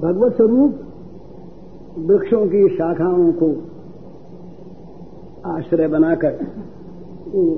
भगवत 0.00 0.32
स्वरूप 0.32 0.74
वृक्षों 1.98 2.46
की 2.46 2.68
शाखाओं 2.68 3.32
को 3.32 3.56
आश्रय 5.46 5.88
बनाकर, 5.88 6.46
वो 7.28 7.50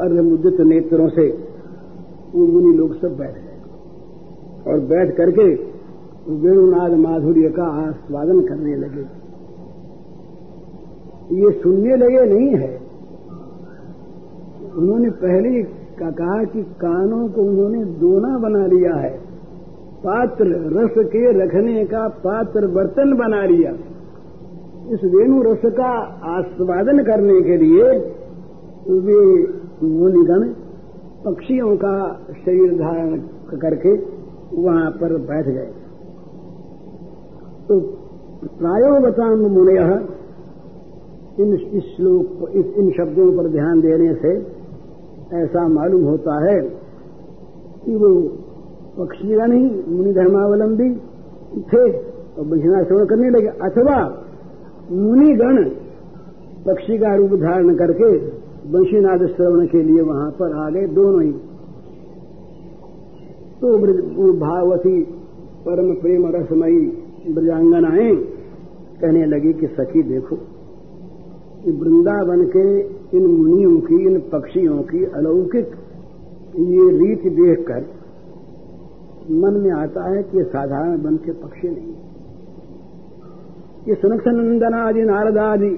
अर्ध 0.00 0.20
मुद्रित 0.20 0.60
नेत्रों 0.60 1.08
से 1.08 1.38
वो 2.34 2.46
मुनि 2.46 2.76
लोग 2.76 3.00
सब 3.00 3.16
बैठ 3.16 3.34
गए। 3.34 4.72
और 4.72 4.80
बैठ 4.80 5.16
करके 5.16 5.54
वेणुनाद 6.28 6.92
माधुर्य 6.92 7.48
का 7.48 7.64
आस्वादन 7.64 8.40
करने 8.40 8.76
लगे। 8.76 9.17
ये 11.28 11.50
सुनने 11.52 11.96
लगे 11.96 12.24
नहीं 12.26 12.50
है। 12.56 12.70
उन्होंने 14.76 15.10
पहले 15.10 15.62
का 15.98 16.10
कहा 16.10 16.44
कि 16.44 16.62
कानों 16.62 17.28
को 17.28 17.42
उन्होंने 17.42 17.84
दोना 17.84 18.38
बना 18.38 18.66
लिया 18.66 18.94
है। 18.94 19.10
पात्र 20.04 20.46
रस 20.74 20.94
के 21.06 21.22
रखने 21.38 21.84
का 21.84 22.08
पात्र 22.08 22.66
बर्तन 22.66 23.14
बना 23.16 23.44
लिया। 23.44 23.72
इस 24.92 25.00
वेणु 25.04 25.42
रस 25.42 25.64
का 25.64 25.90
आस्वादन 26.30 27.02
करने 27.04 27.40
के 27.42 27.56
लिए 27.56 27.88
वे 29.00 29.20
मुनिगण 29.82 30.48
पक्षियों 31.24 31.76
का 31.76 31.96
शरीर 32.44 32.72
धारण 32.74 33.18
करके 33.58 33.92
वहाँ 34.62 34.90
पर 34.90 35.16
बैठ 35.16 35.46
गए। 35.46 35.66
तो 37.68 37.80
प्रायोगताम 38.58 39.38
मुनय 39.54 39.78
इन 41.40 41.54
इस 41.54 41.82
श्लोक 41.96 42.50
इस 42.54 42.66
इन 42.76 42.90
शब्दों 42.90 43.32
पर 43.32 43.48
ध्यान 43.48 43.80
देने 43.80 44.14
से 44.14 44.58
ऐसा 45.36 45.68
मालूम 45.68 46.04
होता 46.04 46.50
है 46.50 46.60
कि 47.84 47.96
वो 47.96 48.28
पक्षीगण 48.98 49.46
नहीं, 49.46 49.96
मुनि 49.96 50.12
धर्मावलंबी 50.12 50.94
थे 51.60 51.90
और 51.98 52.44
बजना 52.44 52.82
श्रवण 52.82 53.04
करने 53.04 53.30
लगे। 53.30 53.46
अथवा 53.46 54.22
मुनिगण 54.92 55.64
पक्षी 56.66 56.98
का 56.98 57.14
रूप 57.14 57.30
धारण 57.30 57.74
करके 57.74 58.16
वंशीनाद 58.70 59.26
श्रवण 59.26 59.66
के 59.66 59.82
लिए 59.82 60.02
वहाँ 60.02 60.30
पर 60.30 60.56
आ 60.56 60.70
गए 60.70 60.86
दोनों 60.86 61.22
ही। 61.22 61.32
तो 63.60 63.78
भावती 64.32 65.02
परम 65.66 65.94
प्रेम 65.94 66.26
रसमयी 66.26 66.86
ब्रजांगनाएँ 67.34 68.16
कहने 69.00 69.26
लगी 69.26 69.52
कि, 69.52 69.66
सखी, 69.66 70.02
देखो 70.02 70.36
कि 71.64 71.70
वृंदावन 71.70 72.44
के 72.46 72.80
इन 73.16 73.26
मुनियों 73.26 73.80
की, 73.80 74.02
इन 74.06 74.18
पक्षियों 74.32 74.78
की 74.82 75.04
अलौकिक 75.04 75.66
ये 76.56 76.90
रीत 76.98 77.22
देखकर 77.32 77.86
मन 79.30 79.60
में 79.60 79.70
आता 79.72 80.10
है 80.10 80.22
कि 80.22 80.38
ये 80.38 80.44
साधारण 80.44 81.00
वन 81.00 81.16
के 81.16 81.32
पक्षी 81.32 81.68
नहीं 81.68 81.94
ये 83.88 83.94
सनक 83.94 84.74
आदि 84.74 85.02
नारद 85.02 85.38
आदि 85.38 85.70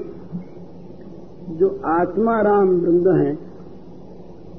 जो 1.51 1.69
आत्माराम 1.87 2.69
वृंद 2.69 3.09
हैं 3.09 3.39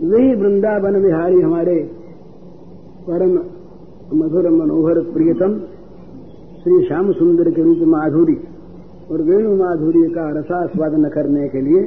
वही 0.01 0.35
वृंदावन 0.35 0.95
विहारी 0.95 1.41
हमारे 1.41 1.75
परम 3.07 3.33
मधुर, 4.13 4.49
मनोहर, 4.49 4.99
प्रियतम 5.13 5.59
श्री 6.63 6.87
श्याम 6.87 7.11
सुंदर 7.11 7.51
के 7.51 7.63
रूप 7.63 7.77
माधुरी। 7.87 8.33
और 9.11 9.21
वेणु 9.21 9.55
माधुरी 9.55 10.03
का 10.03 10.39
रसास्वादन 10.39 11.09
करने 11.09 11.49
के 11.49 11.61
लिए 11.61 11.79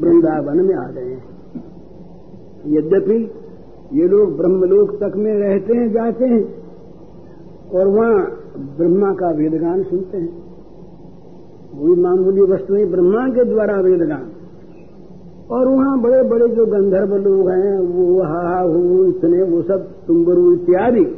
वृंदावन 0.00 0.60
में 0.60 0.74
आ 0.74 0.90
गए 0.90 1.04
हैं। 1.04 1.24
यद्यपि 2.66 3.30
ये 3.92 4.08
लोग 4.08 4.36
ब्रह्मलोक 4.36 4.90
तक 4.90 5.16
में 5.16 5.34
रहते 5.34 5.74
हैं, 5.74 5.92
जाते 5.92 6.24
हैं, 6.24 6.54
और 7.74 7.88
वहाँ 7.88 8.26
ब्रह्मा 8.78 9.12
का 9.12 9.30
वेदगान 9.30 9.82
सुनते 9.82 10.18
हैं। 10.18 10.46
वही 11.74 12.02
मामूली 12.02 12.40
वस्तुएँ 12.40 12.86
ब्रह्मा 12.86 13.28
के 13.28 13.44
द्वारा 13.44 13.80
वेदगान। 13.80 14.28
और 15.50 15.68
वहाँ 15.68 16.00
बड़े 16.00 16.22
बड़े 16.22 16.48
जो 16.48 16.66
गंधर्व 16.66 17.16
लोग 17.16 17.50
हैं, 17.50 17.78
वो 17.78 18.22
हा 18.22 18.48
हा 18.48 18.60
हु 18.60 19.04
इतने, 19.04 19.42
वो 19.42 19.62
सब, 19.62 19.88
तुम्बरू 20.06 20.52
इत्यादि, 20.52 21.16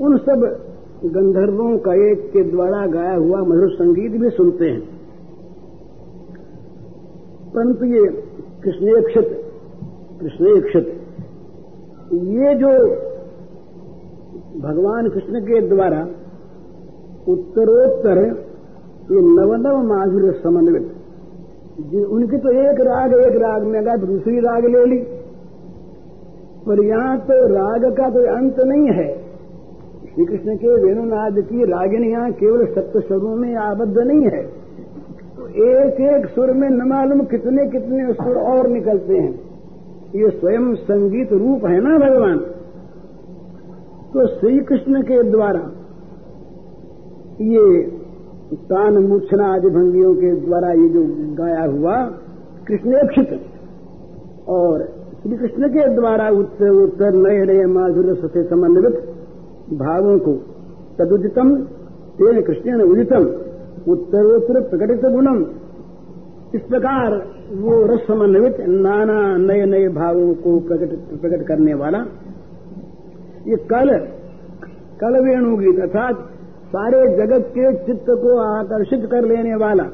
उन 0.00 0.16
सब 0.16 0.67
गंधर्वों 1.04 1.78
का 1.78 1.92
एक 2.10 2.30
के 2.32 2.42
द्वारा 2.42 2.86
गाया 2.86 3.14
हुआ 3.14 3.40
मधुर 3.40 3.70
संगीत 3.70 4.20
भी 4.20 4.30
सुनते 4.30 4.64
हैं। 4.64 4.80
परंतु 7.54 7.84
ये 7.84 8.06
कृष्णेक्षित, 8.64 9.44
कृष्णेक्षत, 10.20 10.90
ये 12.12 12.54
जो 12.54 12.72
भगवान 14.60 15.08
कृष्ण 15.08 15.40
के 15.40 15.68
द्वारा 15.68 16.00
उत्तरोत्तर, 17.28 18.18
ये 19.12 19.20
नवनव 19.20 19.82
माधुर्य 19.82 20.32
समन्वित। 20.32 20.92
उनकी 22.08 22.36
तो 22.36 22.50
एक 22.50 22.80
राग 22.80 23.12
एक 23.12 23.36
राग 23.36 23.62
में 23.62 23.86
गा 23.86 23.96
दूसरी 23.96 24.38
राग 24.40 24.64
ले 24.64 24.84
ली, 24.84 24.98
पर 26.66 26.84
यहाँ 26.84 27.18
तो 27.18 27.46
राग 27.46 27.96
का 27.96 28.10
कोई 28.10 28.24
अंत 28.24 28.60
नहीं 28.60 28.86
है। 28.88 29.27
श्री 30.18 30.26
कृष्ण 30.26 30.54
के 30.56 30.70
वेणुनाद 30.82 31.36
की 31.40 31.64
रागिनियाँ 31.64 32.30
केवल 32.30 32.64
सप्त 32.66 32.94
स्वरों 33.06 33.34
में 33.36 33.54
आबद्ध 33.56 33.98
नहीं 33.98 34.22
है। 34.22 34.40
तो 35.36 35.46
एक 35.64 36.00
एक 36.00 36.26
सुर 36.26 36.50
में 36.52 36.68
न 36.70 36.88
मालूम 36.88 37.20
कितने 37.24 37.66
कितने 37.66 38.12
सुर 38.12 38.36
और 38.36 38.68
निकलते 38.68 39.18
हैं। 39.18 39.30
ये 40.14 40.30
स्वयं 40.30 40.74
संगीत 40.74 41.32
रूप 41.32 41.66
है 41.66 41.80
ना 41.80 41.98
भगवान? 41.98 42.38
तो 44.12 44.26
श्री 44.26 44.58
कृष्ण 44.60 45.02
के 45.02 45.22
द्वारा 45.22 45.60
ये 47.40 47.82
तान 48.70 48.98
मूर्छना 48.98 49.52
आदि 49.54 49.70
भंगियों 49.70 50.14
के 50.14 50.32
द्वारा 50.40 50.72
ये 50.72 50.88
जो 50.88 51.04
गाया 51.34 51.64
हुआ 51.64 51.94
कृष्णेक्षित 52.68 53.38
और 54.48 54.84
श्री 55.22 55.36
कृष्ण 55.36 55.68
के 55.68 55.86
द्वारा 55.94 56.28
उत्तर 56.28 56.82
उत्तर 56.82 57.12
नए 57.12 57.44
नए 57.44 57.64
माधुर्य 57.64 58.14
से 58.28 58.44
समन्वित 58.48 59.14
भावों 59.72 60.18
को 60.18 60.32
तदुदितम, 60.98 61.56
तेन 62.18 62.42
कृष्ण 62.42 62.82
उदितम, 62.82 63.24
उत्तरोत्तर 63.92 64.60
प्रकटित 64.60 65.00
गुणम। 65.00 65.44
इस 66.54 66.60
प्रकार 66.60 67.14
वो 67.52 67.86
रस 67.86 68.00
समन्वित 68.06 68.56
नाना 68.60 69.36
नए 69.36 69.64
नए 69.66 69.88
भावों 69.88 70.34
को 70.34 70.60
प्रकट 70.60 71.20
प्रकट 71.20 71.46
करने 71.46 71.74
वाला। 71.74 71.98
ये 73.46 73.56
कल 73.56 73.98
कल 75.00 75.24
वेणु 75.24 75.56
गीत 75.56 75.80
अर्थात 75.80 76.16
सारे 76.68 77.16
जगत 77.16 77.46
के 77.48 77.72
चित्त 77.86 78.06
को 78.08 78.38
आकर्षित 78.38 79.10
कर 79.10 79.24
लेने 79.24 79.54
वाला। 79.54 79.84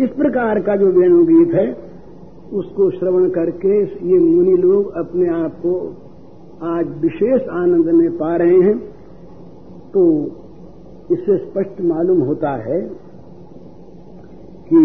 इस 0.00 0.10
प्रकार 0.10 0.60
का 0.60 0.76
जो 0.76 0.86
वेणु 0.86 1.24
गीत 1.24 1.54
है, 1.54 1.76
उसको 2.52 2.90
श्रवण 2.90 3.28
करके 3.28 3.82
ये 3.82 4.18
मुनि 4.18 4.56
लोग 4.62 4.92
अपने 4.92 5.28
आप 5.28 5.52
को 5.52 5.96
आज 6.64 6.86
विशेष 7.00 7.48
आनंद 7.48 7.86
में 7.86 8.10
पा 8.16 8.36
रहे 8.36 8.56
हैं 8.56 8.78
तो 9.90 10.02
इससे 11.12 11.36
स्पष्ट 11.38 11.80
मालूम 11.80 12.20
होता 12.20 12.50
है 12.50 12.80
कि 14.68 14.82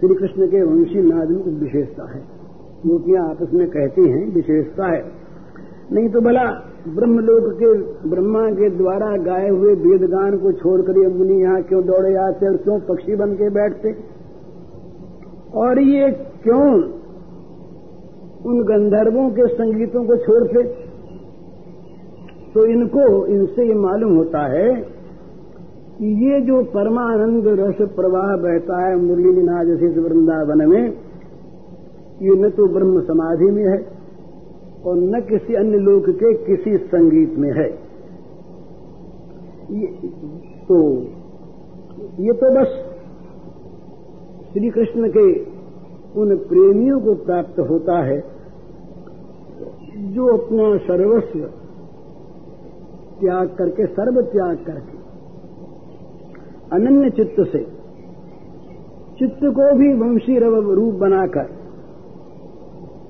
श्री 0.00 0.14
कृष्ण 0.14 0.46
के 0.46 0.62
वंशी 0.62 1.02
नाद 1.02 1.30
में 1.30 1.42
कुछ 1.42 1.54
विशेषता 1.54 2.10
है। 2.12 2.22
मूर्तियाँ 2.86 3.28
आपस 3.30 3.54
में 3.54 3.66
कहती 3.68 4.08
हैं, 4.08 4.34
विशेषता 4.34 4.86
है। 4.86 5.02
नहीं 5.92 6.08
तो 6.08 6.20
भला, 6.20 6.44
ब्रह्मलोक 6.88 7.52
के, 7.52 7.72
ब्रह्मा 8.08 8.50
के 8.50 8.70
द्वारा 8.70 9.16
गाए 9.16 9.48
हुए 9.48 9.74
वेदगान 9.74 10.36
को 10.36 10.52
छोड़कर 10.52 10.98
ये 10.98 11.06
मुनि 11.08 11.42
यहाँ 11.42 11.62
क्यों 11.62 11.84
दौड़े 11.84 12.14
आते 12.16 12.46
और 12.46 12.56
क्यों 12.56 12.78
पक्षी 12.80 13.16
बन 13.16 13.34
के 13.34 13.50
बैठते? 13.50 13.94
और 15.54 15.80
ये 15.80 16.10
क्यों 16.42 16.82
उन 18.44 18.62
गंधर्वों 18.64 19.28
के 19.30 19.46
संगीतों 19.54 20.04
को 20.04 20.16
छोड़ते 20.16 20.62
तो 22.54 22.64
इनको 22.66 23.04
इनसे 23.26 23.66
ये 23.66 23.74
मालूम 23.74 24.16
होता 24.16 24.42
है 24.52 24.68
कि 25.98 26.10
ये 26.24 26.40
जो 26.40 26.62
परमानंद 26.72 27.46
रस 27.60 27.80
प्रवाह 27.96 28.28
बहता 28.36 28.80
है 28.86 28.96
मुरली 28.96 29.42
नाज 29.42 29.72
से 29.80 29.88
वृंदावन 30.00 30.64
में 30.68 30.84
ये 32.22 32.34
न 32.34 32.50
तो 32.50 32.66
ब्रह्म 32.68 33.00
समाधि 33.00 33.50
में 33.50 33.64
है 33.64 33.78
और 34.86 34.96
न 34.96 35.20
किसी 35.20 35.54
अन्य 35.54 35.78
लोक 35.78 36.08
के 36.22 36.32
किसी 36.44 36.76
संगीत 36.86 37.38
में 37.38 37.50
है। 37.52 37.68
ये, 39.72 39.86
तो 40.68 40.78
ये 42.20 42.32
तो 42.34 42.50
बस 42.54 42.76
श्री 44.52 44.70
कृष्ण 44.70 45.08
के 45.08 45.26
उन 46.20 46.36
प्रेमियों 46.48 47.00
को 47.00 47.14
प्राप्त 47.24 47.60
होता 47.70 47.98
है। 48.04 48.18
जो 50.04 50.26
अपना 50.36 50.76
सर्वस्व 50.76 51.40
त्याग 53.20 53.48
करके, 53.48 53.86
सर्व 53.86 54.20
त्याग 54.22 54.56
करके, 54.56 54.96
अनन्य 56.72 57.10
चित्त 57.10 57.40
से, 57.52 57.58
चित्त 59.18 59.40
को 59.58 59.74
भी 59.74 59.92
वंशी 59.94 60.38
रूप 60.38 60.94
बनाकर 60.94 61.48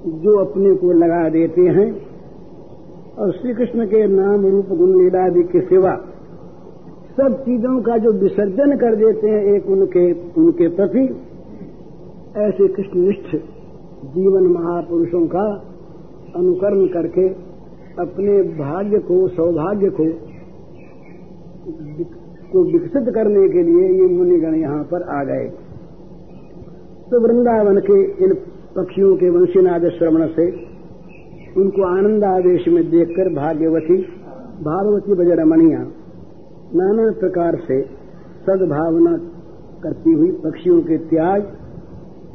जो 0.07 0.39
अपने 0.39 0.75
को 0.75 0.93
लगा 0.93 1.29
देते 1.29 1.61
हैं, 1.61 1.89
और 3.19 3.33
श्री 3.33 3.55
कृष्ण 3.55 3.87
के 3.87 4.07
नाम 4.07 4.47
रूप 4.47 4.69
गुण 4.69 4.91
लीलादि 5.03 5.43
के 5.43 5.61
सिवा 5.61 5.95
सब 7.17 7.35
चीज़ों 7.41 7.81
का 7.83 7.97
जो 7.97 8.13
विसर्जन 8.13 8.77
कर 8.77 8.95
देते 8.95 9.29
हैं 9.29 9.43
एक 9.55 9.67
उनके 9.67 10.05
उनके 10.41 10.69
प्रति, 10.69 11.05
ऐसे 12.37 12.69
कृष्णनिष्ठ 12.69 13.37
जीवन 14.07 14.47
महापुरुषों 14.47 15.27
का 15.27 15.45
अनुकरण 16.35 16.87
करके 16.87 17.27
अपने 18.03 18.37
भाग्य 18.59 18.99
को, 19.09 19.17
सौभाग्य 19.29 19.91
को 19.91 20.07
को 22.53 22.63
विकसित 22.65 23.09
करने 23.15 23.49
के 23.49 23.63
लिए 23.63 23.87
ये 23.93 24.09
मुनिगण 24.09 24.55
यहाँ 24.55 24.83
पर 24.85 25.03
आ 25.13 25.23
गए। 25.25 25.47
तो 27.11 27.21
वृंदावन 27.21 27.81
के 27.81 27.97
इन 28.25 28.35
पक्षियों 28.77 29.15
के 29.17 29.31
वंशीनाद 29.31 29.89
श्रवण 29.89 30.27
से 30.29 30.47
उनको 31.57 31.87
आनंद 31.89 32.25
आदेश 32.25 32.69
में 32.69 32.83
देखकर 32.91 33.29
भाग्यवती, 33.35 33.97
भागवती 34.63 35.15
बजरमणिया 35.15 35.83
नाना 36.75 37.11
प्रकार 37.21 37.59
से 37.67 37.81
सद्भावना 38.47 39.17
करती 39.83 40.13
हुई 40.13 40.31
पक्षियों 40.45 40.81
के 40.83 40.99
त्याग, 41.07 41.43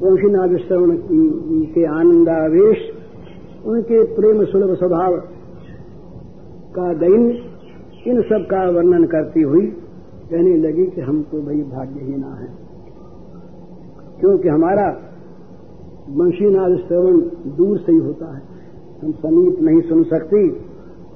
वंशीनाद 0.01 0.57
श्रवण 0.57 0.97
के 1.73 1.85
आनंदावेश 1.95 2.88
उनके 3.65 4.03
प्रेम 4.03 4.45
सुलभ 4.45 4.75
स्वभाव 4.75 5.15
का 6.75 6.93
दैन्य 6.93 7.33
इन 8.07 8.21
सब 8.21 8.45
का 8.51 8.69
वर्णन 8.69 9.03
करती 9.03 9.41
हुई 9.41 9.65
कहने 10.31 10.57
लगी 10.57 10.85
कि 10.85 11.01
हम 11.01 11.21
तो 11.23 11.41
भाई 11.41 11.61
भाग्यहीना 11.61 12.27
है। 12.27 12.47
क्योंकि 14.19 14.47
हमारा 14.47 14.87
वंशीनाद 16.09 16.77
श्रवण 16.77 17.19
दूर 17.55 17.77
से 17.77 17.91
ही 17.91 17.97
होता 17.97 18.35
है। 18.35 18.41
हम 19.03 19.11
समीप 19.11 19.61
नहीं 19.61 19.81
सुन 19.81 20.03
सकती 20.03 20.49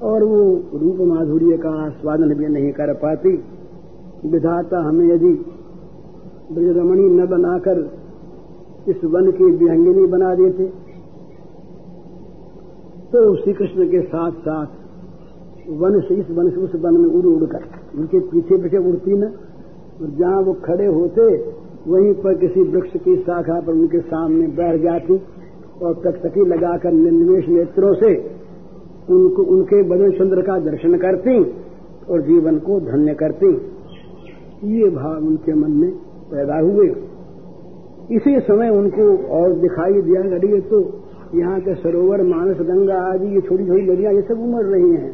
और 0.02 0.24
वो 0.24 0.40
रूप 0.74 0.96
माधुर्य 1.00 1.56
का 1.56 1.70
आस्वादन 1.86 2.34
भी 2.34 2.46
नहीं 2.46 2.72
कर 2.72 2.94
पाती। 2.94 3.44
विधाता 4.26 4.88
हमें 4.88 5.06
यदि 5.06 5.44
ब्रजरमणी 6.52 7.08
न 7.08 7.26
बनाकर 7.26 7.90
इस 8.88 9.04
वन 9.04 9.30
की 9.30 9.44
विहंगिनी 9.44 10.06
बना 10.06 10.34
देते 10.34 10.83
तो 13.14 13.36
श्री 13.36 13.52
कृष्ण 13.52 13.84
के 13.88 14.00
साथ 14.02 14.30
साथ 14.30 14.66
वन 15.72 16.00
से 16.00 16.14
इस 16.14 16.30
वन 16.30 16.48
से 16.50 16.60
उस 16.60 16.72
वन 16.74 16.96
में 17.00 17.08
उड़ 17.08 17.26
उड़कर, 17.26 17.66
उनके 17.98 18.20
पीछे 18.20 18.56
पीछे 18.62 18.78
उड़ती 18.88 19.12
न, 19.12 19.24
और 20.02 20.08
जहाँ 20.10 20.40
वो 20.42 20.52
खड़े 20.52 20.86
होते, 20.86 21.26
वहीं 21.88 22.14
पर 22.14 22.34
किसी 22.34 22.62
वृक्ष 22.62 22.96
की 23.00 23.16
शाखा 23.16 23.60
पर 23.60 23.72
उनके 23.72 24.00
सामने 24.00 24.46
बैठ 24.46 24.80
जाती 24.80 25.20
और 25.82 25.94
टकटकी 25.94 26.46
लगाकर 26.46 26.92
निन्वेश 26.92 27.48
नेत्रों 27.48 27.94
से 27.94 28.10
उनको, 29.10 29.42
उनके 29.42 29.82
बदन 29.82 30.10
चंद्र 30.10 30.42
का 30.42 30.58
दर्शन 30.58 30.98
करती 30.98 31.38
और 32.10 32.22
जीवन 32.22 32.58
को 32.58 32.80
धन्य 32.80 33.14
करती। 33.14 33.52
ये 34.74 34.90
भाव 34.90 35.26
उनके 35.26 35.54
मन 35.54 35.70
में 35.70 35.90
पैदा 36.30 36.58
हुए। 36.58 36.88
इसी 38.16 38.40
समय 38.40 38.70
उनको 38.70 39.08
और 39.34 39.52
दिखाई 39.52 40.02
दिया 40.02 40.20
गई 40.20 40.60
तो 40.60 40.82
यहाँ 41.34 41.60
के 41.60 41.74
सरोवर, 41.74 42.22
मानस, 42.22 42.58
गंगा 42.60 42.98
आदि, 43.04 43.34
ये 43.34 43.40
छोटी 43.40 43.66
छोटी 43.66 43.82
नदियाँ, 43.82 44.12
ये 44.12 44.22
सब 44.22 44.40
उमड़ 44.40 44.64
रही 44.64 44.90
हैं। 44.90 45.12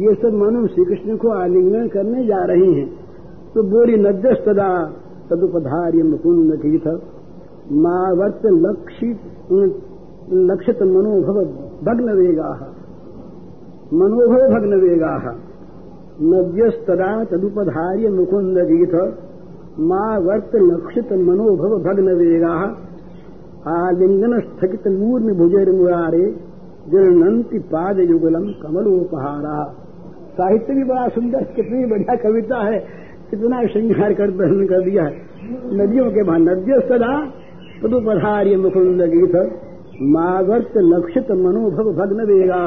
ये 0.00 0.14
सब 0.14 0.34
मानो 0.34 0.66
श्री 0.66 0.84
कृष्ण 0.84 1.16
को 1.16 1.30
आलिंगन 1.30 1.88
करने 1.88 2.26
जा 2.26 2.44
रही 2.44 2.74
हैं। 2.74 2.86
तो 3.54 3.62
बोली 3.62 3.96
नद्य 3.96 4.34
सदा 4.34 4.70
तदुपधार्य 5.30 6.02
मुकुंद 6.02 6.52
तीर्थ 6.62 6.86
मावर्त 7.72 8.46
लक्षित 8.46 9.20
लक्षित 10.32 10.82
मनोभव 10.82 11.38
भग्न 11.84 12.14
वेगा 12.14 12.50
मनोभव 13.92 14.42
भग्न 14.54 14.80
वेगा 14.80 15.12
नद्यस्तदा 16.22 17.12
तदुपधार्य 17.24 18.08
मुकुंद 18.08 18.58
गीत 18.64 18.94
मावर्त 19.84 20.56
लक्षित 20.56 21.12
मनोभव 21.12 21.78
भग्न 21.78 22.16
वेगा 22.16 22.54
आलिंगन 23.64 24.40
स्थगित 24.40 24.86
मूर्म 24.88 25.32
भुजर 25.34 25.70
मुरारे 25.72 26.24
जनंति 26.88 27.58
पाद 27.58 27.98
युगलम 27.98 28.48
कमलोपहारा। 28.62 29.54
साहित्य 30.32 30.74
भी 30.74 30.84
बड़ा 30.84 31.08
सुंदर, 31.08 31.44
कितनी 31.56 31.84
बढ़िया 31.86 32.14
कविता 32.16 32.58
है, 32.58 32.78
कितना 33.30 33.66
श्रृंगार 33.66 34.14
कर 34.14 34.30
दर्शन 34.30 34.66
कर 34.66 34.84
दिया 34.84 35.04
है। 35.04 35.12
नदियों 35.72 36.10
के 36.10 36.22
बाद 36.22 36.40
नद्य 36.40 36.80
सदा 36.80 37.14
पदुपधार्य 37.82 38.56
मुकुंद 38.56 39.02
गीत 39.02 39.36
मावर्त 40.02 40.76
लक्षित 40.76 41.30
मनोभव 41.30 41.92
भग्न 41.92 42.26
वेगा 42.26 42.62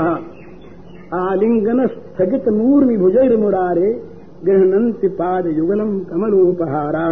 आलिंगन 1.15 1.87
स्थगित 1.87 2.47
मूर्मि 2.49 2.97
भुजैर 2.97 3.37
मुरारे 3.37 3.91
गृहनंति 4.45 5.07
पाद 5.07 5.47
युगलम 5.47 5.99
कमलोपहारा। 5.99 7.05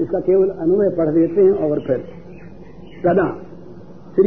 इसका 0.00 0.18
केवल 0.20 0.48
अन्वय 0.48 0.90
पढ़ 0.90 1.08
देते 1.14 1.40
हैं 1.40 1.70
और 1.70 1.80
फिर। 1.80 2.19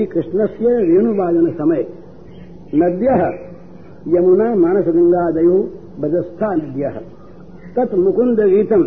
कृष्ण 0.06 0.46
से 0.46 0.94
वेणुवादन 0.94 1.52
समय 1.52 1.86
नद्य, 2.76 3.08
यमुना 4.18 4.56
मानस 4.56 4.86
गंगादयो 4.88 5.58
बजस्था 6.00 6.56
नद्य। 6.56 6.90
तत् 7.76 7.96
मुकुंद 7.96 8.40
गीतम 8.40 8.84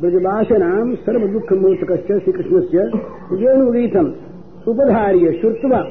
ब्रजभाषणाम 0.00 0.94
सर्व 0.94 1.26
दुख 1.26 1.52
मोचक 1.52 1.92
श्रीकृष्ण 2.06 2.60
से 2.60 2.84
वेणुगीतम 3.36 4.06
उपधार्य 4.68 5.32
श्रुत्वा 5.32 5.82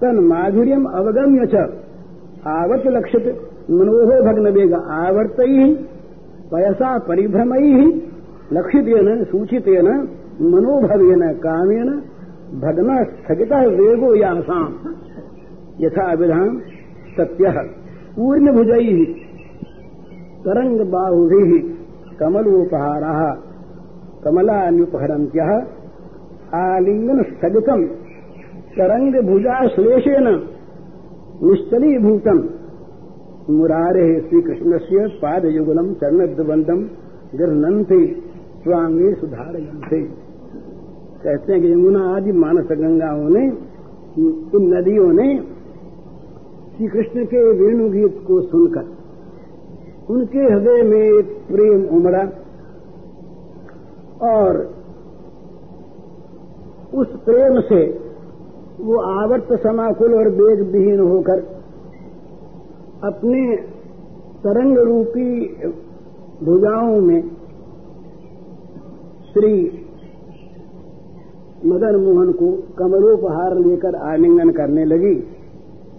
तन 0.00 0.18
माधुर्यम 0.18 0.84
अवगम्य 0.84 1.46
च 1.46 1.54
आवर्त 2.46 2.86
लक्षित 2.86 3.26
मनोहो 3.70 4.22
भग्न 4.22 4.48
वेग 4.48 4.74
आवर्त 4.74 5.36
पयसा 6.52 6.98
परिभ्रमई 6.98 8.02
लक्षितेन, 8.52 9.24
सूचितेन, 9.24 9.88
मनोभवेन, 10.40 11.32
कामेन 11.32 12.02
भग्न 12.54 12.96
स्थगित 13.04 13.52
वेगो 13.76 14.14
यासाम 14.14 14.74
यथा 15.80 16.12
विधान 16.12 16.58
सत्य। 17.16 17.50
पूर्ण 18.16 18.52
भुजई 18.52 19.04
तरंग 20.44 20.80
बाहुभि 20.90 21.58
कमलोपहारा। 22.20 23.12
कमलान्युपहरम 24.24 25.24
क्या 25.26 25.48
आलिंगन 26.56 27.22
स्थगितम 27.22 27.82
तरंग 28.76 29.14
भुजा 29.26 29.66
श्लेषेन 29.66 30.28
निश्चलीभूतम 31.42 32.38
मुरारे 33.50 34.06
श्री 34.20 34.40
कृष्ण 34.40 34.78
से 34.78 35.06
पाद 35.18 35.44
युगलम 35.44 35.92
चरणद्वंदम 35.94 36.80
गृहनंते 37.34 38.00
स्वामी 38.62 39.12
सुधारयंते 39.14 40.00
कहते 41.26 41.52
हैं 41.52 41.62
कि 41.62 41.72
यमुना 41.72 42.00
आदि, 42.16 42.32
मानस 42.32 42.68
गंगाओं 42.72 43.28
ने, 43.28 43.44
इन 44.56 44.66
नदियों 44.74 45.12
ने 45.12 45.28
श्री 46.76 46.88
कृष्ण 46.88 47.24
के 47.24 47.42
वेणु 47.52 47.88
गीत 47.90 48.22
को 48.26 48.40
सुनकर, 48.40 48.86
उनके 50.10 50.38
हृदय 50.38 50.82
में 50.82 51.02
एक 51.02 51.36
प्रेम 51.48 51.84
उमड़ा 51.96 52.24
और 54.26 54.58
उस 56.94 57.16
प्रेम 57.24 57.60
से 57.60 57.80
वो 58.80 58.98
आवर्त 59.02 59.52
समाकुल 59.62 60.14
और 60.14 60.28
वेग 60.28 60.60
विहीन 60.72 61.00
होकर 61.00 61.40
अपने 63.04 63.56
तरंग 64.44 64.78
रूपी 64.78 65.30
भुजाओं 66.42 67.00
में 67.00 67.20
श्री 69.32 69.54
मदन 71.66 71.96
मोहन 71.96 72.32
को 72.32 72.50
कमलोपहार 72.78 73.58
लेकर 73.58 73.94
आलिंगन 73.94 74.50
करने 74.50 74.84
लगी 74.84 75.14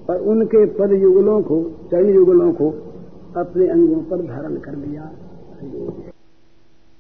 और 0.10 0.22
उनके 0.22 0.66
पद 0.66 0.92
युगलों 1.02 1.42
को 1.42 1.62
चरण 1.92 2.14
युगलों 2.16 2.52
को 2.54 2.70
अपने 3.38 3.68
अंगों 3.68 4.02
पर 4.02 4.22
धारण 4.22 4.56
कर 4.56 4.76
लिया। 4.76 5.12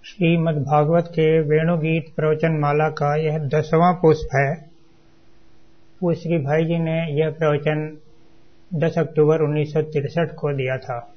श्रीमद् 0.06 0.58
भागवत 0.58 1.04
के 1.08 1.42
वेणुगीत 1.42 2.06
प्रवचन 2.16 2.60
माला 2.60 2.90
का 2.90 3.16
यह 3.16 3.38
दसवां 3.40 3.94
पुष्प 3.94 4.36
है। 4.36 4.68
श्री 6.14 6.38
भाई 6.38 6.66
जी 6.66 6.78
ने 6.80 6.98
यह 7.20 7.30
प्रवचन 7.30 7.98
10 8.76 8.98
अक्टूबर 8.98 9.42
उन्नीस 9.42 9.74
को 10.18 10.54
दिया 10.54 10.78
था। 10.78 11.14